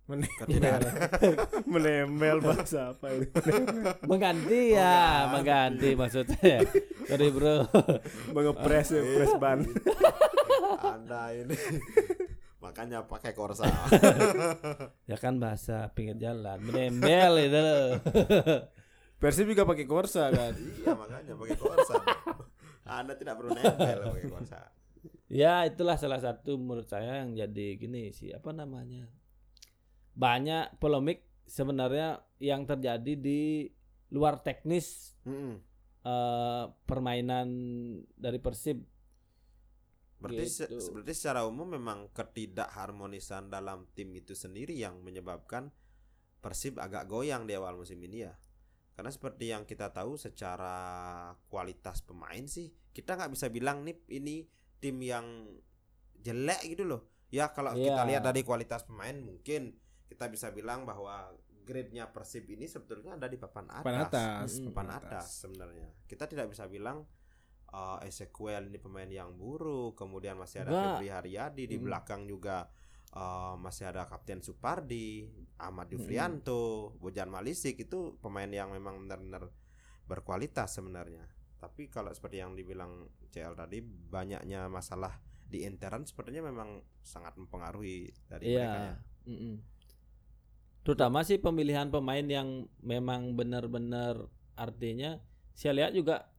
Ketidak. 0.09 0.81
Menembel 1.71 2.41
bahasa 2.41 2.97
apa 2.97 3.13
itu? 3.13 3.29
mengganti 4.09 4.73
ya 4.73 5.29
mengganti 5.29 5.93
maksudnya 5.93 6.65
sorry 7.05 7.29
bro 7.29 7.69
Mengepres 8.33 8.89
press 8.89 9.33
ban. 9.41 9.61
Anda 10.81 11.29
ini 11.37 11.53
makanya 12.57 13.05
pakai 13.05 13.37
korsa. 13.37 13.69
ya 15.05 15.17
kan 15.21 15.37
bahasa 15.37 15.93
pinggir 15.93 16.17
jalan 16.17 16.57
menempel 16.65 17.33
itu. 17.45 17.61
Persib 19.19 19.51
juga 19.51 19.67
pakai 19.67 19.83
Corsa 19.83 20.31
kan. 20.31 20.55
iya 20.55 20.95
makanya 20.95 21.33
pakai 21.35 21.57
korsa. 21.59 21.95
Anda 22.87 23.13
tidak 23.13 23.37
perlu 23.37 23.51
nempel 23.53 23.97
pakai 24.09 24.29
korsa. 24.31 24.59
ya 25.29 25.63
itulah 25.69 25.95
salah 26.01 26.17
satu 26.17 26.57
menurut 26.57 26.89
saya 26.89 27.21
yang 27.21 27.37
jadi 27.37 27.77
gini 27.77 28.09
sih 28.09 28.33
apa 28.33 28.49
namanya 28.49 29.05
banyak 30.19 30.75
polemik 30.77 31.23
sebenarnya 31.47 32.19
yang 32.37 32.67
terjadi 32.67 33.15
di 33.15 33.71
luar 34.11 34.43
teknis 34.43 35.15
Mm-mm. 35.23 35.55
eh, 36.03 36.63
permainan 36.83 37.47
dari 38.13 38.37
Persib 38.37 38.83
Berarti 40.19 40.45
se- 40.51 40.67
Gitu. 40.67 40.91
berarti 40.91 41.13
secara 41.15 41.47
umum 41.47 41.79
memang 41.79 42.11
ketidakharmonisan 42.11 43.47
dalam 43.47 43.87
tim 43.95 44.11
itu 44.11 44.35
sendiri 44.35 44.75
yang 44.75 44.99
menyebabkan 44.99 45.71
Persib 46.39 46.75
agak 46.75 47.07
goyang 47.07 47.47
di 47.47 47.55
awal 47.55 47.75
musim 47.75 47.99
ini 47.99 48.27
ya. 48.27 48.35
Karena 48.95 49.11
seperti 49.11 49.47
yang 49.47 49.63
kita 49.63 49.95
tahu 49.95 50.19
secara 50.19 50.75
kualitas 51.47 52.03
pemain 52.03 52.43
sih 52.45 52.67
kita 52.91 53.15
nggak 53.15 53.31
bisa 53.31 53.47
bilang 53.47 53.87
nih 53.87 53.95
ini 54.11 54.43
tim 54.79 54.99
yang 54.99 55.47
jelek 56.19 56.67
gitu 56.67 56.83
loh. 56.83 57.07
Ya 57.31 57.51
kalau 57.51 57.71
kita 57.71 58.03
Iya. 58.03 58.07
lihat 58.11 58.23
dari 58.27 58.43
kualitas 58.43 58.83
pemain 58.83 59.15
mungkin 59.15 59.79
kita 60.09 60.25
bisa 60.27 60.49
bilang 60.49 60.83
bahwa 60.89 61.29
grade-nya 61.61 62.09
Persib 62.09 62.49
ini 62.49 62.65
sebetulnya 62.65 63.13
ada 63.13 63.29
di 63.29 63.37
papan 63.37 63.69
atas. 63.69 63.85
Papan 63.85 63.97
atas. 64.01 64.49
Mm-mm. 64.57 64.65
Papan 64.73 64.89
atas 64.89 65.25
sebenarnya. 65.45 65.87
Kita 66.09 66.25
tidak 66.25 66.49
bisa 66.49 66.65
bilang 66.65 67.05
uh, 67.69 68.01
Ezequiel 68.01 68.73
ini 68.73 68.81
pemain 68.81 69.05
yang 69.05 69.37
buruk, 69.37 69.93
kemudian 69.93 70.33
masih 70.33 70.65
ada 70.65 70.73
Enggak. 70.73 70.85
Febri 70.97 71.09
Haryadi 71.13 71.63
di 71.69 71.77
Mm. 71.77 71.83
belakang 71.85 72.25
juga 72.25 72.65
uh, 73.13 73.53
masih 73.61 73.93
ada 73.93 74.09
Kapten 74.09 74.41
Supardi, 74.41 75.29
Ahmad 75.61 75.93
Mm-mm. 75.93 76.01
Yufrianto, 76.01 76.97
Bojan 76.97 77.29
Malisik 77.29 77.77
itu 77.77 78.17
pemain 78.17 78.49
yang 78.49 78.73
memang 78.73 79.05
benar-benar 79.05 79.53
berkualitas 80.09 80.73
sebenarnya. 80.73 81.21
Tapi 81.61 81.85
kalau 81.93 82.09
seperti 82.09 82.41
yang 82.41 82.57
dibilang 82.57 83.05
CL 83.29 83.53
tadi 83.53 83.77
banyaknya 83.85 84.65
masalah 84.71 85.21
di 85.49 85.65
intern 85.65 86.05
sepertinya 86.05 86.49
memang 86.49 86.81
sangat 87.01 87.37
mempengaruhi 87.37 88.09
dari 88.25 88.53
mereka 88.53 88.57
ya. 88.57 88.81
Iya. 88.81 88.95
mm-mm. 89.29 89.55
Terutama 90.89 91.21
sih 91.21 91.37
pemilihan 91.37 91.93
pemain 91.93 92.25
yang 92.25 92.65
memang 92.81 93.37
benar-benar 93.37 94.25
artinya 94.57 95.21
saya 95.53 95.77
lihat 95.77 95.93
juga 95.93 96.33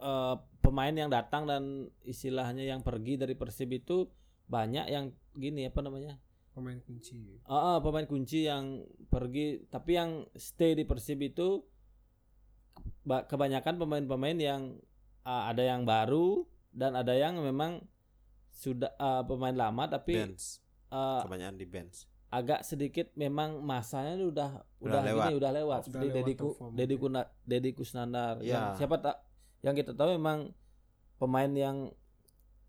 eh, 0.00 0.40
pemain 0.64 0.96
yang 0.96 1.12
datang 1.12 1.44
dan 1.44 1.92
istilahnya 2.00 2.64
yang 2.64 2.80
pergi 2.80 3.20
dari 3.20 3.36
Persib 3.36 3.68
itu 3.76 4.08
banyak 4.48 4.88
yang 4.88 5.12
gini 5.36 5.68
apa 5.68 5.84
namanya? 5.84 6.16
Pemain 6.56 6.80
kunci. 6.80 7.44
Ah, 7.44 7.76
ah, 7.76 7.78
pemain 7.84 8.08
kunci 8.08 8.48
yang 8.48 8.88
pergi 9.12 9.60
tapi 9.68 10.00
yang 10.00 10.24
stay 10.32 10.72
di 10.72 10.88
Persib 10.88 11.20
itu 11.20 11.60
ba- 13.04 13.28
kebanyakan 13.28 13.76
pemain-pemain 13.84 14.38
yang 14.40 14.80
ah, 15.28 15.52
ada 15.52 15.60
yang 15.60 15.84
baru 15.84 16.48
dan 16.72 16.96
ada 16.96 17.12
yang 17.12 17.36
memang 17.36 17.84
sudah 18.48 18.96
ah, 18.96 19.28
pemain 19.28 19.52
lama 19.52 19.92
tapi 19.92 20.16
Bench, 20.16 20.56
ah, 20.88 21.20
kebanyakan 21.20 21.60
di 21.60 21.68
bench. 21.68 22.08
Agak 22.28 22.60
sedikit 22.60 23.08
memang 23.14 23.60
masanya 23.60 24.14
udah 24.18 24.50
Udah 24.78 25.00
udah, 25.00 25.00
lewat. 25.02 25.24
gini 25.24 25.34
udah 25.36 25.52
lewat 25.54 25.74
Udah 25.74 25.84
seperti 25.84 26.06
lewat 26.06 26.16
Dedi 26.18 26.32
Ku- 26.34 26.44
perform, 26.52 26.72
Dedi 26.72 26.90
ya. 26.90 27.00
Kuna- 27.00 27.30
Dedi 27.42 27.70
Kusnandar 27.72 28.34
Iya. 28.38 28.52
yang 28.52 28.64
siapa 28.76 28.96
tak 28.98 29.16
yang 29.60 29.74
kita 29.74 29.92
tahu 29.92 30.08
memang 30.14 30.38
pemain 31.16 31.50
yang 31.50 31.76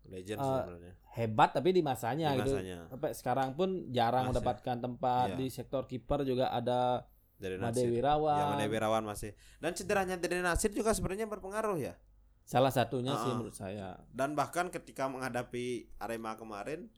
legend 0.04 0.38
Eh, 0.38 0.44
sebenarnya 0.44 0.92
hebat 1.10 1.50
tapi 1.50 1.68
di 1.70 1.82
masanya 1.82 2.32
Di 2.32 2.38
gitu. 2.40 2.54
masanya. 2.56 2.78
Sampai 2.88 3.10
sekarang 3.12 3.48
pun 3.52 3.68
jarang 3.88 4.24
Masih. 4.24 4.40
mendapatkan 4.40 4.76
tempat 4.80 5.26
Iya. 5.28 5.36
di 5.36 5.46
sektor 5.48 5.82
kiper 5.84 6.22
juga 6.22 6.48
ada 6.48 7.04
dari 7.36 7.56
Made 7.56 7.72
Nasir. 7.74 7.88
Wirawan. 7.90 8.36
Ya 8.38 8.44
Made 8.48 8.68
Wirawan 8.68 9.02
masih. 9.02 9.30
Dan 9.58 9.72
cederanya 9.72 10.14
Dede 10.14 10.38
Nasir 10.38 10.70
juga 10.70 10.92
sebenarnya 10.92 11.26
berpengaruh 11.26 11.76
ya. 11.76 11.94
Salah 12.42 12.68
satunya 12.68 13.12
sih 13.12 13.26
Ah, 13.26 13.26
ah. 13.26 13.34
menurut 13.34 13.54
saya. 13.54 13.88
Dan 14.08 14.32
bahkan 14.32 14.68
ketika 14.68 15.06
menghadapi 15.06 15.88
Arema 15.96 16.34
kemarin 16.34 16.88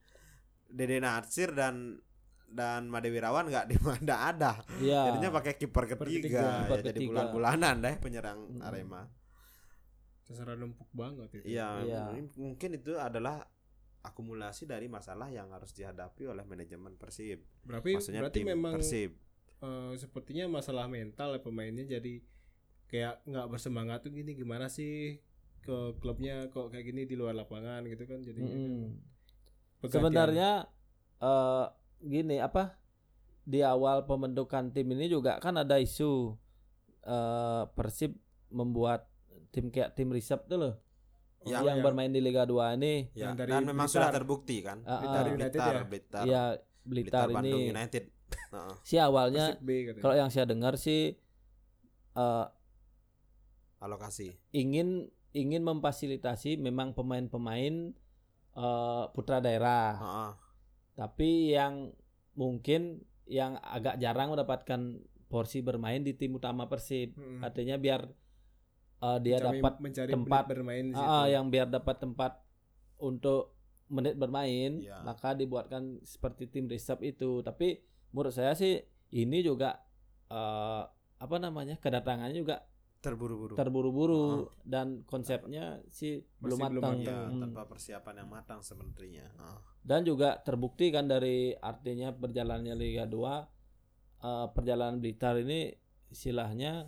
Dede 0.67 0.99
Nasir 0.99 1.51
dan 1.51 2.01
dan 2.53 2.87
Made 2.87 3.09
Wirawan 3.09 3.47
nggak 3.47 3.65
di 3.67 3.75
nggak 3.77 4.23
ada. 4.31 4.53
Iya. 4.79 5.09
Jadinya 5.09 5.31
pakai 5.33 5.53
kiper 5.55 5.85
Kiper 5.87 6.07
ketiga, 6.07 6.21
ketiga. 6.23 6.39
ya, 6.39 6.53
Kiper 6.63 6.79
jadi 6.81 6.91
ketiga. 6.95 7.09
bulan-bulanan 7.09 7.75
deh 7.79 7.95
penyerang 7.97 8.39
Mm. 8.51 8.61
Arema. 8.61 9.03
Terserah 10.23 10.55
numpuk 10.55 10.89
banget 10.91 11.29
itu. 11.35 11.45
Iya, 11.51 11.83
m- 12.11 12.31
mungkin 12.37 12.71
itu 12.73 12.95
adalah 12.95 13.43
akumulasi 14.01 14.65
dari 14.65 14.87
masalah 14.87 15.29
yang 15.29 15.51
harus 15.51 15.71
dihadapi 15.71 16.27
oleh 16.27 16.43
manajemen 16.43 16.95
Persib. 16.95 17.43
Berarti 17.63 17.95
Maksudnya 17.95 18.21
berarti 18.21 18.39
tim 18.39 18.49
memang 18.49 18.75
Persib. 18.77 19.11
eh, 19.59 19.93
sepertinya 19.95 20.51
masalah 20.51 20.87
mental 20.87 21.33
ya 21.33 21.41
pemainnya 21.41 21.87
jadi 21.89 22.19
kayak 22.87 23.23
nggak 23.25 23.47
bersemangat 23.49 24.03
tuh 24.03 24.11
gini 24.11 24.35
gimana 24.35 24.67
sih 24.67 25.23
ke 25.61 25.77
klubnya 25.97 26.51
kok 26.51 26.69
kayak 26.69 26.83
gini 26.85 27.03
di 27.03 27.15
luar 27.15 27.33
lapangan 27.33 27.87
gitu 27.87 28.03
kan 28.05 28.19
jadi 28.21 28.43
Mm-mm. 28.43 28.99
pergantian. 29.79 30.03
Sebenarnya 30.03 30.51
eh 31.21 31.67
gini 32.03 32.37
apa 32.37 32.77
di 33.43 33.59
awal 33.61 34.05
pembentukan 34.05 34.71
tim 34.71 34.87
ini 34.89 35.07
juga 35.07 35.39
kan 35.39 35.57
ada 35.57 35.77
isu 35.77 36.35
eh 37.03 37.63
Persib 37.69 38.15
membuat 38.49 39.07
tim 39.51 39.69
kayak 39.69 39.93
tim 39.93 40.09
riset 40.09 40.45
tuh 40.47 40.59
loh 40.59 40.75
Ya, 41.43 41.59
yang 41.59 41.75
yang- 41.75 41.83
bermain 41.83 42.07
di 42.07 42.23
Liga 42.23 42.47
2 42.47 42.79
ini 42.79 43.11
Ya, 43.13 43.27
yang 43.27 43.35
dari 43.35 43.51
dan 43.51 43.67
memang 43.67 43.91
Blitar. 43.91 43.99
sudah 43.99 44.11
terbukti 44.15 44.63
kan. 44.63 44.79
Blitar 44.79 45.03
ah. 45.19 45.27
United 45.29 45.51
Blitar, 45.53 45.75
ya? 45.75 45.83
Blitar, 45.83 46.23
ya 46.23 46.43
Blitar, 46.55 46.55
Blitar 46.87 47.27
Bandung 47.35 47.61
ini 47.61 47.73
United. 47.73 48.05
Heeh. 48.55 48.75
si 48.81 48.97
awalnya 48.97 49.59
kalau 49.99 50.15
yang 50.15 50.31
saya 50.31 50.47
dengar 50.47 50.79
sih 50.79 51.19
eh 52.13 52.47
alokasi. 53.79 54.39
ingin 54.53 55.11
ingin 55.33 55.63
memfasilitasi 55.63 56.57
memang 56.57 56.93
pemain-pemain 56.93 57.91
eh, 58.55 59.05
putra 59.11 59.41
daerah 59.41 59.99
Heeh. 59.99 60.31
Tapi 61.03 61.51
yang 61.51 61.91
mungkin 62.35 63.03
yang 63.27 63.59
agak 63.59 63.99
jarang 63.99 64.31
mendapatkan 64.31 64.81
porsi 65.27 65.59
bermain 65.61 65.99
di 66.01 66.13
tim 66.13 66.31
utama 66.33 66.65
Persib 66.65 67.13
Mm-mm. 67.13 67.41
artinya 67.41 67.75
biar 67.77 68.07
eh, 69.01 69.19
dia 69.21 69.37
Mencari- 69.37 69.59
dapat 69.59 69.75
mencari 69.81 70.11
tempat, 70.13 70.43
bermain 70.47 70.85
di 70.87 70.95
situ. 70.95 71.03
ah, 71.05 71.27
yang 71.27 71.49
biar 71.49 71.67
dapat 71.69 71.97
tempat 71.99 72.33
untuk 72.97 73.59
menit 73.89 74.15
bermain 74.15 74.79
Ya. 74.79 75.03
maka 75.03 75.33
dibuatkan 75.33 75.99
seperti 76.03 76.47
tim 76.47 76.65
reserve 76.65 77.03
itu 77.03 77.43
tapi 77.43 77.83
menurut 78.09 78.31
saya 78.31 78.55
sih 78.55 78.79
ini 79.11 79.43
juga 79.43 79.83
eh, 80.29 80.83
apa 81.19 81.37
namanya 81.37 81.77
kedatangannya 81.77 82.37
juga 82.37 82.63
Terburu-buru. 83.03 83.59
terburu-buru 83.59 84.25
dan 84.63 85.03
konsepnya 85.03 85.83
sih 85.91 86.23
belum 86.39 86.55
Masih 86.55 86.71
belum 86.71 86.83
matang 86.83 86.97
Ya, 86.97 87.11
matang. 87.11 87.27
Hmm. 87.29 87.43
tanpa 87.43 87.63
persiapan 87.67 88.15
yang 88.17 88.31
matang 88.31 88.61
sebenarnya. 88.63 89.27
Heeh. 89.29 89.59
dan 89.83 90.01
juga 90.03 90.39
terbukti 90.39 90.89
kan 90.89 91.05
dari 91.05 91.51
artinya 91.53 92.15
perjalanannya 92.15 92.75
Liga 92.75 93.03
2 93.03 93.11
eh, 94.23 94.47
perjalanan 94.49 94.97
Blitar 94.97 95.35
ini 95.37 95.75
istilahnya 96.09 96.87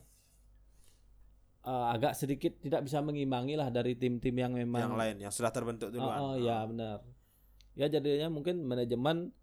eh, 1.64 1.86
agak 1.90 2.14
sedikit 2.14 2.60
tidak 2.60 2.86
bisa 2.86 3.00
mengimbangi 3.00 3.58
lah 3.58 3.68
dari 3.68 3.94
tim-tim 3.94 4.34
yang 4.34 4.54
memang 4.54 4.82
yang 4.84 4.94
lain 4.94 5.16
yang 5.18 5.32
sudah 5.32 5.50
terbentuk 5.50 5.90
duluan. 5.90 6.14
oh, 6.14 6.34
ya 6.36 6.62
benar 6.62 7.02
ya 7.74 7.90
jadinya 7.90 8.30
mungkin 8.30 8.62
manajemen 8.62 9.34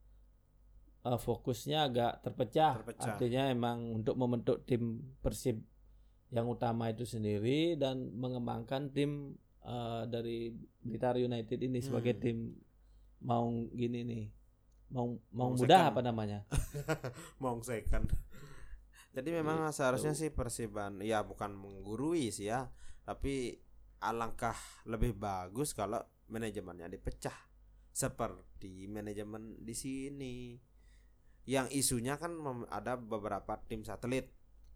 eh, 1.02 1.20
fokusnya 1.20 1.80
agak 1.84 2.24
terpecah. 2.24 2.80
Terpecah. 2.80 3.04
artinya 3.12 3.50
emang 3.50 4.00
untuk 4.00 4.16
membentuk 4.16 4.64
tim 4.64 5.02
Persib 5.20 5.60
yang 6.32 6.48
utama 6.48 6.88
itu 6.88 7.04
sendiri 7.04 7.76
dan 7.76 8.12
mengembangkan 8.16 8.88
tim 8.92 9.36
eh, 9.62 10.04
dari 10.08 10.56
Blitar 10.82 11.20
United 11.20 11.60
ini 11.60 11.80
sebagai 11.84 12.18
Hmm. 12.18 12.24
tim 12.24 12.38
mau 13.22 13.46
gini 13.70 14.02
nih 14.02 14.26
mau 14.92 15.16
mau 15.32 15.54
Mau 15.54 15.60
mudah 15.60 15.94
apa 15.94 16.02
namanya 16.04 16.44
Mong 17.44 17.64
second. 17.64 18.12
Jadi 19.12 19.30
memang 19.32 19.68
seharusnya 19.72 20.16
sih 20.16 20.32
Persiban 20.32 21.00
ya 21.04 21.24
bukan 21.24 21.52
menggurui 21.52 22.32
sih 22.32 22.48
ya, 22.48 22.72
tapi 23.04 23.60
alangkah 24.00 24.56
lebih 24.88 25.16
bagus 25.16 25.76
kalau 25.76 26.00
manajemennya 26.32 26.88
dipecah 26.88 27.36
seperti 27.92 28.88
manajemen 28.88 29.60
di 29.60 29.76
sini. 29.76 30.36
Yang 31.44 31.68
isunya 31.76 32.16
kan 32.16 32.40
ada 32.72 32.96
beberapa 32.96 33.60
tim 33.68 33.84
satelit 33.84 34.32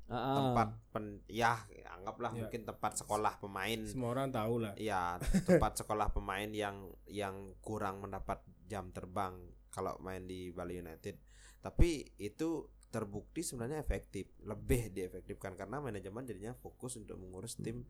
Ah. 0.06 0.38
tempat 0.38 0.70
pen 0.94 1.26
ya 1.26 1.66
anggaplah 1.98 2.30
Ya. 2.30 2.46
mungkin 2.46 2.62
tempat 2.62 2.94
sekolah 3.02 3.42
pemain 3.42 3.80
semua 3.90 4.14
orang 4.14 4.30
tahu 4.30 4.62
lah 4.62 4.74
ya 4.78 5.18
tempat 5.18 5.74
sekolah 5.82 6.14
pemain 6.14 6.46
yang 6.48 6.78
yang 7.10 7.34
kurang 7.60 8.06
mendapat 8.06 8.38
jam 8.66 8.94
terbang 8.94 9.34
kalau 9.74 9.98
main 9.98 10.22
di 10.24 10.54
Bali 10.54 10.78
United 10.78 11.18
tapi 11.60 12.06
itu 12.18 12.70
terbukti 12.94 13.42
sebenarnya 13.42 13.82
efektif 13.82 14.30
lebih 14.46 14.94
diefektifkan 14.94 15.58
karena 15.58 15.82
manajemen 15.82 16.24
jadinya 16.24 16.54
fokus 16.54 16.96
untuk 16.96 17.18
mengurus 17.18 17.58
tim 17.58 17.82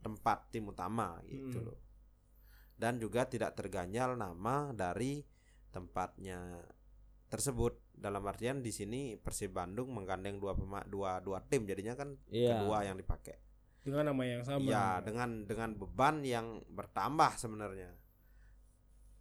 tempat 0.00 0.48
tim 0.48 0.64
utama 0.64 1.20
gitu 1.28 1.60
Hmm. 1.60 1.68
loh 1.68 1.78
dan 2.74 2.96
juga 2.96 3.28
tidak 3.28 3.52
terganjal 3.52 4.16
nama 4.16 4.72
dari 4.72 5.20
tempatnya 5.70 6.64
tersebut 7.30 7.78
dalam 7.92 8.20
artian 8.22 8.58
di 8.58 8.68
sini 8.68 9.14
Persib 9.14 9.52
Bandung 9.52 9.88
menggandeng 9.88 10.36
dua 10.36 10.52
pema 10.52 10.82
dua 10.84 11.18
dua 11.18 11.38
tim 11.40 11.62
jadinya 11.62 11.94
kan 11.94 12.18
Iya. 12.28 12.58
kedua 12.58 12.82
yang 12.82 12.96
dipakai 12.96 13.38
dengan 13.80 14.04
nama 14.06 14.22
yang 14.22 14.42
sama 14.42 14.66
Ya, 14.66 14.98
dengan 14.98 15.46
dengan 15.46 15.72
beban 15.72 16.20
yang 16.20 16.60
bertambah 16.68 17.32
sebenarnya. 17.34 17.94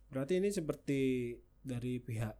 berarti 0.10 0.36
ini 0.36 0.49
seperti 0.49 0.99
dari 1.62 1.99
pihak 1.99 2.34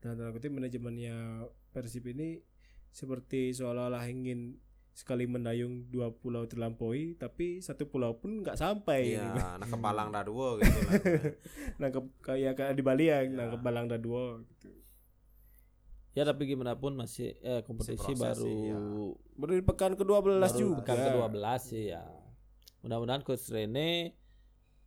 dan 0.00 0.18
tanda 0.18 0.28
kutip 0.30 0.50
manajemennya 0.50 1.46
Persib 1.70 2.02
ini 2.08 2.42
seperti 2.90 3.54
seolah-olah 3.54 4.04
ingin 4.04 4.58
sekali 4.92 5.24
mendayung 5.24 5.88
dua 5.88 6.12
pulau 6.12 6.44
terlampaui 6.44 7.14
tapi 7.14 7.62
satu 7.62 7.86
pulau 7.86 8.18
pun 8.18 8.42
nggak 8.42 8.58
sampai 8.58 9.16
Iya, 9.16 9.56
nah 9.56 9.64
kepalang 9.64 10.10
daduo 10.18 10.58
gitu 10.58 10.78
lah. 10.82 10.92
nangkep 11.80 12.04
kayak 12.20 12.52
kayak 12.52 12.74
di 12.74 12.82
Bali 12.82 13.06
ya 13.06 13.22
Ya. 13.22 13.30
nangkep 13.30 13.60
balang 13.60 13.86
daduo 13.86 14.42
gitu 14.50 14.68
ya 16.12 16.22
tapi 16.22 16.44
gimana 16.44 16.74
pun 16.74 16.92
masih 16.92 17.34
eh, 17.38 17.60
kompetisi 17.62 17.96
proses 18.12 18.20
baru 18.36 18.52
ya. 18.62 18.78
baru 19.34 19.52
di 19.54 19.62
pekan 19.62 19.92
ke-12 19.94 20.38
baru 20.38 20.52
juga 20.52 20.76
pekan 20.82 20.96
ke-12 21.02 21.36
sih 21.62 21.84
ya 21.88 22.04
mudah-mudahan 22.80 23.22
coach 23.22 23.48
Rene 23.48 24.12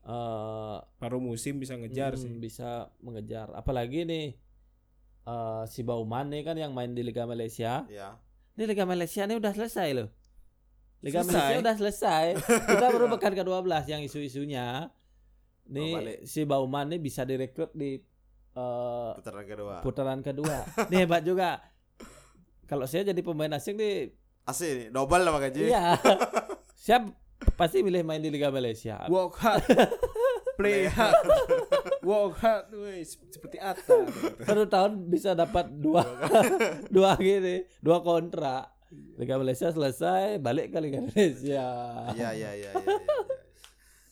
eh 0.03 0.77
paruh 0.95 1.17
musim 1.19 1.57
bisa 1.57 1.73
ngejar 1.73 2.13
Hmm, 2.13 2.21
sih 2.21 2.31
bisa 2.31 2.69
mengejar 2.99 3.49
apalagi 3.51 4.03
nih 4.03 4.37
eh 5.23 5.63
si 5.65 5.81
Bauman 5.81 6.29
nih 6.29 6.41
kan 6.43 6.53
yang 6.55 6.71
main 6.71 6.91
di 6.91 7.01
Liga 7.01 7.25
Malaysia 7.25 7.81
ya. 7.87 8.13
ini 8.53 8.63
Liga 8.65 8.85
Malaysia 8.85 9.25
ini 9.25 9.33
udah 9.33 9.49
selesai 9.51 9.89
loh 9.93 10.09
Liga 11.01 11.21
Selesai? 11.21 11.33
Malaysia 11.35 11.57
udah 11.59 11.75
selesai 11.75 12.25
kita 12.63 12.85
baru 12.87 13.05
pekan 13.13 13.33
ke-12 13.33 13.65
yang 13.87 14.01
isu-isunya 14.01 14.93
Oh, 15.65 15.73
nih 15.73 15.91
balik. 15.91 16.17
si 16.23 16.45
Bauman 16.45 16.85
nih 16.87 17.01
bisa 17.01 17.25
direkrut 17.25 17.73
di 17.73 17.97
eh, 18.55 19.09
Putaran 19.15 19.45
kedua. 19.45 19.75
putaran 19.81 20.19
kedua. 20.21 20.57
Ini 20.89 21.03
hebat 21.03 21.21
juga. 21.21 21.59
Kalau 22.65 22.83
saya 22.83 23.05
jadi 23.05 23.21
pemain 23.21 23.51
asing 23.53 23.75
nih 23.75 24.09
Asli 24.41 24.69
nih, 24.75 24.87
double 24.89 25.21
lah 25.21 25.37
gaji. 25.39 25.67
iya. 25.67 25.97
Siap 26.85 27.09
pasti 27.53 27.81
milih 27.81 28.01
main 28.01 28.19
di 28.19 28.29
Liga 28.29 28.49
Malaysia. 28.49 29.05
Work 29.05 29.35
hard. 29.37 29.65
Play 30.57 30.85
hard. 30.87 31.17
work 31.99 32.37
hard 32.37 32.69
weh, 32.71 33.01
seperti 33.03 33.57
Atta. 33.57 34.05
Satu 34.39 34.63
tahun 34.65 35.09
bisa 35.09 35.33
dapat 35.33 35.67
dua. 35.73 36.05
Dua 36.87 37.17
gini 37.17 37.65
dua 37.79 37.99
kontrak 37.99 38.69
Liga 39.17 39.35
Malaysia 39.35 39.67
selesai 39.67 40.37
balik 40.37 40.71
ke 40.71 40.77
Liga 40.79 41.01
Indonesia 41.01 41.67
Iya, 42.13 42.29
iya, 42.31 42.31
iya, 42.31 42.51
iya, 42.55 42.71
iya, 42.71 42.71
iya. 42.71 42.97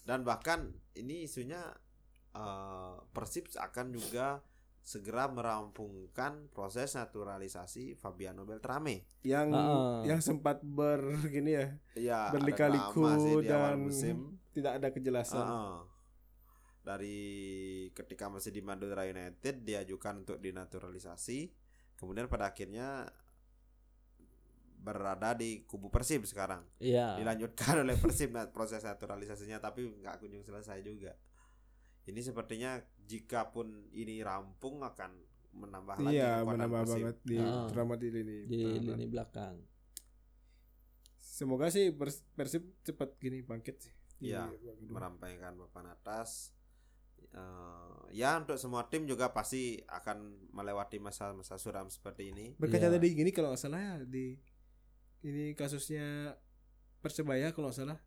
Dan 0.03 0.25
bahkan 0.25 0.67
ini 0.93 1.23
isunya 1.23 1.61
eh, 2.33 2.95
Persib 3.13 3.49
akan 3.53 3.93
juga 3.93 4.41
segera 4.83 5.31
merampungkan 5.31 6.51
proses 6.51 6.91
naturalisasi 6.93 7.95
Fabiano 7.95 8.43
Beltrame. 8.43 9.07
yang 9.23 9.47
Ah. 9.55 10.03
yang 10.03 10.19
sempat 10.19 10.59
ber 10.59 10.99
gini 11.31 11.55
ya 11.55 11.79
di 12.67 12.75
awal 12.75 13.39
dan 13.47 13.79
musim. 13.79 14.35
tidak 14.51 14.83
ada 14.83 14.91
kejelasan 14.91 15.47
Heeh. 15.47 15.77
Dari 16.83 17.19
ketika 17.95 18.27
masih 18.27 18.51
di 18.51 18.59
Madura 18.59 19.07
United 19.07 19.63
diajukan 19.63 20.27
untuk 20.27 20.35
dinaturalisasi, 20.43 21.47
kemudian 21.95 22.27
pada 22.27 22.51
akhirnya 22.51 23.07
berada 24.83 25.31
di 25.31 25.63
kubu 25.63 25.87
Persib 25.87 26.27
sekarang. 26.27 26.59
Iya. 26.83 27.15
Dilanjutkan 27.15 27.79
oleh 27.87 27.95
Persib 27.95 28.35
nah, 28.35 28.51
proses 28.51 28.83
naturalisasinya 28.83 29.63
tapi 29.63 29.87
nggak 29.87 30.19
kunjung 30.19 30.43
selesai 30.43 30.83
juga. 30.83 31.15
Ini 32.03 32.19
sepertinya 32.19 32.75
jika 32.99 33.47
pun 33.47 33.67
ini 33.91 34.19
rampung 34.19 34.79
akan 34.79 35.11
menambah 35.53 35.95
lagi 36.01 36.17
Iya, 36.17 36.41
menambah 36.41 36.81
Persib. 36.81 36.93
banget 36.97 37.17
di 37.23 37.37
Ah. 37.37 37.65
terutama 37.65 37.93
di 37.95 38.09
lini. 38.09 38.37
Di 38.43 38.57
pertahanan. 38.59 38.87
lini 38.89 39.05
belakang. 39.07 39.55
Semoga 41.17 41.67
sih 41.67 41.89
Pers- 41.91 42.25
Persib 42.33 42.63
cepat 42.81 43.17
gini 43.17 43.41
bangkit 43.41 43.75
sih. 43.79 43.93
Iya, 44.23 44.47
merampaikan 44.83 45.57
papan 45.57 45.91
atas. 45.91 46.53
Eh, 47.25 48.01
ya 48.13 48.37
untuk 48.37 48.55
semua 48.55 48.85
tim 48.85 49.03
juga 49.03 49.29
pasti 49.29 49.81
akan 49.83 50.17
melewati 50.51 50.97
masa-masa 50.97 51.57
suram 51.57 51.87
seperti 51.87 52.29
ini. 52.29 52.53
Berkaca 52.55 52.87
tadi 52.89 53.07
gini 53.09 53.31
kalau 53.31 53.49
nggak 53.49 53.59
salah 53.59 53.79
ya 53.79 53.95
di 54.03 54.37
ini 55.23 55.53
kasusnya 55.53 56.37
Persebaya 56.99 57.51
kalau 57.51 57.67
nggak 57.67 57.79
salah 57.79 57.99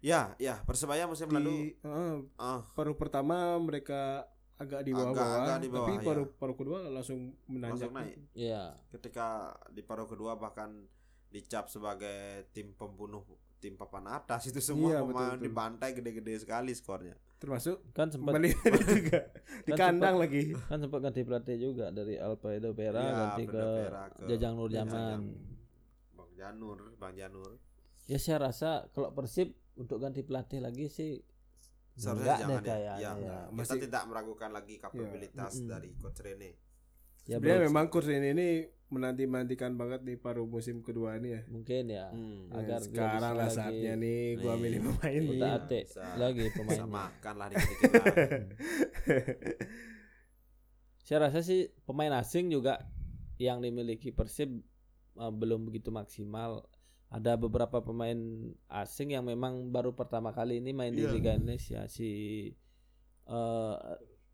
Ya, 0.00 0.32
ya 0.36 0.58
Persebaya 0.62 1.04
musim 1.04 1.28
di 1.28 1.34
lalu 1.34 1.76
eh, 1.76 2.16
ah, 2.36 2.64
paruh 2.72 2.94
pertama 2.94 3.36
mereka 3.58 4.24
agak 4.56 4.80
di 4.82 4.90
Agak- 4.90 5.12
bawah-bawah, 5.12 5.40
agak 5.42 5.58
di 5.58 5.68
bawah, 5.68 5.80
tapi 5.82 5.94
ya. 5.94 6.02
paruh 6.02 6.26
paruh 6.34 6.54
kedua 6.54 6.78
langsung 6.86 7.18
menanjak. 7.46 7.88
langsung 7.88 7.92
naik. 7.94 8.16
Iya. 8.32 8.62
Ketika 8.90 9.26
di 9.68 9.80
paruh 9.80 10.04
kedua 10.04 10.34
bahkan 10.34 10.88
dicap 11.28 11.68
sebagai 11.68 12.18
tim 12.50 12.72
pembunuh 12.72 13.22
tim 13.56 13.76
papan 13.76 14.08
atas 14.10 14.48
itu 14.48 14.56
semua 14.58 14.88
Iya, 14.90 14.98
betul, 14.98 15.08
pemain 15.10 15.30
betul. 15.30 15.44
dibantai 15.44 15.90
gede-gede 15.92 16.34
sekali 16.38 16.72
skornya. 16.72 17.16
Termasuk 17.36 17.76
Kan 17.90 18.08
sempat 18.08 18.36
United 18.36 18.72
juga 18.98 19.20
di 19.62 19.70
Kan 19.70 20.00
kandang 20.00 20.16
lagi. 20.16 20.52
kan 20.62 20.76
sempat 20.78 21.00
ganti 21.02 21.20
pelatih 21.22 21.56
juga 21.58 21.88
dari 21.88 22.16
Alfredo 22.16 22.72
Vera 22.72 22.98
Iya, 22.98 23.12
ganti 23.14 23.42
ke 23.46 23.60
Vera 23.78 24.04
ke 24.10 24.22
Jajang 24.26 24.54
Nur 24.54 24.68
Jajang. 24.68 24.88
Jaman. 24.88 25.20
Bang 26.14 26.30
Janur, 26.34 26.78
Bang 26.96 27.14
Janur. 27.14 27.52
Ya 28.04 28.16
saya 28.16 28.40
rasa 28.42 28.88
kalau 28.90 29.08
Persib 29.10 29.52
untuk 29.80 29.96
ganti 29.96 30.20
pelatih 30.20 30.60
lagi 30.60 30.86
sih 30.86 31.16
Seharusnya 31.92 32.36
enggak 32.38 32.60
deh 32.60 32.60
jangan 32.62 32.62
ya. 32.62 32.76
ya. 32.76 32.92
ya. 32.94 33.12
Kita 33.42 33.52
Masih- 33.52 33.82
tidak 33.82 34.02
meragukan 34.06 34.50
lagi 34.50 34.74
kapabilitas 34.76 35.52
Mm-mm. 35.54 35.68
dari 35.68 35.90
coach 35.94 36.20
Rene. 36.20 36.50
Ya, 37.22 37.36
Sebenarnya 37.36 37.68
memang 37.68 37.86
kurs 37.88 38.08
ini, 38.08 38.32
ini 38.32 38.48
menanti 38.88 39.22
nantikan 39.22 39.76
banget 39.76 40.02
di 40.02 40.16
paruh 40.16 40.44
musim 40.44 40.80
kedua 40.80 41.14
ini 41.14 41.28
ya. 41.30 41.40
mungkin 41.46 41.84
ya. 41.86 42.08
Hmm. 42.08 42.48
Ya, 42.48 42.56
Agar 42.56 42.80
dia 42.80 42.86
sekarang 42.88 43.20
lah 43.30 43.44
lagi- 43.44 43.54
saatnya 43.54 43.92
nih 43.94 44.20
gua 44.36 44.50
Iya. 44.50 44.60
milih 44.60 44.80
pemain. 44.82 45.22
Udah 45.28 45.50
Iya, 45.50 45.60
ate 45.60 45.80
lagi 46.16 46.42
Bisa 46.42 46.56
pemainnya. 46.56 46.86
makan 46.88 47.34
lah 47.36 47.46
dikit-dikit 47.48 47.92
lah. 47.92 48.16
Saya 51.00 51.18
rasa 51.20 51.40
sih 51.40 51.60
pemain 51.82 52.14
asing 52.14 52.48
juga 52.48 52.86
yang 53.36 53.58
dimiliki 53.58 54.10
Persib 54.10 54.62
uh, 55.16 55.28
belum 55.28 55.66
begitu 55.66 55.90
maksimal. 55.90 56.64
Ada 57.10 57.34
beberapa 57.34 57.78
pemain 57.80 58.14
asing 58.70 59.10
yang 59.10 59.26
memang 59.26 59.68
baru 59.68 59.90
pertama 59.90 60.30
kali 60.30 60.58
ini 60.58 60.70
main 60.70 60.90
di 60.90 61.02
Iya. 61.02 61.10
Liga 61.10 61.34
Indonesia 61.34 61.84
si 61.86 62.10
uh, 63.26 63.74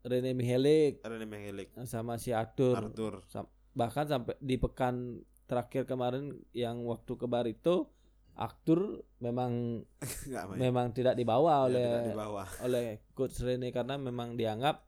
Rene 0.03 0.31
Mihelik 0.31 1.01
Rene 1.01 1.25
Menghilik, 1.25 1.73
sama 1.83 2.15
si 2.15 2.31
Arthur. 2.31 2.77
Arthur. 2.79 3.25
Bahkan 3.73 4.05
sampai 4.07 4.37
di 4.37 4.55
pekan 4.55 5.17
terakhir 5.43 5.83
kemarin 5.83 6.37
yang 6.51 6.83
waktu 6.83 7.13
ke 7.13 7.25
Barito 7.25 7.91
Arthur 8.35 9.01
memang 9.17 9.81
memang 10.61 10.93
tidak 10.93 11.17
dibawa 11.17 11.65
Ya, 11.65 11.65
oleh 11.65 11.85
tidak 11.89 12.05
di 12.05 12.13
bawah. 12.15 12.47
oleh 12.65 12.85
coach 13.11 13.41
Rene 13.41 13.73
karena 13.73 13.97
memang 13.97 14.37
dianggap 14.37 14.85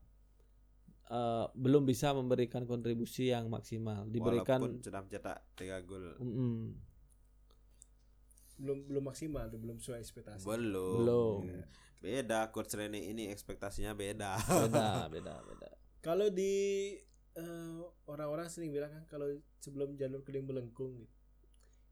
eh, 1.09 1.45
belum 1.51 1.83
bisa 1.83 2.13
memberikan 2.13 2.63
kontribusi 2.63 3.33
yang 3.33 3.49
maksimal. 3.49 4.05
Diberikan 4.05 4.61
Walaupun 4.61 4.85
sudah 4.85 5.01
mencetak 5.01 5.37
3 5.57 5.89
gol. 5.89 6.05
Mm-mm, 6.21 6.77
belum 8.59 8.91
belum 8.91 9.03
maksimal 9.07 9.47
tuh, 9.47 9.59
belum 9.59 9.79
sesuai 9.79 9.99
ekspektasi. 10.03 10.43
Belum. 10.43 10.99
belum. 11.01 11.41
Beda 11.99 12.51
coach 12.51 12.75
Rene 12.75 12.99
ini 12.99 13.27
ekspektasinya 13.31 13.95
beda. 13.95 14.35
Beda, 14.67 14.87
beda, 15.13 15.33
beda. 15.43 15.69
Kalau 15.99 16.27
di 16.31 16.95
eh, 17.35 17.79
orang-orang 18.07 18.47
sering 18.51 18.71
bilang 18.71 18.91
kan 18.91 19.03
kalau 19.07 19.27
sebelum 19.59 19.95
jalur 19.95 20.23
kuning 20.23 20.47
melengkung 20.47 20.95
gitu. 20.99 21.15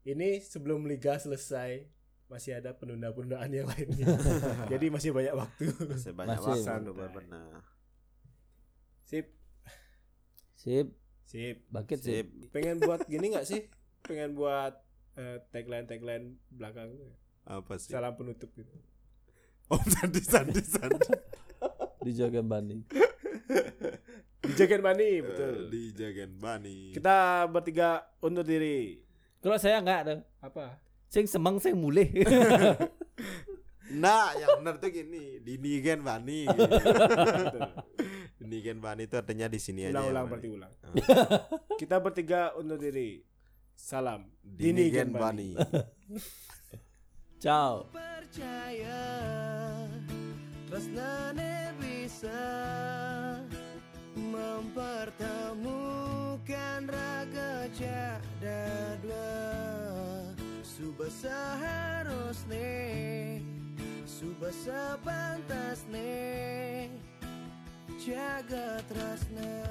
Ini 0.08 0.40
sebelum 0.40 0.88
liga 0.88 1.20
selesai 1.20 1.84
masih 2.28 2.60
ada 2.60 2.76
penunda-penundaan 2.76 3.48
yang 3.52 3.68
lainnya. 3.68 4.08
Jadi 4.72 4.86
masih 4.92 5.12
banyak 5.12 5.32
waktu. 5.36 5.68
Masih 5.72 6.12
banyak 6.12 6.40
Masih. 6.40 6.64
waktu 6.64 6.90
berbenah. 6.92 7.60
Sip, 9.08 9.26
Sip, 10.52 10.88
sip. 11.24 11.56
bangkit 11.72 12.00
sip. 12.04 12.28
Sip. 12.28 12.52
Pengen 12.52 12.76
buat 12.80 13.04
gini 13.08 13.32
nggak 13.32 13.48
sih? 13.48 13.68
Pengen 14.04 14.36
buat 14.36 14.76
eh, 15.18 15.42
tagline-tagline 15.50 16.38
belakang 16.48 16.94
Apa 17.42 17.74
sih? 17.76 17.90
salam 17.90 18.14
penutup 18.14 18.48
gitu. 18.54 18.70
Oh, 19.68 19.82
sandi 19.84 20.22
sandi 20.22 20.62
sandi. 20.62 21.02
Dijaga 22.06 22.40
Bani. 22.40 22.86
Dijaga 24.38 24.78
Mani, 24.80 25.10
betul. 25.20 25.68
Di 25.68 25.92
Jagan 25.92 26.32
Bani. 26.38 26.94
Kita 26.94 27.44
bertiga 27.50 28.06
undur 28.22 28.46
diri. 28.46 29.02
Kalau 29.42 29.58
saya 29.58 29.82
enggak 29.82 29.98
ada. 30.06 30.14
Apa? 30.40 30.78
Sing 31.10 31.26
semang 31.26 31.58
sing 31.60 31.76
mulih. 31.76 32.08
Nah, 33.88 34.36
yang 34.36 34.60
benar 34.60 34.76
tuh 34.76 34.92
gini, 34.92 35.40
di 35.40 35.56
Nigen 35.56 36.04
Bani. 36.04 36.44
gitu. 36.44 37.58
Di 38.36 38.44
Nigen 38.44 38.84
Bani 38.84 39.08
itu 39.08 39.16
artinya 39.16 39.48
di 39.48 39.56
sini 39.56 39.88
aja. 39.88 39.96
Ulang-ulang 39.96 40.12
yang 40.12 40.28
berarti 40.28 40.44
Bani. 40.44 40.56
ulang. 40.60 40.72
Ah. 40.84 40.92
Kita 41.80 41.96
bertiga 41.96 42.52
undur 42.60 42.76
diri. 42.76 43.24
Salam. 43.78 44.26
Di 44.42 44.74
Dini 44.74 44.90
Gen 44.90 45.14
Bani. 45.14 45.54
Ciao. 47.38 47.86
percaya 47.94 49.06
Tresnane 50.66 51.70
bisa 51.78 52.42
Mempertemukan 54.18 56.90
raga 56.90 57.70
cada 57.78 58.66
dua 58.98 59.30
Suba 60.66 61.06
seharusnya 61.06 62.82
Suba 64.02 64.50
sepantasnya 64.50 66.90
Jaga 68.02 68.82
tresna 68.90 69.62